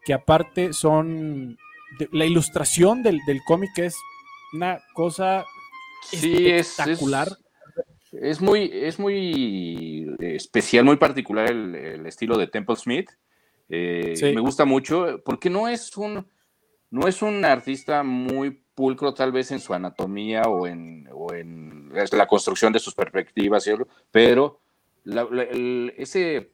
[0.05, 1.57] que aparte son
[1.99, 3.95] de- la ilustración del, del cómic es
[4.53, 5.43] una cosa
[6.09, 7.27] Sí, es, es, espectacular.
[8.11, 13.09] Es muy, es muy especial, muy particular el, el estilo de Temple Smith.
[13.69, 14.33] Eh, Sí.
[14.33, 16.25] Me gusta mucho porque no es un,
[16.89, 21.91] no es un artista muy pulcro tal vez en su anatomía o en, o en
[22.11, 23.67] la construcción de sus perspectivas,
[24.11, 24.59] pero
[25.03, 26.51] la- la- el- ese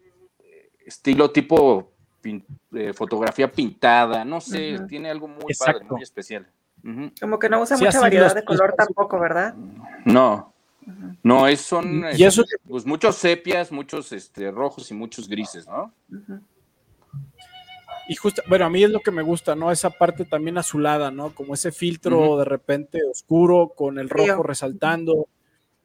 [0.85, 5.80] estilo tipo pin- eh, fotografía pintada, no sé, tiene algo muy Exacto.
[5.80, 6.47] padre, muy especial.
[7.21, 9.53] Como que no usa Sí, mucha variedad los- de color los- tampoco, ¿verdad?
[10.05, 10.52] No,
[11.23, 15.68] No, es, son Y eso- este, pues, muchos sepias, muchos este, rojos y muchos grises,
[15.68, 15.93] ¿no?
[18.07, 19.72] Y justo, bueno, a mí es lo que me gusta, ¿no?
[19.72, 21.34] Esa parte también azulada, ¿no?
[21.34, 25.27] Como ese filtro de repente oscuro con el rojo resaltando.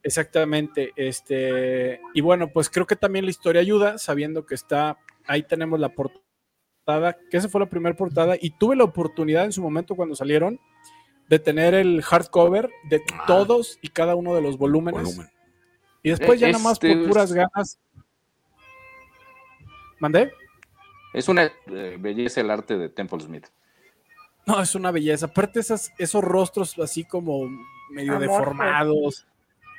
[0.03, 0.93] Exactamente.
[0.97, 5.79] Este, y bueno, pues creo que también la historia ayuda, sabiendo que está, ahí tenemos
[5.79, 9.95] la portada, que esa fue la primera portada, y tuve la oportunidad en su momento
[9.95, 10.59] cuando salieron
[11.29, 13.25] de tener el hardcover de Ah.
[13.27, 15.03] todos y cada uno de los volúmenes.
[15.05, 15.29] Volumen.
[16.03, 17.79] Y después ya Eh, nada más este por puras ganas.
[19.99, 20.33] ¿Mandé?
[21.13, 23.47] Es una eh, belleza el arte de Temple Smith.
[24.47, 25.27] No, es una belleza.
[25.27, 27.49] Aparte, esas, esos rostros así como
[27.91, 29.27] medio deformados,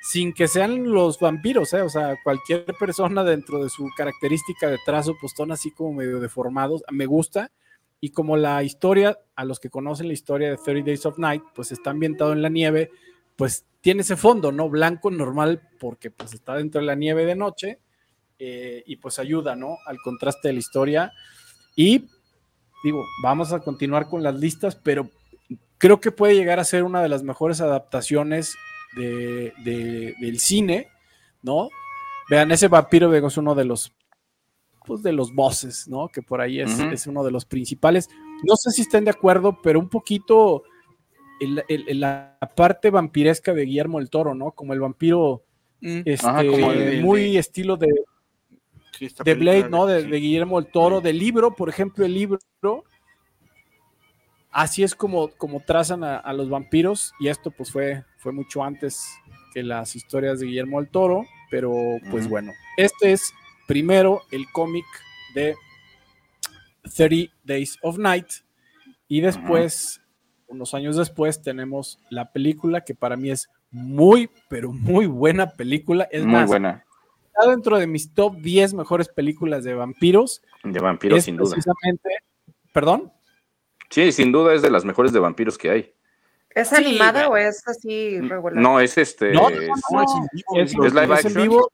[0.01, 1.81] sin que sean los vampiros, ¿eh?
[1.81, 6.19] O sea, cualquier persona dentro de su característica de trazo, pues son así como medio
[6.19, 6.83] deformados.
[6.91, 7.51] Me gusta.
[8.01, 11.43] Y como la historia, a los que conocen la historia de 30 Days of Night,
[11.53, 12.91] pues está ambientado en la nieve,
[13.35, 14.69] pues tiene ese fondo, ¿no?
[14.69, 17.79] Blanco normal, porque pues está dentro de la nieve de noche,
[18.37, 19.77] eh, y pues ayuda, ¿no?
[19.85, 21.11] Al contraste de la historia.
[21.75, 22.05] Y
[22.83, 25.09] digo, vamos a continuar con las listas, pero
[25.77, 28.55] creo que puede llegar a ser una de las mejores adaptaciones
[28.95, 30.87] de, de- del cine,
[31.41, 31.69] ¿no?
[32.29, 33.91] Vean, ese vampiro es uno de los
[34.89, 36.07] pues de los bosses, ¿no?
[36.09, 38.09] Que por ahí es, es uno de los principales.
[38.43, 40.63] No sé si estén de acuerdo, pero un poquito
[41.39, 44.51] el- el- el- la parte vampiresca de Guillermo el Toro, ¿no?
[44.51, 45.43] Como el vampiro
[45.79, 47.87] este, Ajá, como el de- muy estilo de,
[48.97, 49.85] Sí, de Blade, ¿no?
[49.85, 50.07] De, sí.
[50.09, 52.39] de Guillermo el Toro, del libro, por ejemplo, el libro.
[54.51, 58.63] Así es como, como trazan a, a los vampiros, y esto pues fue, fue mucho
[58.63, 59.05] antes
[59.53, 61.71] que las historias de Guillermo el Toro, pero
[62.09, 63.31] pues bueno, este es
[63.69, 64.83] primero el cómic
[65.35, 65.55] de
[66.95, 68.25] 30 Days of Night,
[69.07, 70.01] y después,
[70.47, 76.07] unos años después, tenemos la película que para mí es muy, pero muy buena película.
[76.11, 76.83] Es Muy más, buena.
[77.27, 80.41] está dentro de mis top 10 mejores películas de vampiros.
[80.63, 81.51] De vampiros, es sin duda.
[81.51, 82.09] precisamente,
[82.73, 83.13] perdón,
[83.91, 85.93] Sí, sin duda es de las mejores de vampiros que hay.
[86.51, 88.55] ¿Es Sí, animada o es así regular?
[88.61, 89.31] No, es este.
[89.33, 91.43] No, no, es- no, es en vivo, es, ¿Es live es en action?
[91.43, 91.71] vivo,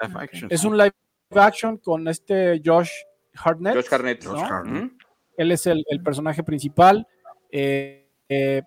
[0.00, 0.48] Live action.
[0.52, 0.92] es un live
[1.38, 2.90] action con este Josh
[3.34, 3.74] Hartnett.
[3.76, 4.24] Josh Hartnett.
[4.24, 4.40] Josh.
[4.40, 4.92] Hartnett.
[5.36, 7.06] Él es el, el personaje principal.
[7.50, 8.62] Eh, eh,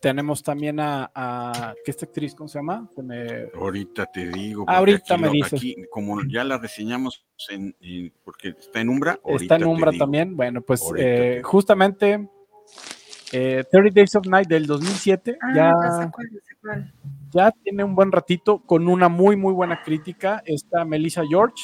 [0.00, 2.88] tenemos también a, a ¿qué esta actriz, cómo se llama?
[2.94, 4.64] Se me- Ahorita te digo.
[4.68, 5.52] Ah, ahorita aquí me lo- dices.
[5.54, 9.18] aquí, como ya la reseñamos en, en- porque está en Umbra.
[9.24, 10.36] Está en Umbra también.
[10.36, 12.28] Bueno, pues eh, justamente
[13.32, 15.72] eh, 30 Days of Night del 2007 Ah, ya,
[16.10, 16.10] cuál,
[16.62, 16.94] cuál.
[17.30, 20.42] ya tiene un buen ratito con una muy, muy buena crítica.
[20.46, 21.62] Está Melissa George,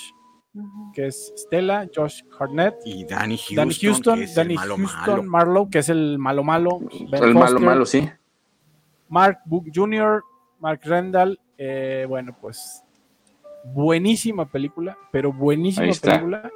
[0.93, 3.57] Que es Stella, Josh Hartnett, Y Danny Houston.
[3.57, 5.23] Danny Houston, que es el Danny malo Houston malo.
[5.25, 6.79] Marlowe, que es el malo malo,
[7.11, 8.09] Ben El malo, Foster, malo, sí.
[9.09, 10.23] Mark Book Jr.,
[10.61, 12.83] Mark Rendall, eh, bueno, pues
[13.65, 16.51] buenísima película, pero buenísima Ahí película.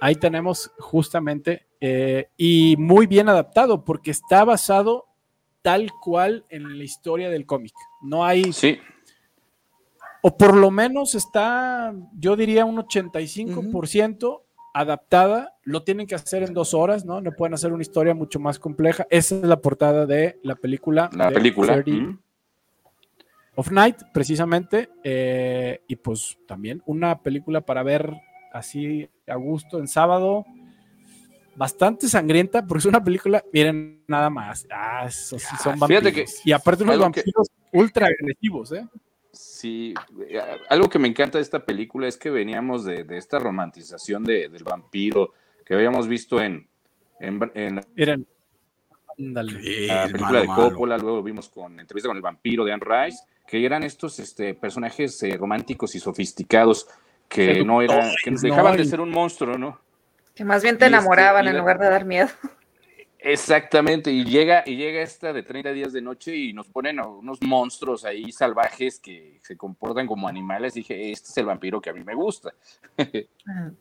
[0.00, 5.06] Ahí tenemos justamente, eh, y muy bien adaptado, porque está basado
[5.62, 7.72] tal cual en la historia del cómic.
[8.02, 8.78] No hay, Sí,
[10.22, 14.42] o por lo menos está, yo diría un 85%
[14.74, 15.54] adaptada.
[15.64, 17.20] Lo tienen que hacer en dos horas, ¿no?
[17.20, 19.06] No pueden hacer una historia mucho más compleja.
[19.10, 21.10] Esa es la portada de la película.
[21.12, 21.82] la de película.
[21.82, 22.18] 30 mm.
[23.56, 24.88] of Night, precisamente.
[25.04, 28.12] eh, y pues también una película para ver
[28.52, 30.44] así a gusto en sábado.
[31.56, 34.64] Bastante sangrienta, porque es una película, miren, nada más.
[34.70, 36.12] Ah, esos sí son Ah, vampiros.
[36.12, 38.86] que y aparte unos que- vampiros ultra agresivos, ¿eh?
[39.32, 39.94] Sí,
[40.28, 44.24] eh, algo que me encanta de esta película es que veníamos de, de esta romantización
[44.24, 45.32] de- del vampiro
[45.64, 46.66] que habíamos visto en,
[47.20, 47.80] en.
[49.60, 50.70] Sí, la el película malo de malo.
[50.70, 54.54] Coppola, luego vimos con entrevista con el vampiro de Anne Rice, que eran estos este,
[54.54, 56.88] personajes eh, románticos y sofisticados
[57.28, 59.80] que no eran, que no, dejaban de ser un monstruo, ¿no?
[60.34, 62.28] Que más bien te Y este, enamoraban en la- lugar de dar miedo.
[63.18, 67.06] Exactamente, y llega, y llega esta de 30 días de noche y nos ponen a
[67.06, 70.74] unos monstruos ahí salvajes que se comportan como animales.
[70.74, 72.54] dije, este es el vampiro que a mí me gusta.
[72.98, 73.72] Ajá.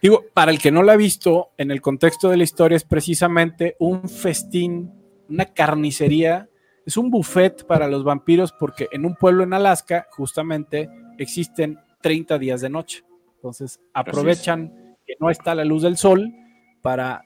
[0.00, 2.84] Digo, para el que no la ha visto, en el contexto de la historia es
[2.84, 4.92] precisamente un festín,
[5.28, 6.48] una carnicería,
[6.84, 12.38] es un buffet para los vampiros porque en un pueblo en Alaska justamente existen 30
[12.38, 13.04] días de noche.
[13.36, 16.32] Entonces aprovechan que no está la luz del sol
[16.80, 17.24] para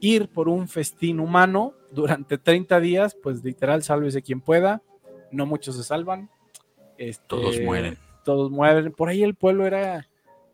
[0.00, 4.82] ir por un festín humano durante 30 días, pues literal, sálvese quien pueda,
[5.30, 6.30] no muchos se salvan.
[6.98, 7.98] Este, Todos mueren.
[8.24, 8.92] Todos mueren.
[8.92, 10.08] Por ahí el pueblo era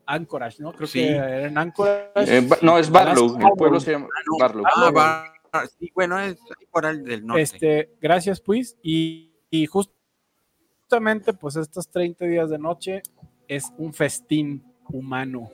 [0.05, 0.73] Anchorage, ¿no?
[0.73, 0.99] Creo Sí.
[0.99, 2.37] que era en Anchorage.
[2.37, 4.37] Eh, no, es Barlow, el pueblo se llama no.
[4.39, 4.65] Barlow.
[4.75, 5.33] Ah, va.
[5.79, 6.37] Sí, bueno, es
[6.71, 7.41] por el del norte.
[7.41, 8.75] Este, gracias, pues.
[8.81, 13.03] Y, y justamente, pues, estos 30 días de noche
[13.47, 15.49] es un festín humano.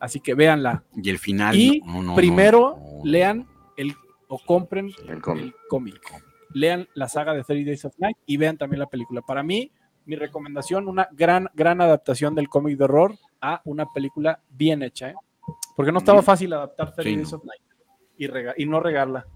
[0.00, 0.84] Así que véanla.
[0.94, 1.56] y el final.
[1.56, 3.00] y no, no, no, primero no.
[3.04, 3.46] lean
[3.76, 3.94] el
[4.28, 5.20] o compren El
[5.68, 6.00] cómic.
[6.54, 9.20] Lean la saga de 30 Days of Night y vean también la película.
[9.22, 9.70] Para mí,
[10.06, 15.10] mi recomendación, una gran, gran adaptación del cómic de horror a una película bien hecha,
[15.10, 15.14] ¿eh?
[15.76, 17.38] Porque no estaba fácil adaptar 30 Sí, Days no.
[17.38, 17.62] of Night
[18.16, 19.26] y, rega- y no regarla.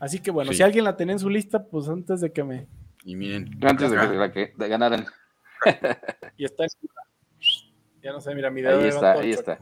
[0.00, 0.58] Así que bueno, Sí.
[0.58, 2.66] si alguien la tenía en su lista, pues antes de que me...
[3.04, 3.50] Y miren.
[3.62, 5.06] Antes de que, la que de ganaran.
[6.36, 6.70] Y está en...
[8.06, 9.58] Ya no sé, mira, mi dedo Ahí está, ahí está.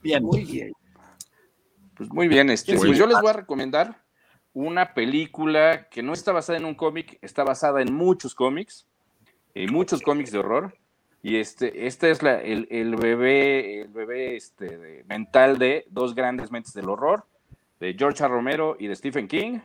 [0.00, 0.22] Bien.
[0.22, 0.72] Muy bien.
[1.96, 4.00] Pues muy bien, este, ¿Quién pues yo les voy a recomendar
[4.52, 8.86] una película que no está basada en un cómic, está basada en muchos cómics,
[9.56, 10.78] eh, muchos cómics de horror.
[11.20, 16.14] Y este, este es la, el, el bebé, el bebé este, de- mental de dos
[16.14, 17.26] grandes mentes del horror,
[17.80, 18.28] de George A.
[18.28, 19.58] Romero y de Stephen King,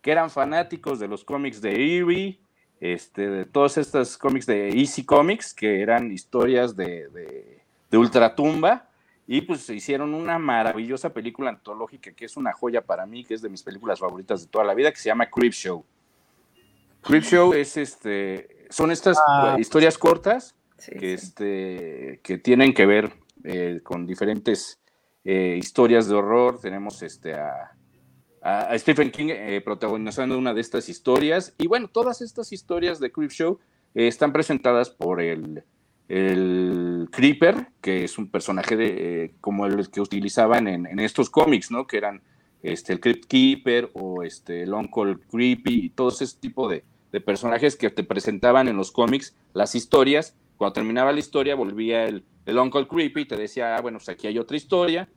[0.00, 2.40] que eran fanáticos de los cómics de Eerie,
[2.92, 8.88] este, de todos estos cómics de Easy Comics, que eran historias de, de, de ultratumba.
[9.26, 13.32] Y pues se hicieron una maravillosa película antológica que es una joya para mí, que
[13.32, 15.82] es de mis películas favoritas de toda la vida, que se llama Creep Show.
[17.00, 19.54] Creep Show es este, son estas Ah.
[19.56, 21.26] eh, historias cortas Sí, que, sí.
[21.26, 23.12] este, que tienen que ver
[23.44, 24.78] eh, con diferentes
[25.24, 26.60] eh, historias de horror.
[26.60, 27.72] Tenemos este, a,
[28.44, 31.54] a- Stephen King eh, protagonizando una de estas historias.
[31.58, 33.58] Y bueno, todas estas historias de Creep Show
[33.94, 35.64] eh, están presentadas por el,
[37.10, 41.86] Creeper, que es un personaje de, eh, como el que utilizaban en, estos cómics, ¿no?
[41.86, 42.22] Que eran
[42.62, 47.20] este, el Crypt Keeper o este, el Uncle Creepy y todo ese tipo de, de
[47.22, 50.36] personajes que te presentaban en los cómics las historias.
[50.58, 54.10] Cuando terminaba la historia, volvía el, el Uncle Creepy y te decía, ah, bueno, pues
[54.10, 55.08] aquí hay otra historia.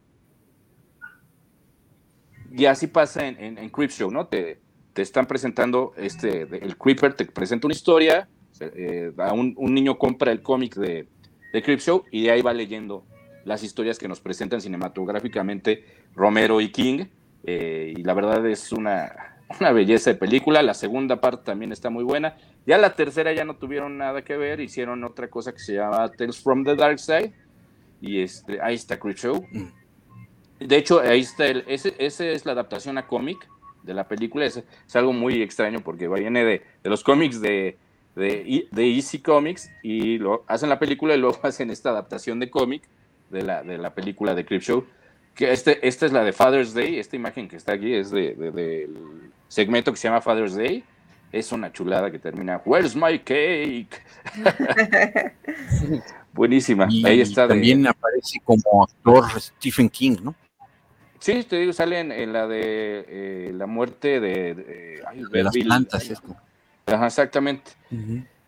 [2.51, 4.27] Y así pasa en, en, en Creep Show, ¿no?
[4.27, 4.59] Te,
[4.93, 8.27] te están presentando, este, el Creeper te presenta una historia,
[8.59, 11.07] eh, un, niño compra el cómic de,
[11.53, 13.05] de Creep Show y de ahí va leyendo
[13.45, 17.05] las historias que nos presentan cinematográficamente Romero y King.
[17.43, 20.63] eh, y la verdad es una, una belleza de película.
[20.63, 22.35] La segunda parte también está muy buena.
[22.65, 26.11] Ya la tercera ya no tuvieron nada que ver, hicieron otra cosa que se llama
[26.11, 27.33] Tales from the Dark Side.
[28.01, 29.45] Y este, ahí está Creep Show.
[30.59, 33.47] De hecho, ahí está, el, ese, ese es la adaptación a cómic
[33.83, 34.45] de la película.
[34.45, 37.77] Es, es algo muy extraño porque viene de, de los cómics de,
[38.15, 42.49] de, de, Easy Comics y lo hacen la película y luego hacen esta adaptación de
[42.49, 42.83] cómic
[43.29, 44.85] de la, de la película de Crip Show.
[45.35, 48.37] Que este, esta es la de Father's Day, esta imagen que está aquí es del
[48.37, 48.97] de, del
[49.47, 50.83] segmento que se llama Father's Day.
[51.31, 54.01] Es una chulada que termina, Where's my cake?
[56.33, 56.87] Buenísima.
[56.89, 57.47] Y Ahí está.
[57.47, 60.35] también aparece como actor Stephen King, ¿no?
[61.19, 65.43] Sí, te digo, sale en, en la de eh, la muerte de, de- ay, De
[65.43, 66.35] las Bill- plantas, esto.
[66.85, 67.71] Ajá, exactamente.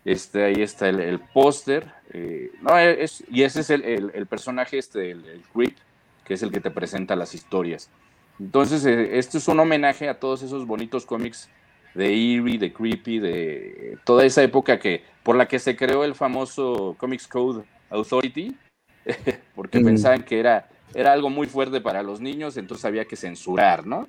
[0.04, 1.86] Este, ahí está el, el póster.
[2.12, 5.76] eh, no, es, y ese es el, el- el personaje, este, el, el Creep,
[6.24, 7.90] que es el que te presenta las historias.
[8.38, 11.50] Entonces, eh, esto es un homenaje a todos esos bonitos cómics
[11.94, 16.14] de Eerie, de Creepy, de toda esa época que por la que se creó el
[16.14, 18.56] famoso Comics Code Authority,
[19.54, 19.84] porque Mm.
[19.84, 24.08] pensaban que era, era algo muy fuerte para los niños, entonces había que censurar, ¿no?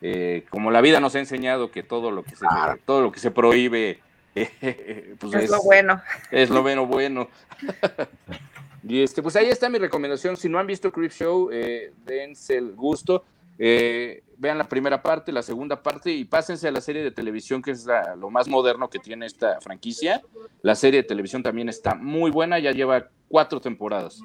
[0.00, 2.46] Eh, como la vida nos ha enseñado que todo lo que se,
[2.84, 4.00] todo lo que se prohíbe
[4.34, 6.02] pues es lo bueno.
[6.30, 7.28] es lo bueno bueno.
[8.86, 10.36] y este, pues ahí está mi recomendación.
[10.36, 13.24] Si no han visto Creep Show, eh, dense el gusto.
[13.58, 17.62] Eh, vean la primera parte, la segunda parte y pásense a la serie de televisión
[17.62, 20.20] que es la- lo más moderno que tiene esta franquicia.
[20.62, 24.20] La serie de televisión también está muy buena, ya lleva cuatro temporadas.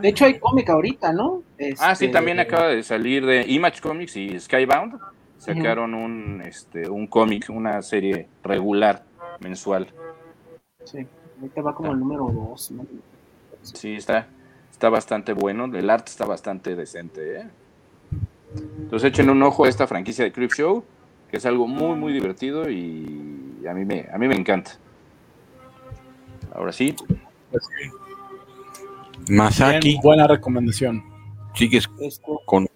[0.00, 1.42] De hecho, hay cómic ahorita, ¿no?
[1.78, 4.98] Ah, sí, Este, también acaba de salir de Image Comics y Skybound.
[5.38, 9.04] Sacaron un, este, un cómic, una serie regular,
[9.40, 9.86] mensual.
[10.84, 11.06] Sí,
[11.40, 12.70] ahorita va como el número 2.
[12.72, 12.86] ¿no?
[13.62, 14.28] Sí, está,
[14.70, 15.66] está bastante bueno.
[15.66, 17.40] El arte está bastante decente.
[17.40, 17.46] ¿eh?
[18.78, 20.84] Entonces echen un ojo a esta franquicia de Creep Show,
[21.30, 24.72] que es algo muy, muy divertido y a mí me, a mí me encanta.
[26.54, 26.96] Ahora sí,
[29.28, 31.02] Masaki, Bien, buena recomendación.
[31.54, 31.88] sigues
[32.44, 32.68] con.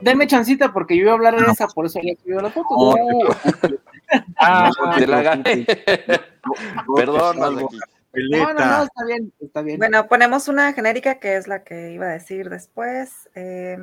[0.00, 2.68] denme chancita porque yo iba a hablar de esa, por eso había subido la foto.
[2.76, 2.94] No,
[4.38, 5.66] Ah, te la gané.
[6.96, 7.38] Perdón.
[7.38, 9.78] No, no, no, está bien, está bien.
[9.78, 13.28] Bueno, ponemos una genérica que es la que iba a decir después.
[13.34, 13.76] Eh,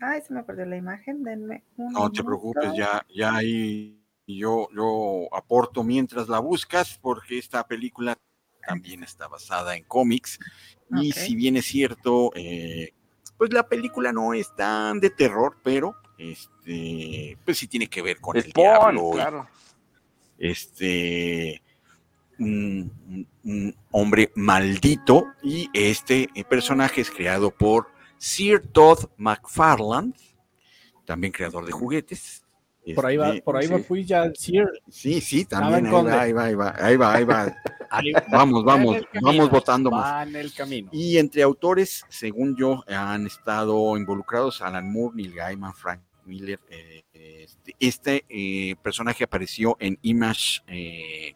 [0.00, 1.22] ay, se me perdió la imagen.
[1.22, 7.38] Denme un No te preocupes, ya, ya ahí yo, yo aporto mientras la buscas, porque
[7.38, 8.16] esta película
[8.66, 10.38] también está basada en cómics.
[10.90, 12.92] Y si bien es cierto, eh,
[13.36, 18.20] pues la película no es tan de terror, pero este, pues sí tiene que ver
[18.20, 19.12] con el diablo.
[20.38, 21.62] y este
[22.38, 23.26] un,
[23.90, 27.88] hombre maldito y este eh, personaje es creado por
[28.18, 30.12] Sir Todd McFarlane,
[31.04, 32.44] también creador de juguetes.
[32.94, 34.66] por ahí va, Este, por ahí va, fui ya Sir.
[34.88, 37.56] Sí, sí, también va, ahí va, ahí va, ahí va, ahí va.
[38.30, 40.04] Vamos, vamos, camino, vamos votando más.
[40.12, 40.90] Va en el camino.
[40.92, 46.60] Y entre autores, según yo, han estado involucrados Alan Moore, Neil Gaiman, Frank Miller.
[46.68, 51.34] eh, este este, eh, personaje apareció en Image, eh,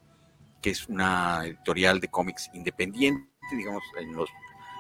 [0.61, 4.29] que es una editorial de cómics independiente, digamos, en los,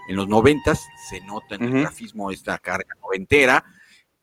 [0.09, 3.65] en los noventas, se nota en el grafismo esta carga noventera,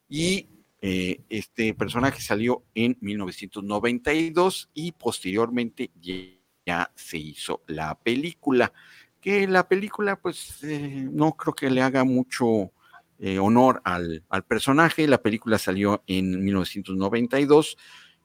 [0.09, 0.47] y
[0.81, 6.36] eh, este personaje salió en 1992 y posteriormente ya-
[6.67, 8.73] ya se hizo la película
[9.21, 12.71] que la película, pues, eh, no creo que le haga mucho
[13.19, 15.07] eh, honor al, al personaje.
[15.07, 17.77] La película salió en 1992,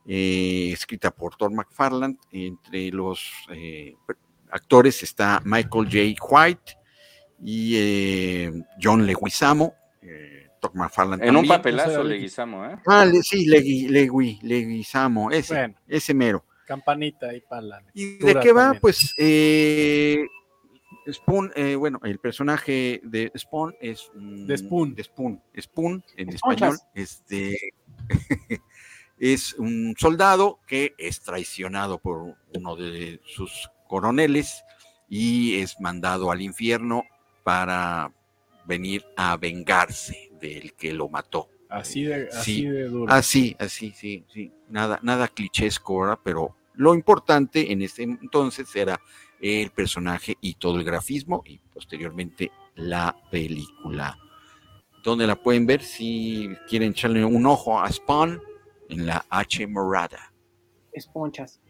[0.07, 2.19] eh, escrita por Thor McFarland.
[2.33, 3.95] Entre los eh,
[4.51, 6.25] actores está Michael J.
[6.29, 6.77] White
[7.43, 9.75] y eh, John Leguizamo.
[10.03, 12.77] Eh, Thor McFarlane En un papelazo Entonces, le guisamos, ¿eh?
[12.87, 15.75] Ah, le- sí, Legui, Legui, Leguizamo, ese, Bueno.
[15.89, 16.45] ese mero.
[16.67, 18.63] Campanita ahí para la ¿Y de qué va?
[18.63, 18.81] también.
[18.81, 20.25] Pues eh,
[21.11, 24.95] Spawn, eh, bueno, el personaje de Spawn es un, De Spoon.
[24.95, 27.57] de Spoon, Spoon en español, este
[29.19, 34.65] es un soldado que es traicionado por uno de sus coroneles
[35.09, 37.05] y es mandado al infierno
[37.45, 38.13] para
[38.65, 41.49] venir a vengarse del que lo mató.
[41.73, 42.67] Así de, así Sí.
[42.67, 43.13] de duro.
[43.13, 44.53] Así, así, sí, sí.
[44.69, 46.19] Nada, nada clichesco, ¿verdad?
[46.23, 49.01] Pero lo importante en ese entonces era
[49.41, 54.19] el personaje y todo el grafismo y posteriormente la película.
[55.03, 58.41] Donde la pueden ver si quieren echarle un ojo a Spawn
[58.89, 60.33] en la H Morada.
[60.93, 61.61] Esponchas.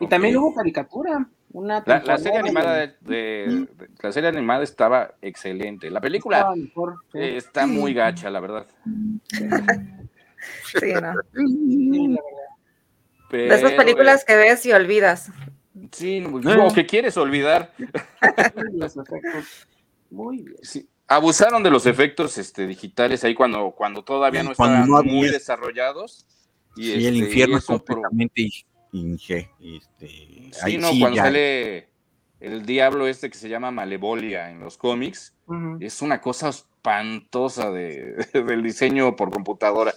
[0.00, 1.28] Y también hubo caricatura.
[1.54, 5.88] Una La, serie animada de- de, de- de- la serie animada estaba excelente.
[5.88, 7.18] La película estaba mejor, sí.
[7.18, 8.66] eh, está muy gacha, la verdad.
[9.28, 9.62] Sí, ¿no?
[10.80, 12.20] Sí, la
[13.30, 15.30] De esas películas que ves y olvidas.
[15.92, 17.72] sí, o que quieres olvidar.
[17.78, 19.66] verdad, los efectos.
[20.10, 20.56] Muy bien.
[20.62, 25.12] Sí, abusaron de los efectos este, digitales ahí cuando, cuando todavía no Cuando estaban no
[25.12, 26.26] muy desarrollados.
[26.76, 28.42] Y, Sí, el este, infierno y es eso pro- completamente
[28.94, 29.50] Inge.
[29.60, 31.88] Este, Sí, ahí no, sí cuando ya- sale
[32.40, 35.34] el diablo este que se llama Malevolia en los cómics,
[35.80, 39.92] es una cosa espantosa de, del diseño por computadora.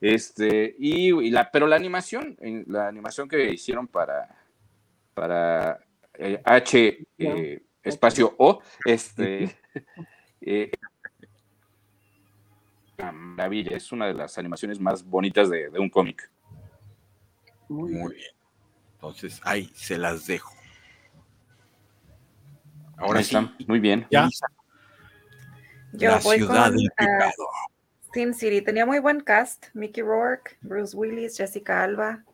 [0.00, 2.36] Este, y, y la, pero la animación,
[2.66, 4.34] la animación que hicieron para,
[5.14, 5.78] para
[6.18, 9.56] eh, H eh, espacio O, este,
[10.40, 10.70] eh,
[12.98, 16.28] una maravilla, es una de las animaciones más bonitas de, de un cómic.
[17.72, 18.02] Muy bien.
[18.02, 18.30] Muy bien.
[18.94, 20.52] Entonces, ahí se las dejo.
[22.96, 24.06] Ahora Ahí sí, está, muy bien.
[24.10, 24.28] Ya.
[25.92, 28.62] Yo la voy ciudad con del ah, City.
[28.62, 29.66] Tenía muy buen cast.
[29.74, 32.24] Mickey Rourke, Bruce Willis, Jessica Alba.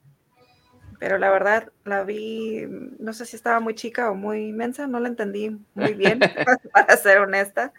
[0.98, 2.66] Pero la verdad, la vi,
[2.98, 6.18] no sé si estaba muy chica o muy inmensa, no la entendí muy bien,
[6.72, 7.72] para ser honesta.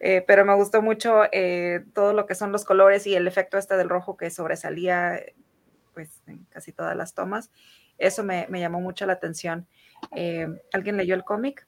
[0.00, 3.56] Eh, pero me gustó mucho eh, todo lo que son los colores y el efecto
[3.56, 5.22] este del rojo que sobresalía
[5.96, 7.50] pues en casi todas las tomas.
[7.96, 9.66] Eso me, me llamó mucho la atención.
[10.14, 11.66] Eh, ¿Alguien leyó el cómic?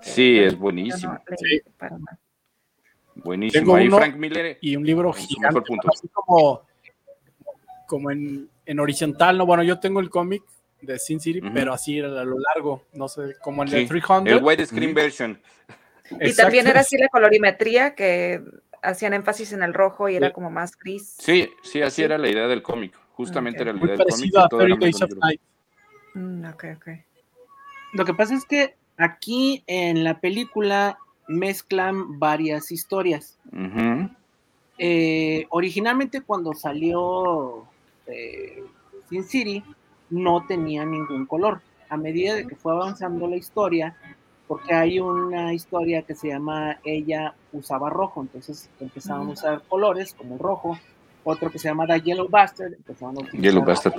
[0.00, 1.18] Sí, es buenísimo.
[1.80, 1.98] no.
[3.16, 3.60] Buenísimo.
[3.64, 4.58] Tengo Ahí uno Frank Miller.
[4.60, 5.88] Y un libro En gigante, punto.
[5.92, 6.62] así como,
[7.88, 9.44] como en, en horizontal, ¿no?
[9.44, 10.44] Bueno, yo tengo el cómic
[10.80, 14.28] de Sin City, pero así a lo largo, no sé, como el Sí, de 300.
[14.38, 14.94] El widescreen Ujú.
[14.94, 15.42] version.
[16.12, 16.42] Y Exacto.
[16.42, 18.40] también era así la colorimetría, que
[18.82, 21.16] hacían énfasis en el rojo y era como más gris.
[21.18, 22.02] Sí, sí, así Sí.
[22.04, 22.96] era la idea del cómic.
[23.16, 23.62] Justamente Ok.
[23.62, 25.24] era la Muy parecido a que todo era 30 Days blanco y of.
[25.24, 25.40] Night.
[26.14, 26.88] Mm, ok, ok.
[27.94, 33.38] Lo que pasa es que aquí en la película mezclan varias historias.
[34.78, 37.68] Eh, originalmente cuando salió
[38.06, 38.64] eh,
[39.08, 39.62] Sin City
[40.10, 41.62] no tenía ningún color.
[41.88, 43.96] A medida de que fue avanzando la historia,
[44.48, 49.32] porque hay una historia que se llama Ella usaba rojo, entonces empezaron a Ujú.
[49.32, 50.78] usar colores como el rojo,
[51.24, 52.74] otro que se llama The Yellow Bastard,
[53.32, 53.94] Yellow Bastard.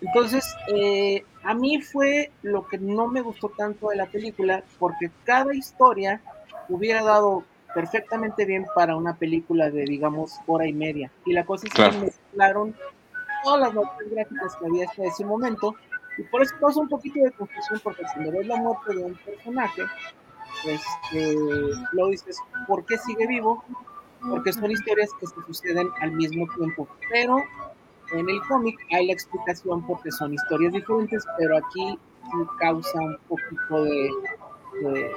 [0.00, 0.44] entonces,
[0.74, 5.54] eh, a mí fue lo que no me gustó tanto de la película, porque cada
[5.54, 6.20] historia
[6.68, 7.44] hubiera dado
[7.74, 11.10] perfectamente bien para una película de, digamos, hora y media.
[11.24, 11.92] Y la cosa es Claro.
[11.92, 12.74] que mezclaron
[13.42, 15.74] todas las notas gráficas que había hasta ese momento,
[16.18, 19.14] y por eso causa un poquito de confusión, porque cuando ves la muerte de un
[19.16, 19.82] personaje,
[20.62, 20.80] pues
[21.12, 21.34] eh,
[21.92, 22.38] luego dices,
[22.68, 23.64] ¿por qué sigue vivo?
[24.28, 27.36] Porque son historias que se suceden al mismo tiempo, pero
[28.12, 33.18] en el cómic hay la explicación porque son historias diferentes, pero aquí sí causa un
[33.28, 34.10] poquito de,
[34.82, 35.12] de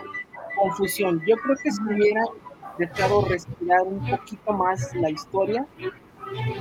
[0.57, 1.21] confusión.
[1.27, 2.23] Yo creo que si hubiera
[2.77, 5.65] dejado respirar un poquito más la historia,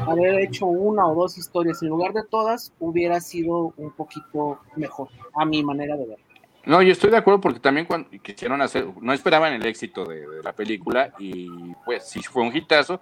[0.07, 5.09] haber hecho una o dos historias en lugar de todas, hubiera sido un poquito mejor,
[5.35, 6.26] a mi manera de ver.
[6.67, 10.27] No, yo estoy de acuerdo porque también cuando quisieron hacer, no esperaban el éxito de,
[10.29, 11.49] de la película y
[11.85, 13.01] pues sí fue un hitazo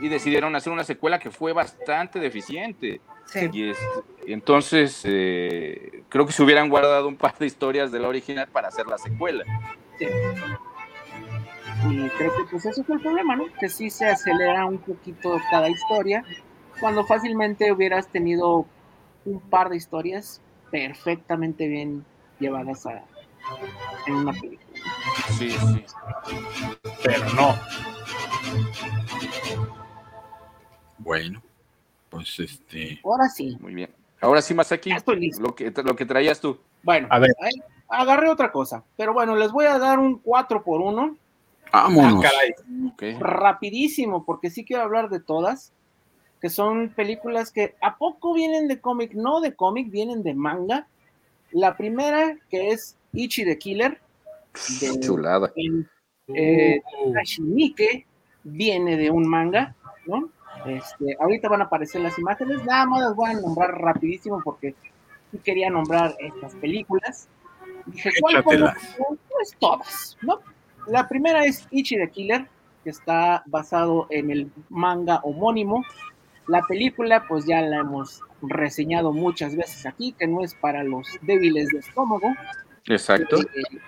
[0.00, 3.00] y decidieron hacer una secuela que fue bastante deficiente.
[3.26, 3.48] Sí.
[3.52, 3.78] Y es-
[4.26, 8.48] y entonces eh, creo que se hubieran guardado un par de historias de la original
[8.48, 9.44] para hacer la secuela.
[9.98, 10.06] Sí.
[11.88, 13.44] Y creo que pues eso fue el problema, ¿no?
[13.60, 16.24] Que sí se acelera un poquito cada historia,
[16.80, 18.66] cuando fácilmente hubieras tenido
[19.24, 22.04] un par de historias perfectamente bien
[22.38, 23.02] llevadas a,
[24.06, 24.80] en una película.
[25.38, 25.84] Sí, sí.
[27.02, 27.54] Pero no.
[30.98, 31.42] Bueno,
[32.10, 33.00] pues este.
[33.04, 33.90] Ahora sí, Muy bien.
[34.20, 35.42] Ahora sí, más aquí, ya estoy listo.
[35.42, 36.58] lo que, lo que traías tú.
[36.82, 37.30] Bueno, A ver.
[37.42, 37.52] ahí
[37.88, 41.16] agarré otra cosa, pero bueno, les voy a dar un 4 por 1
[41.74, 42.24] Vámonos.
[42.24, 42.30] Ah,
[42.96, 43.18] caray.
[43.18, 45.72] Rapidísimo, porque sí quiero hablar de todas,
[46.40, 50.86] que son películas que a poco vienen de cómic, no de cómic, vienen de manga.
[51.54, 54.00] La primera, que es Ichi the Killer,
[54.80, 55.52] de Chulada.
[55.54, 55.88] en,
[56.34, 56.82] eh,
[57.14, 58.06] Hashimike,
[58.42, 59.74] viene de un manga,
[60.06, 60.30] ¿no?
[60.66, 64.74] Este, ahorita van a aparecer las imágenes, nada más las voy a nombrar rapidísimo porque
[65.44, 67.28] quería nombrar estas películas.
[67.86, 68.42] Dije, ¿cuál.
[68.42, 70.40] Pues todas, ¿no?
[70.88, 72.48] La primera es Ichi the Killer,
[72.82, 75.84] que está basado en el manga homónimo.
[76.46, 81.06] La película, pues ya la hemos reseñado muchas veces aquí, que no es para los
[81.22, 82.34] débiles de estómago.
[82.86, 83.40] Exacto.
[83.40, 83.78] Eh,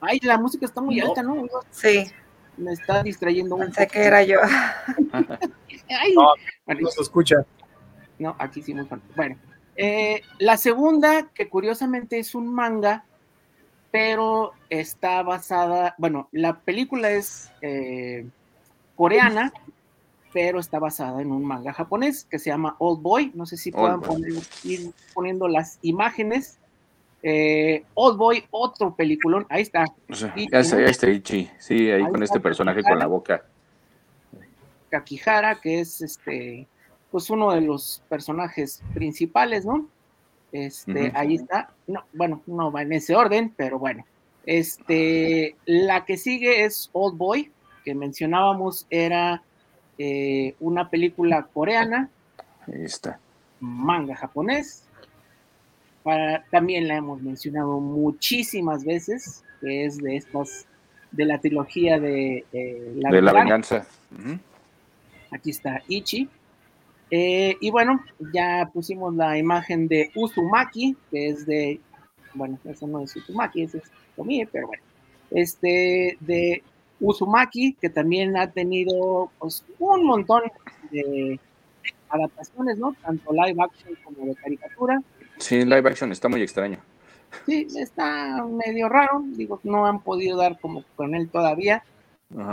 [0.00, 1.44] ay, la música está muy alta, ¿no?
[1.70, 2.04] Sí,
[2.56, 4.38] Me está distrayendo un pensé que era yo.
[5.88, 6.28] Ay, No,
[6.66, 7.36] bueno, No se escucha.
[8.18, 9.06] no, aquí sí muy fuerte.
[9.16, 9.36] Bueno,
[9.76, 13.04] eh, la segunda, que curiosamente es un manga,
[13.90, 18.26] pero está basada, bueno, la película es eh,
[18.96, 19.52] coreana,
[20.34, 23.30] pero está basada en un manga japonés que se llama Old Boy.
[23.34, 26.58] No sé si Old puedan poner- ir poniendo las imágenes.
[27.22, 29.84] Eh, Old Boy, otro peliculón, ahí está.
[30.42, 30.48] ahí
[30.86, 33.44] está Ichi, sí, ahí, con este personaje con la boca.
[34.90, 36.66] Kakihara, que es este,
[37.10, 39.86] pues uno de los personajes principales, ¿no?
[40.52, 41.70] Este, ahí está.
[41.86, 44.04] No, bueno, no va en ese orden, pero bueno.
[44.46, 47.50] Este, la que sigue es Old Boy,
[47.84, 49.42] que mencionábamos, era
[49.98, 52.08] eh, una película coreana.
[52.66, 53.18] Ahí está.
[53.60, 54.84] Manga japonés.
[56.02, 60.66] Para, también la hemos mencionado muchísimas veces, que es de estas,
[61.12, 62.44] de la trilogía de,
[62.96, 63.86] la, de la venganza.
[65.30, 66.28] Aquí está Ichi.
[67.10, 71.80] Eh, y bueno, ya pusimos la imagen de Uzumaki, que es de,
[72.34, 73.84] bueno, eso no es Uzumaki, ese es
[74.16, 74.82] Tomie, pero bueno,
[75.30, 76.62] este de
[77.00, 80.42] Uzumaki, que también ha tenido pues, un montón
[80.90, 81.38] de
[82.08, 82.94] adaptaciones, ¿no?
[83.02, 85.02] Tanto live action como de caricatura.
[85.38, 86.78] Sí, live action está muy extraño.
[87.46, 91.82] Sí, está medio raro, digo, no han podido dar como con él todavía.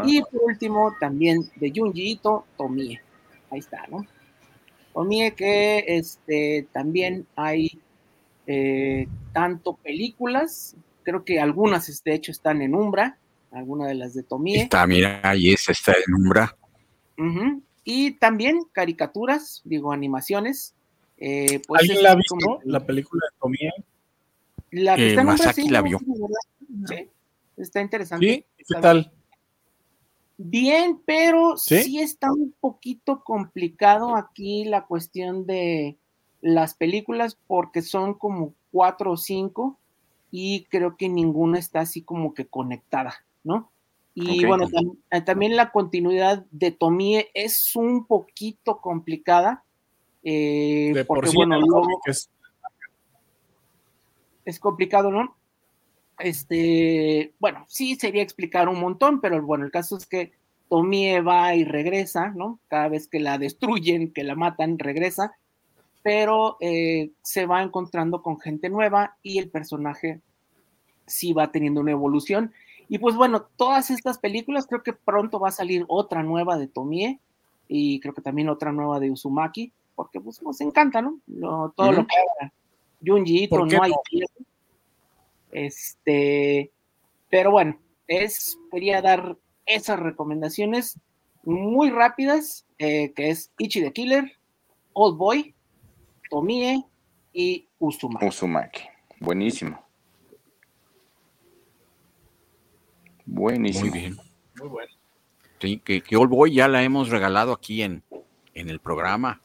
[0.06, 3.02] Y por último, también de Junji Ito, Tomie.
[3.50, 4.06] Ahí está, ¿no?
[4.94, 7.80] Tomie que este, también hay
[8.48, 13.18] eh, tanto películas, creo que algunas de hecho están en Umbra,
[13.52, 14.64] alguna de las de Tomie.
[14.64, 16.56] Está, mira, ahí esa está en Umbra.
[17.84, 20.74] Y también caricaturas, digo, animaciones.
[21.18, 23.72] Eh, pues ¿Alguien la ha visto, la película de Tomie?
[24.72, 26.00] La que eh, está en Masaki la vio.
[26.88, 27.10] Sí,
[27.58, 28.26] está interesante.
[28.58, 28.66] ¿Sí?
[28.68, 29.12] ¿Qué tal?
[30.38, 32.00] Bien, pero ¿Sí?
[32.00, 35.98] está un poquito complicado aquí la cuestión de
[36.42, 39.78] las películas porque son como cuatro o cinco
[40.32, 43.72] y creo que ninguna está así como que conectada, ¿no?
[44.14, 44.68] Y bueno,
[45.10, 49.64] eh, también la continuidad de Tomie es un poquito complicada.
[50.24, 51.58] Eh, porque bueno,
[52.06, 52.30] es...
[54.44, 55.36] es complicado, ¿no?
[56.20, 60.34] Este, bueno, sí sería explicar un montón, pero bueno, el caso es que
[60.70, 62.60] Tomie va y regresa, ¿no?
[62.68, 65.36] Cada vez que la destruyen, que la matan, regresa,
[66.04, 70.22] pero eh, se va encontrando con gente nueva y el personaje
[71.08, 72.54] sí va teniendo una evolución.
[72.92, 76.68] Y pues bueno, todas estas películas, creo que pronto va a salir otra nueva de
[76.68, 77.22] Tomie
[77.70, 81.18] y creo que también otra nueva de Uzumaki, porque pues nos encanta, ¿no?
[81.78, 82.54] todo lo que haga
[83.02, 83.94] Junji Ito, no, hay
[85.54, 86.70] este,
[87.30, 91.00] pero bueno, es, quería dar esas recomendaciones
[91.46, 94.34] muy rápidas, eh, que es Ichi the Killer,
[94.92, 95.56] Old Boy,
[96.30, 96.84] Tomie
[97.32, 98.26] y Uzumaki.
[98.26, 98.82] Uzumaki,
[99.22, 99.82] buenísimo.
[103.32, 103.90] Buenísimo.
[103.90, 104.18] Muy bien.
[104.60, 104.92] Muy bueno.
[105.60, 108.04] Sí, que, que Old Boy ya la hemos regalado aquí en,
[108.54, 109.42] en el programa.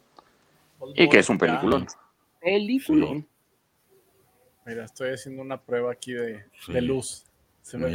[0.95, 1.87] y que es un peliculón.
[2.41, 3.29] Peliculón.
[4.67, 6.43] Mira, estoy haciendo una prueba aquí de,
[6.83, 7.25] luz.
[7.63, 7.87] Se me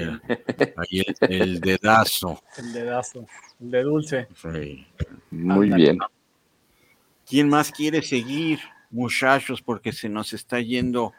[0.77, 2.41] Ahí el, dedazo.
[2.57, 3.25] El dedazo.
[3.59, 4.27] El de dulce.
[5.29, 5.99] Muy bien.
[7.27, 8.59] ¿Quién más quiere seguir,
[8.89, 9.61] muchachos?
[9.61, 11.13] Porque se nos está yendo.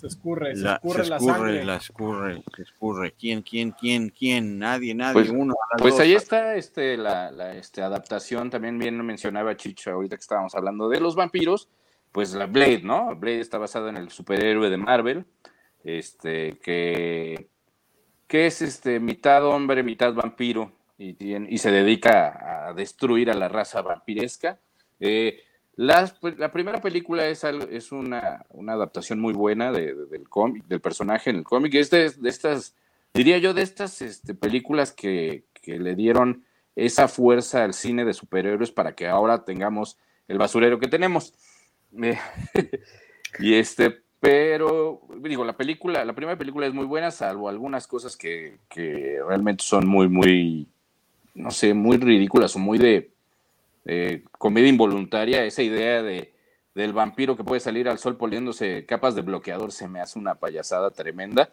[0.00, 1.64] Se escurre, se escurre la, sangre.
[1.64, 3.12] La escurre, se escurre.
[3.12, 4.58] ¿Quién, quién, quién, quién?
[4.58, 5.12] Nadie, nadie.
[5.12, 5.54] Pues, uno.
[5.78, 8.48] Pues ahí está este, la, la este, adaptación.
[8.50, 11.68] También bien mencionaba Chicho ahorita que estábamos hablando de los vampiros
[12.12, 13.14] pues la Blade, ¿no?
[13.16, 15.26] Blade está basado en el superhéroe de Marvel,
[15.84, 17.48] este, que,
[18.26, 21.16] que es este, mitad hombre, mitad vampiro, y,
[21.54, 24.58] y se dedica a, destruir a la raza vampiresca.
[24.98, 25.40] Eh,
[25.76, 31.36] pues, la, primera película es, es una, adaptación muy buena del, cómic, del personaje en
[31.36, 32.74] el cómic, es de, estas,
[33.14, 36.44] diría yo, de estas este, películas que, que le dieron
[36.76, 39.98] esa fuerza al cine de superhéroes para que ahora tengamos
[40.28, 41.34] el basurero que tenemos.
[43.38, 48.16] y este, pero digo, la película, la primera película es muy buena, salvo algunas cosas
[48.16, 48.58] que,
[49.26, 50.68] realmente son muy, muy,
[51.34, 53.10] no sé, muy ridículas o muy de
[54.38, 55.44] comedia involuntaria.
[55.44, 56.32] Esa idea de
[56.74, 60.36] del vampiro que puede salir al sol poniéndose capas de bloqueador se me hace una
[60.36, 61.50] payasada tremenda.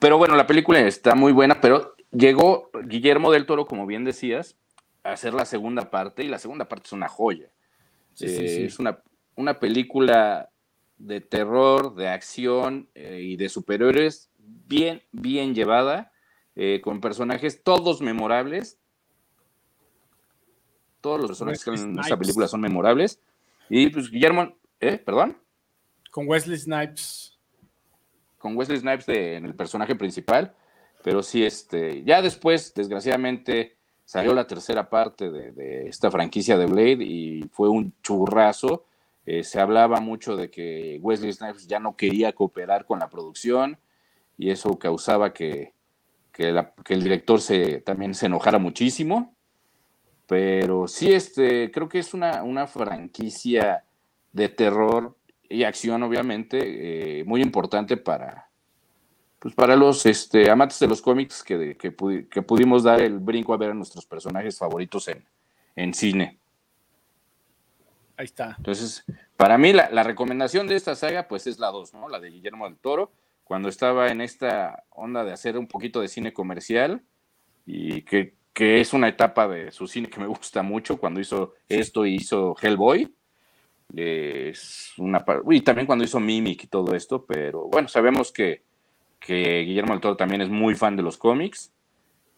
[0.00, 4.56] Pero bueno, la película está muy buena, pero llegó Guillermo del Toro, como bien decías,
[5.04, 7.48] a hacer la segunda parte y la segunda parte es una joya.
[8.20, 8.98] Eh, es una,
[9.36, 10.50] una, película
[10.98, 16.12] de terror, de acción eh, y de superhéroes bien, bien llevada,
[16.56, 18.78] eh, con personajes todos memorables.
[21.04, 23.20] Todos los personajes que en esta película son memorables.
[23.68, 24.96] Y pues Guillermo, ¿eh?
[24.96, 25.36] ¿Perdón?
[26.10, 27.38] Con Wesley Snipes.
[28.38, 30.54] Con Wesley Snipes en el personaje principal.
[31.02, 37.04] Pero sí, este, ya después, desgraciadamente, Salió la tercera parte de, esta franquicia de Blade
[37.04, 38.84] y fue un churrazo.
[39.26, 43.78] eh, se hablaba mucho de que Wesley Snipes ya no quería cooperar con la producción
[44.36, 45.72] y eso causaba que,
[46.32, 46.48] que,
[46.88, 49.33] el director se, también se enojara muchísimo.
[50.26, 53.84] Pero sí, este, creo que es una, una franquicia
[54.32, 55.16] de terror
[55.48, 58.48] y acción, obviamente, eh, muy importante para,
[59.38, 61.92] pues para los este, amantes de los cómics que, que,
[62.42, 65.24] pudimos dar el brinco a ver a nuestros personajes favoritos en,
[65.76, 66.38] en cine.
[68.16, 68.54] Ahí está.
[68.56, 69.04] Entonces,
[69.36, 72.08] para mí la, recomendación de esta saga, pues es la 2, ¿no?
[72.08, 76.08] La de Guillermo del Toro, cuando estaba en esta onda de hacer un poquito de
[76.08, 77.02] cine comercial
[77.66, 82.06] y que, es una etapa de su cine que me gusta mucho, cuando hizo esto
[82.06, 83.12] y hizo Hellboy.
[83.94, 88.62] Es una, y también cuando hizo Mimic y todo esto, pero bueno, sabemos que,
[89.20, 91.72] que Guillermo del Toro también es muy fan de los cómics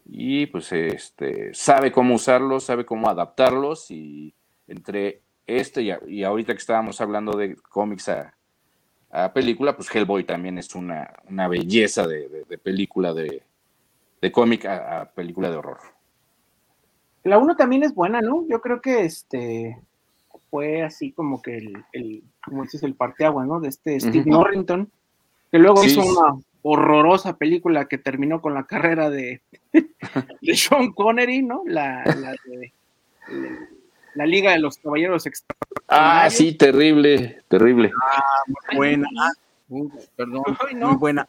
[0.09, 4.35] y pues este, sabe cómo usarlos, sabe cómo adaptarlos y
[4.69, 8.33] entre este y, ahorita que estábamos hablando de cómics a,
[9.33, 13.43] película, pues Hellboy también es una, una belleza de, película de,
[14.21, 15.96] de cómic a, película de horror.
[17.27, 18.47] La uno también es buena, ¿no?
[18.49, 19.77] Yo creo que este
[20.49, 23.59] fue así como que el, el como dices, el parteagua, ¿no?
[23.59, 24.89] De este Steve Norrington,
[25.51, 29.41] que luego hizo una horrorosa película que terminó con la carrera de,
[29.73, 31.65] de Sean Connery, ¿no?
[31.67, 32.73] La, la de,
[34.15, 35.85] la Liga de los Caballeros Extraordinarios.
[35.89, 37.91] Ah, sí, terrible, terrible.
[38.05, 39.09] Ah, muy buena.
[40.15, 40.45] perdón,
[40.75, 41.27] muy buena.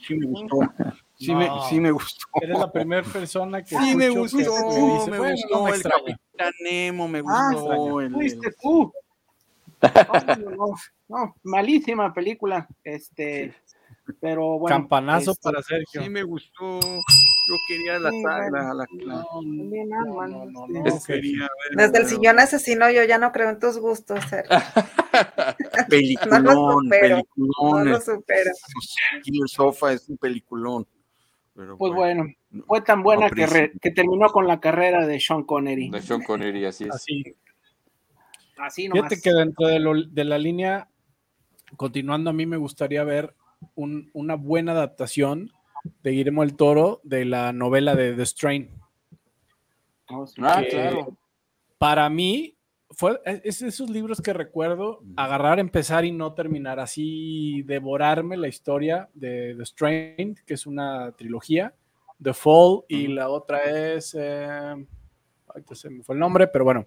[0.00, 0.60] sí me gustó.
[1.20, 2.26] Sí, me, sí me gustó.
[2.40, 3.76] Eres la primera persona que.
[3.76, 4.38] Sí, me gustó.
[4.38, 5.68] me gustó.
[5.68, 8.00] el Capitán Nemo, me ah, gustó.
[8.00, 8.92] el, fuiste tú.
[9.80, 10.74] No,
[11.08, 12.68] no, malísima película.
[12.84, 13.54] Este,
[14.20, 14.76] pero bueno.
[14.76, 16.02] Campanazo este, para Sergio.
[16.02, 16.80] Sí, me gustó.
[16.80, 18.10] Yo quería la
[18.50, 18.86] la, la,
[21.72, 24.56] Desde el sillón asesino yo ya no creo en tus gustos, Sergio.
[25.88, 27.84] peliculón, no lo supero, peliculón.
[27.84, 28.50] No lo supero.
[29.24, 30.86] el sofá es un peliculón.
[31.54, 32.26] Pues bueno,
[32.66, 35.90] fue tan buena que, que, terminó con la carrera de Sean Connery.
[35.90, 36.94] De Sean Connery, así es.
[36.94, 37.24] Así.
[38.56, 39.08] Así nomás.
[39.08, 40.88] Fíjate que dentro de, lo, de la línea,
[41.76, 43.34] continuando, a mí me gustaría ver
[43.74, 45.52] una buena adaptación
[46.02, 48.70] de Guillermo el Toro de la novela de The Strain.
[50.08, 51.16] Oh, ah, claro.
[51.78, 52.56] Para mí,
[52.90, 59.08] fue es esos libros que recuerdo agarrar, empezar y no terminar, así devorarme la historia
[59.14, 61.74] de The Strain, que es una trilogía,
[62.20, 64.86] The Fall, y la otra es, eh,
[65.72, 66.86] se me fue el nombre, pero bueno.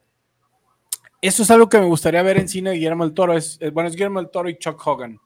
[1.21, 3.37] Eso es algo que me gustaría ver en cine de Guillermo el Toro.
[3.37, 5.17] Es, bueno, es Guillermo el Toro y Chuck Hogan.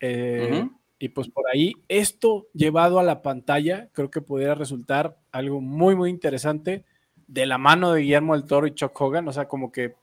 [0.00, 0.66] Eh,
[0.98, 5.94] y pues por ahí, esto llevado a la pantalla, creo que pudiera resultar algo muy,
[5.94, 6.86] muy interesante
[7.26, 9.94] de la mano de Guillermo del Toro y Chuck Hogan, o sea, como que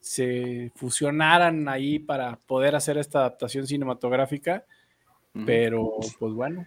[0.00, 4.64] se fusionaran ahí para poder hacer esta adaptación cinematográfica,
[5.44, 6.66] pero pues bueno.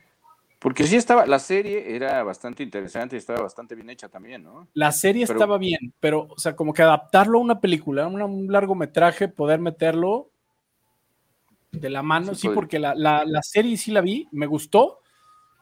[0.60, 4.68] Porque sí estaba, la serie era bastante interesante y estaba bastante bien hecha también, ¿no?
[4.74, 8.52] La serie estaba bien, pero, o sea, como que adaptarlo a una película, a un
[8.52, 10.30] largometraje, poder meterlo,
[11.72, 15.01] de la mano, sí, porque la, serie sí la vi, me gustó,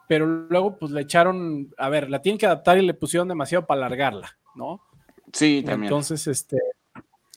[0.10, 3.68] pero luego pues le echaron, a ver, la tienen que adaptar y le pusieron demasiado
[3.68, 4.81] para alargarla, ¿no?
[5.31, 5.84] Sí, también.
[5.84, 6.57] Entonces, este,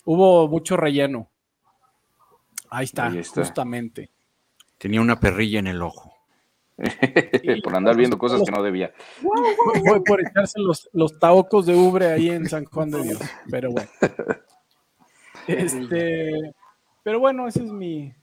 [0.06, 1.30] hubo mucho relleno.
[2.70, 4.10] Ahí está, justamente.
[4.78, 6.14] Tenía una perrilla en el ojo.
[7.62, 8.90] por andar viendo cosas que no debía.
[9.20, 13.20] Fue por echarse los, los taocos de ubre ahí en San Juan de Dios,
[13.50, 13.90] pero bueno.
[15.48, 16.54] Este,
[17.02, 18.14] pero bueno, ese es mi,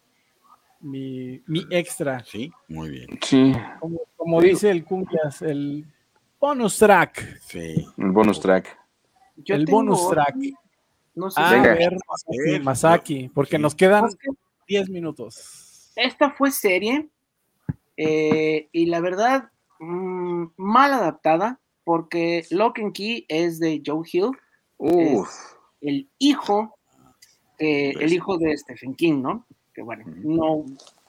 [0.81, 2.23] mi, extra.
[2.23, 3.19] Sí, muy bien.
[3.21, 3.53] Sí.
[4.15, 5.85] Como, dice el Cumbias, el
[6.39, 7.39] bonus track.
[7.41, 7.85] Sí.
[7.97, 8.77] El bonus track.
[9.45, 10.35] el bonus track.
[11.15, 14.05] No sé ah, ver, Masaki, porque nos quedan
[14.67, 15.91] 10 minutos.
[15.95, 17.09] Esta fue serie
[17.97, 19.49] eh, y la verdad,
[19.79, 24.31] mm, mal adaptada, porque Lock and Key es de Joe Hill.
[25.81, 26.77] el hijo,
[27.57, 29.45] eh, el pues hijo de Stephen King, ¿no?
[29.81, 30.65] Bueno, no,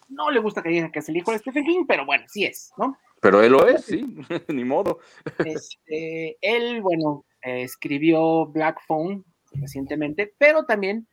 [0.08, 2.44] no le gusta que diga que es el hijo de Stephen King, pero bueno, sí
[2.44, 2.96] es, ¿no?
[3.20, 4.04] Pero él lo es, sí,
[4.48, 4.98] ni modo.
[5.44, 11.06] Este, él, bueno, escribió Black Phone recientemente, pero también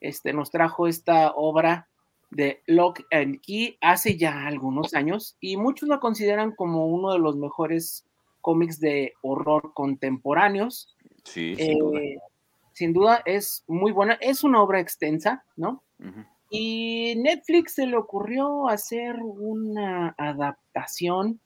[0.00, 1.88] este, nos trajo esta obra
[2.30, 7.18] de Lock and Key hace ya algunos años y muchos lo consideran como uno de
[7.18, 8.04] los mejores
[8.40, 10.94] cómics de horror contemporáneos.
[11.24, 12.00] Sí, sin, duda.
[12.00, 12.18] Eh,
[12.72, 15.82] sin duda es muy buena, es una obra extensa, ¿no?
[16.58, 21.40] Y Netflix se le ocurrió hacer una adaptación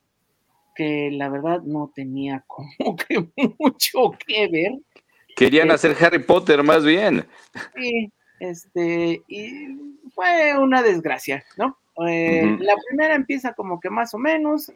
[0.74, 3.28] que la verdad no tenía como que
[3.58, 4.72] mucho que ver.
[5.36, 7.26] Querían hacer Harry Potter más bien.
[7.74, 11.76] Sí, Este, y fue una desgracia, ¿no?
[12.06, 12.56] Eh.
[12.60, 14.72] La primera empieza como que más o menos,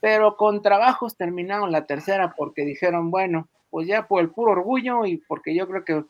[0.00, 5.06] pero con trabajos terminaron la tercera porque dijeron, bueno, pues ya por el puro orgullo
[5.06, 6.04] y porque yo creo que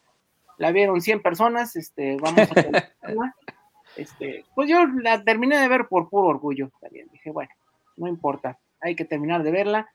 [0.59, 2.90] la vieron 100 personas, este, vamos a.
[3.97, 7.09] este, pues yo la terminé de ver por puro orgullo también.
[7.12, 7.51] Dije, bueno,
[7.97, 9.90] no importa, hay que terminar de verla,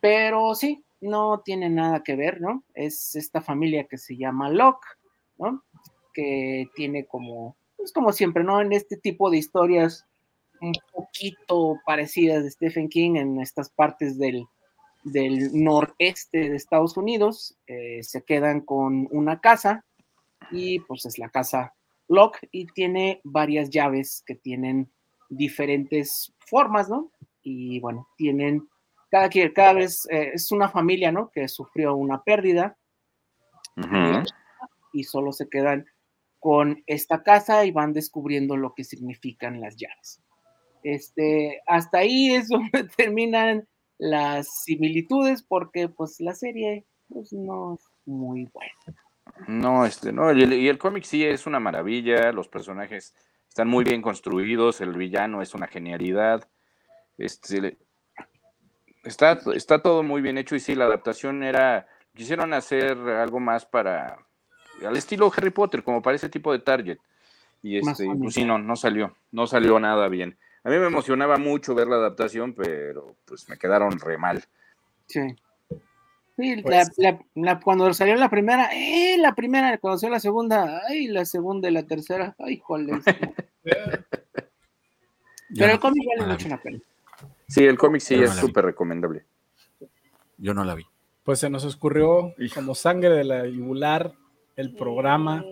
[0.00, 2.64] pero sí, no tiene nada que ver, ¿no?
[2.74, 4.86] Es esta familia que se llama Locke,
[5.38, 5.62] ¿no?
[6.12, 8.60] Que tiene como, es como siempre, ¿no?
[8.60, 10.06] En este tipo de historias
[10.60, 14.46] un poquito parecidas de Stephen King en estas partes del,
[15.04, 19.84] del noreste de Estados Unidos, eh, se quedan con una casa
[20.50, 21.74] y pues es la casa
[22.08, 24.90] Locke y tiene varias llaves que tienen
[25.28, 27.12] diferentes formas, ¿no?
[27.42, 28.66] Y bueno, tienen
[29.10, 31.30] cada, quien- cada vez eh, es una familia, ¿no?
[31.30, 32.76] Que sufrió una pérdida
[34.92, 35.86] y solo se quedan
[36.40, 40.22] con esta casa y van descubriendo lo que significan las llaves.
[40.82, 43.68] Este, hasta ahí es donde terminan
[43.98, 48.98] las similitudes porque pues la serie pues, no es muy buena.
[49.46, 53.14] No, este, no, y el, y el cómic sí es una maravilla, los personajes
[53.48, 56.48] están muy bien construidos, el villano es una genialidad,
[57.16, 57.78] este,
[59.04, 63.64] está, está todo muy bien hecho y sí, la adaptación era, quisieron hacer algo más
[63.64, 64.18] para,
[64.84, 66.98] al estilo Harry Potter, como para ese tipo de target,
[67.62, 70.38] y este, y pues sí, no, no salió, no salió nada bien.
[70.64, 74.44] A mí me emocionaba mucho ver la adaptación, pero pues me quedaron re mal.
[75.06, 75.20] Sí.
[76.38, 80.20] Sí, Pues- la- la- la- cuando salió la primera, eh, la primera, cuando salió la
[80.20, 83.00] segunda, ay, la segunda y la tercera, ay, joder.
[85.50, 86.78] Yo Pero el cómic vale la mucho la pena.
[87.48, 89.24] Sí, el cómic sí Yo es súper recomendable.
[90.36, 90.84] Yo no la vi.
[91.24, 92.54] Pues se nos escurrió Hijo.
[92.56, 94.12] como sangre de la yugular
[94.56, 95.44] el programa.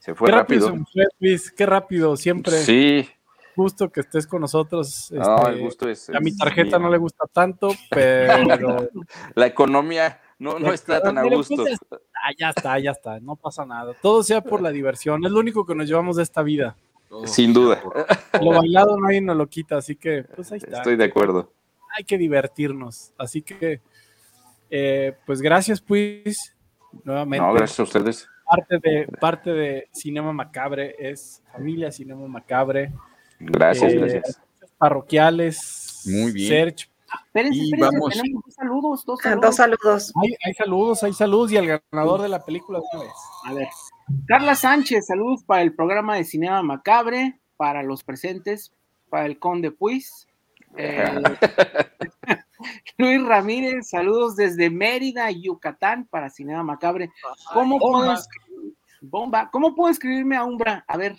[0.00, 0.72] Se fue qué rápido, rápido.
[0.72, 3.08] se nos fue, Luis, qué rápido, siempre Sí,
[3.56, 5.10] gusto que estés con nosotros.
[5.12, 6.10] no, este, el gusto es.
[6.10, 6.86] a mi tarjeta mío.
[6.86, 8.88] no le gusta tanto, pero
[9.34, 11.56] La economía no, no La está tan a gusto.
[11.56, 13.94] pues, ah, ya está, ya está, no pasa nada.
[14.00, 16.76] Todo sea por la diversión, es lo único que nos llevamos de esta vida.
[17.26, 17.82] Sin duda.
[18.40, 20.78] Lo bailado nadie nos lo quita, así que pues ahí está.
[20.78, 21.52] Estoy de acuerdo.
[21.96, 23.12] Hay que divertirnos.
[23.18, 23.82] Así que,
[24.70, 26.56] eh, pues gracias, pues,
[27.04, 27.46] nuevamente.
[27.46, 28.28] No, gracias a ustedes.
[28.44, 32.92] Parte de, parte de Cinema Macabre es familia Cinema Macabre,
[33.44, 34.40] Gracias, Eh, gracias.
[34.78, 36.02] parroquiales.
[36.06, 36.48] Muy bien.
[36.48, 36.88] Search.
[37.26, 38.14] Espérense, Y espérense, vamos.
[38.14, 39.42] tenemos dos saludos, dos Ah, saludos.
[39.46, 40.12] Dos saludos.
[40.22, 43.12] Hay, hay saludos, hay saludos y el ganador de la película de una vez.
[43.44, 43.68] A ver,
[44.26, 48.72] Carla Sánchez, saludos para el programa de Cinema Macabre, para los presentes,
[49.10, 50.26] para el Conde Puis.
[50.74, 51.04] Eh,
[52.96, 57.10] Luis Ramírez, saludos desde Mérida, Yucatán, para Cinema Macabre.
[57.52, 58.14] ¿Cómo puedo,
[59.02, 59.50] bomba.
[59.50, 60.82] ¿Cómo puedo escribirme a Umbra?
[60.88, 61.16] A ver,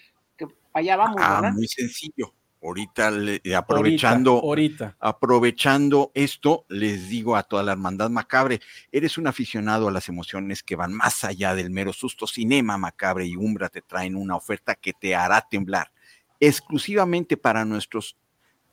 [0.74, 1.54] allá vamos, Ah, ¿verdad?
[1.56, 2.34] muy sencillo.
[2.62, 4.96] Ahorita, le- aprovechando, Ahorita.
[5.00, 10.64] aprovechando esto, les digo a toda la hermandad macabre, eres un aficionado a las emociones
[10.64, 12.26] que van más allá del mero susto.
[12.26, 15.92] Cinema Macabre y Umbra te traen una oferta que te hará temblar.
[16.40, 18.16] Exclusivamente para nuestros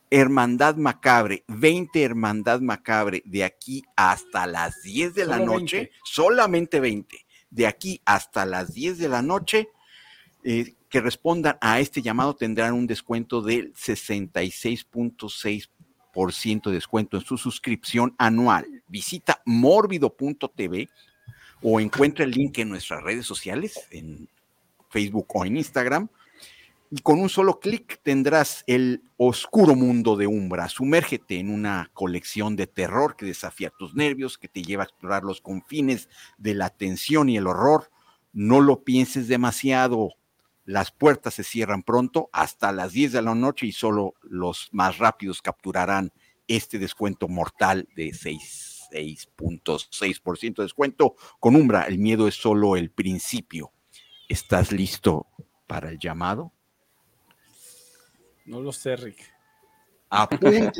[0.09, 5.93] Hermandad Macabre, 20 Hermandad Macabre, de aquí hasta las 10 de la Solo noche, 20.
[6.05, 9.68] solamente 20, de aquí hasta las 10 de la noche,
[10.44, 17.38] eh, que respondan a este llamado tendrán un descuento del 66.6% de descuento en su
[17.38, 18.66] suscripción anual.
[18.88, 20.88] Visita morbido.tv
[21.62, 24.28] o encuentra el link en nuestras redes sociales, en
[24.90, 26.08] Facebook o en Instagram.
[26.90, 30.68] Y con un solo clic tendrás el oscuro mundo de Umbra.
[30.68, 35.22] Sumérgete en una colección de terror que desafía tus nervios, que te lleva a explorar
[35.22, 37.92] los confines de la tensión y el horror.
[38.32, 40.16] No lo pienses demasiado.
[40.65, 44.99] Las puertas se cierran pronto hasta las 10 de la noche y solo los más
[44.99, 46.12] rápidos capturarán
[46.47, 51.15] este descuento mortal de 6 6.6% de descuento.
[51.39, 53.73] Con Umbra, el miedo es solo el principio.
[54.28, 55.27] ¿Estás listo
[55.66, 56.53] para el llamado?
[58.45, 59.19] No lo sé, Rick.
[60.28, 60.73] Porque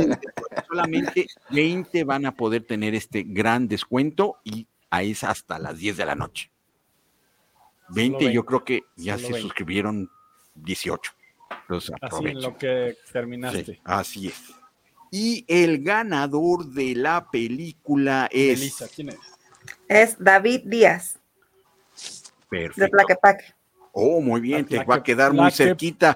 [0.69, 5.97] solamente 20 van a poder tener este gran descuento y ahí es hasta las 10
[5.97, 6.51] de la noche.
[7.91, 8.33] 20, 20.
[8.33, 9.43] yo creo que ya Solo se 20.
[9.43, 10.11] suscribieron
[10.55, 11.13] 18.
[11.63, 12.43] Entonces Así en aprovechen.
[12.43, 13.81] lo que Sí, terminaste.
[13.85, 14.41] así es.
[15.11, 19.19] Y el ganador de la película es Elisa, ¿quién es?
[19.89, 21.19] Es David Díaz,
[22.51, 22.89] de perfecto.
[22.97, 23.45] Tlaquepaque.
[23.93, 26.15] Oh, muy bien, te va a quedar muy cerquita.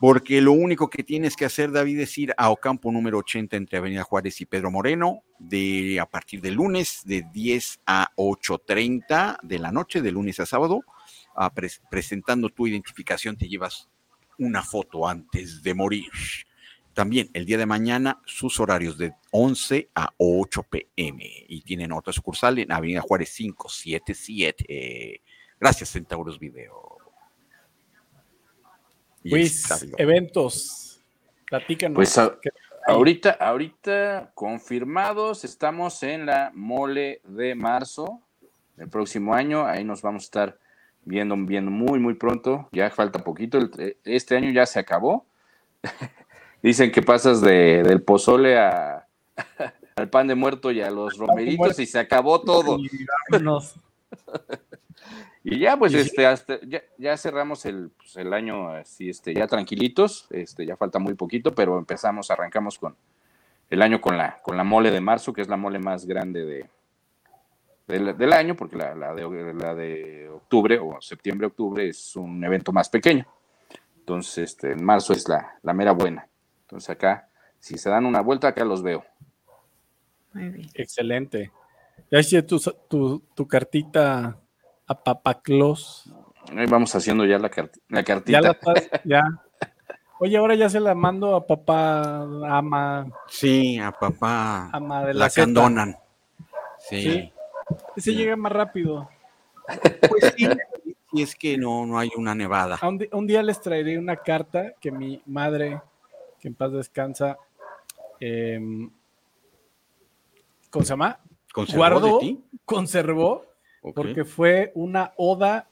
[0.00, 3.78] Porque lo único que tienes que hacer, David, es ir a Ocampo número 80 entre
[3.78, 9.58] Avenida Juárez y Pedro Moreno, de a partir de lunes, de 10 a 8.30 de
[9.58, 10.80] la noche, de lunes a sábado.
[11.54, 13.88] pres- presentando tu identificación, te llevas
[14.38, 16.10] una foto antes de morir.
[16.94, 21.24] También el día de mañana, sus horarios de 11 a 8 pm.
[21.48, 25.20] Y tienen otra sucursal en Avenida Juárez 577.
[25.62, 26.98] Gracias, Centauros Video.
[29.22, 29.64] Luis,
[29.96, 31.00] eventos.
[31.46, 31.94] Platícanos.
[31.94, 32.50] Pues a- ¿Qué-
[32.88, 38.20] ahorita, ahorita confirmados, estamos en la mole de marzo
[38.76, 39.64] del próximo año.
[39.64, 40.58] Ahí nos vamos a estar
[41.04, 42.68] viendo, viendo muy, muy pronto.
[42.72, 43.58] Ya falta poquito.
[43.58, 45.26] el- Este año ya se acabó.
[46.60, 49.06] Dicen que pasas de, del pozole a,
[49.94, 52.78] al pan de muerto y a los romeritos y se acabó todo.
[55.44, 56.00] Y ya, pues, Y sí.
[56.02, 60.76] este, hasta, ya, ya cerramos el, pues, el año así, este, ya tranquilitos, este, ya
[60.76, 62.96] falta muy poquito, pero empezamos, arrancamos con
[63.68, 66.44] el año con la, con la mole de marzo, que es la mole más grande
[66.44, 66.70] de,
[67.88, 72.44] del, del año, porque la, la de, la de octubre o septiembre, octubre es un
[72.44, 73.26] evento más pequeño.
[73.98, 76.28] Entonces, este, en marzo es la, la mera buena.
[76.62, 77.28] Entonces acá,
[77.58, 79.04] si se dan una vuelta, acá los veo.
[80.34, 80.68] Muy bien.
[80.74, 81.50] Excelente.
[82.10, 84.38] Ya hice tu, tu, tu cartita
[84.86, 86.12] a Papá Claus.
[86.56, 88.32] Ahí vamos haciendo ya la, cart- la cartita.
[88.32, 89.22] Ya la estás, ya.
[90.18, 95.24] Oye, ahora ya se la mando a papá ama, Sí, a papá ama de la,
[95.26, 95.96] la candonan.
[96.78, 97.02] Sí.
[97.02, 97.32] Sí.
[97.96, 99.08] Ese llega más rápido.
[100.08, 100.48] Pues sí,
[101.12, 102.78] y es que no, no hay una nevada.
[102.86, 105.80] Un, un día les traeré una carta que mi madre,
[106.40, 107.36] que en paz descansa,
[108.20, 108.90] em,
[110.70, 111.18] ¿cómo se llama?
[111.52, 112.44] ¿Conservó Guardó, de ti?
[112.64, 113.44] conservó,
[113.82, 115.68] Porque fue una oda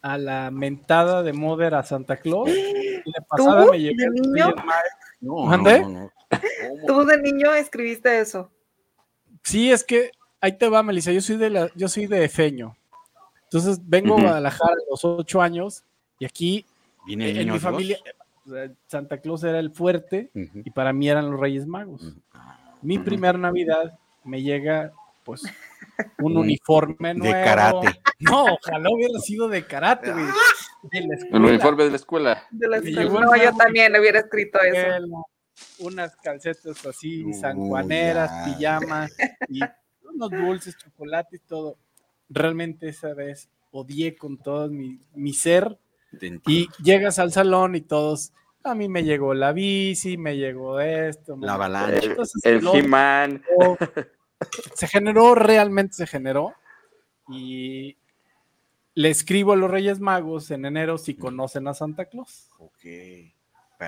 [0.00, 2.48] a la mentada de Mother a Santa Claus.
[2.48, 4.54] Y de pasada ¿Tú, me llevé de niño?
[5.20, 5.80] No, ¿Mande?
[5.80, 6.12] no, no, no.
[6.30, 6.86] ¿Cómo?
[6.86, 8.50] Tú de niño escribiste eso.
[9.42, 11.10] Sí, es que ahí te va, Melissa.
[11.10, 12.76] Yo soy de la, yo soy de Efeño.
[13.44, 15.82] Entonces vengo a Guadalajara a los ocho años
[16.18, 16.66] y aquí
[17.06, 17.98] Viene en mi familia
[18.86, 22.02] Santa Claus era el fuerte y para mí eran los Reyes Magos.
[22.02, 22.20] Ujú.
[22.82, 24.92] Mi primer Navidad me llega
[25.24, 25.42] pues
[26.18, 27.32] un Un- uniforme de nuevo.
[27.44, 28.00] karate.
[28.20, 30.24] No, ojalá hubiera sido de karate, güey.
[30.82, 31.46] De la El escuela.
[31.46, 32.42] uniforme de la escuela.
[32.50, 33.02] De la escuela.
[33.02, 35.06] el no, yo también hubiera escrito eso.
[35.80, 38.78] unas calcetas así, Uy, sanjuaneras, ya.
[38.78, 39.08] pijama
[39.48, 39.60] y
[40.02, 41.78] unos dulces, chocolate y todo.
[42.28, 45.78] Realmente esa vez odié con todo mi, mi ser
[46.46, 48.32] y llegas al salón y todos,
[48.64, 51.36] a mí me llegó la bici, me llegó esto.
[51.40, 51.90] La.
[52.02, 53.42] Entonces, El lo- He-Man.
[54.74, 56.54] Se generó, realmente se generó
[57.28, 57.96] y
[58.94, 62.84] le escribo a los Reyes Magos en enero si conocen a Santa Claus Ok.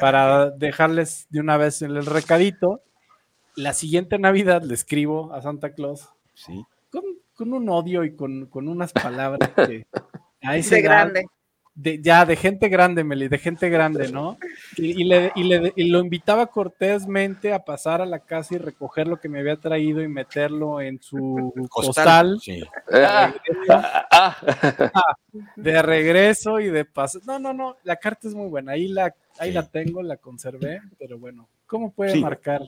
[0.00, 2.82] para dejarles de una vez el recadito.
[3.56, 6.64] La siguiente Navidad le escribo a Santa Claus Sí.
[6.90, 7.02] con,
[7.34, 9.86] con un odio y con, con unas palabras que
[10.42, 11.26] a esa De edad, grande.
[11.74, 14.38] de- ya de gente grande, Meli, de gente grande, ¿no?
[14.76, 18.58] Y, y le, y le- y lo invitaba cortésmente a pasar a la casa y
[18.58, 22.38] recoger lo que me había traído y meterlo en su Costal.
[22.38, 22.62] costal Sí.
[22.92, 23.34] Ah,
[23.68, 24.06] ah,
[24.92, 25.16] ah.
[25.56, 27.20] de regreso y de paso.
[27.26, 28.72] No, no, no, la carta es muy buena.
[28.72, 29.54] Ahí la, ahí Sí.
[29.54, 32.20] la tengo, la conservé, pero bueno, ¿cómo puede Sí.
[32.20, 32.62] marcar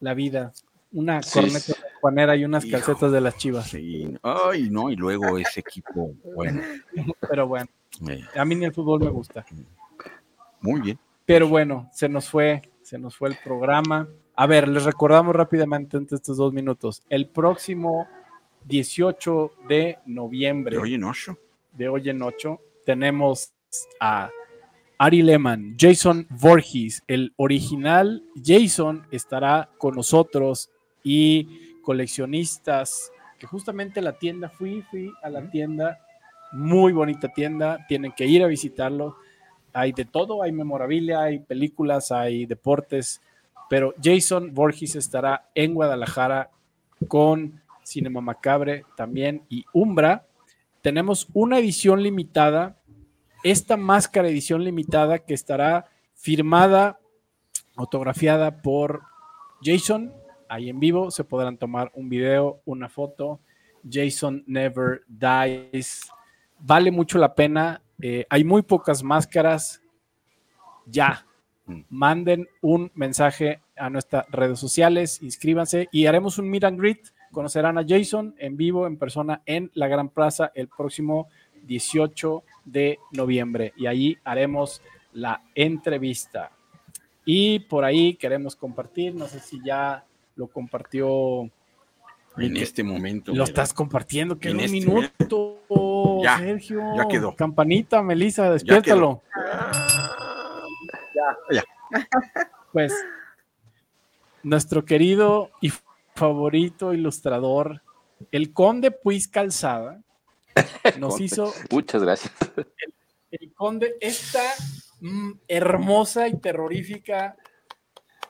[0.00, 0.52] la vida?
[0.92, 2.76] Una Sí, corneta juanera y unas Hijo.
[2.78, 3.68] calcetas de las chivas.
[3.68, 4.14] Sí.
[4.22, 6.60] Ay, no, y luego ese equipo, bueno,
[7.30, 7.66] Pero bueno,
[8.36, 9.44] a mí ni el fútbol me gusta.
[10.66, 10.98] Muy bien.
[11.24, 14.08] Pero bueno, se nos fue, se nos fue el programa.
[14.34, 17.02] A ver, les recordamos rápidamente entre estos dos minutos.
[17.08, 18.06] El próximo
[18.64, 20.76] 18 de noviembre.
[20.76, 21.38] De hoy en ocho.
[21.72, 23.52] de hoy en 8 tenemos
[24.00, 24.30] a
[24.98, 30.70] Ari Lehman, Jason Voorhees, el original Jason estará con nosotros
[31.04, 35.98] y coleccionistas que justamente la tienda fui, fui a la tienda,
[36.52, 39.16] muy bonita tienda, tienen que ir a visitarlo.
[39.76, 43.20] Hay de todo, hay memorabilia, hay películas, hay deportes,
[43.68, 46.50] pero Jason Voorhees estará en Guadalajara
[47.08, 50.26] con Cinema Macabre también y Umbra.
[50.80, 52.78] Tenemos una edición limitada,
[53.44, 56.98] esta máscara edición limitada que estará firmada,
[57.76, 59.02] autografiada por
[59.62, 60.10] Jason,
[60.48, 63.40] ahí en vivo, se podrán tomar un video, una foto,
[63.88, 66.08] Jason Never Dies,
[66.58, 69.80] vale mucho la pena, eh, hay muy pocas máscaras,
[70.86, 71.26] ya,
[71.66, 71.80] Mm.
[71.90, 77.08] manden un mensaje a nuestras redes sociales, inscríbanse y haremos un meet and greet.
[77.32, 81.28] Conocerán a Jason en vivo, en persona, en la Gran Plaza el próximo
[81.64, 83.72] 18 de noviembre.
[83.76, 84.80] Y ahí haremos
[85.12, 86.52] la entrevista.
[87.24, 90.04] Y por ahí queremos compartir, no sé si ya
[90.36, 91.50] lo compartió
[92.38, 93.30] en este momento.
[93.30, 93.44] Lo mira.
[93.44, 95.60] estás compartiendo, que en un este- minuto,
[96.22, 96.80] Ya, Sergio.
[96.96, 97.34] ya quedó.
[97.36, 99.22] Campanita, Melissa, despiértalo.
[101.50, 101.64] Ya,
[102.72, 102.92] Pues,
[104.42, 105.72] nuestro querido y
[106.14, 107.82] favorito ilustrador,
[108.32, 110.00] el conde Puis Calzada,
[110.98, 112.32] nos hizo Muchas gracias.
[113.30, 114.42] el conde esta
[115.00, 117.36] mm, hermosa y terrorífica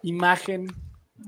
[0.03, 0.67] imagen,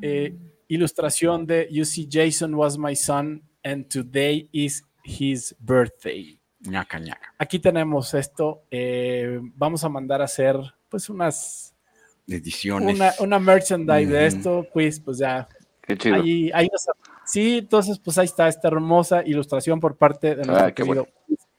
[0.03, 0.37] eh,
[0.69, 6.39] ilustración de You see, Jason was my son and today is his birthday.
[6.61, 7.35] ñaca, ñaca.
[7.39, 8.62] Aquí tenemos esto.
[8.70, 10.57] eh, vamos a mandar a hacer
[10.89, 11.74] pues unas
[12.27, 12.95] Ediciones.
[12.95, 15.49] una, una merchandise de esto, pues, pues ya.
[15.82, 16.16] Qué chido.
[16.16, 16.86] Ahí, ahí nos-
[17.24, 21.07] sí, entonces, pues ahí está esta hermosa ilustración por parte de nuestro Ah, qué querido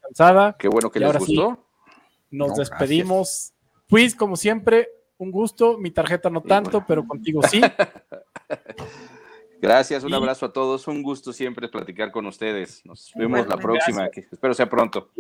[0.02, 0.56] Calzada.
[0.58, 1.66] Qué bueno que Y les ahora sí, gustó.
[2.32, 3.54] Nos No, despedimos.
[3.88, 4.90] Pues, como siempre,
[5.20, 5.78] un gusto.
[5.78, 7.62] Mi tarjeta no tanto, pero contigo sí.
[9.62, 10.88] Gracias, un abrazo a todos.
[10.88, 12.82] Un gusto siempre platicar con ustedes.
[12.86, 14.10] Nos vemos la próxima.
[14.10, 15.12] que espero sea pronto.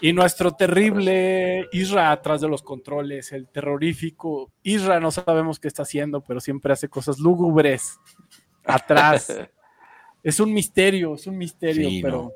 [0.00, 5.82] Y nuestro terrible Isra atrás de los controles, el terrorífico Isra, no sabemos qué está
[5.82, 8.00] haciendo, pero siempre hace cosas lúgubres
[8.64, 9.32] atrás.
[10.24, 12.32] es un misterio, es un misterio, Sí, pero no.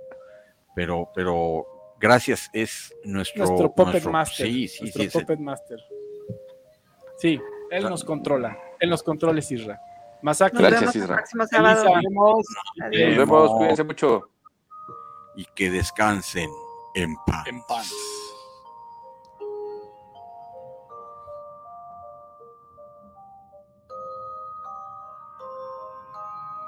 [0.76, 1.66] Pero, pero
[1.98, 3.44] gracias, es nuestro.
[3.44, 4.46] nuestro Puppet nuestro- Master.
[4.46, 5.78] Sí, sí, nuestro el- Puppet Master.
[7.18, 7.40] Sí,
[7.70, 8.56] él nos controla.
[8.80, 9.80] Él nos controla Isra.
[10.22, 10.60] Masacre.
[10.60, 11.16] Nos Gracias, vemos el Isra.
[11.16, 11.84] próximo sábado.
[12.10, 14.30] Nos vemos, cuídense mucho.
[15.36, 16.50] y que descansen
[16.94, 17.46] en paz.
[17.46, 17.92] en paz.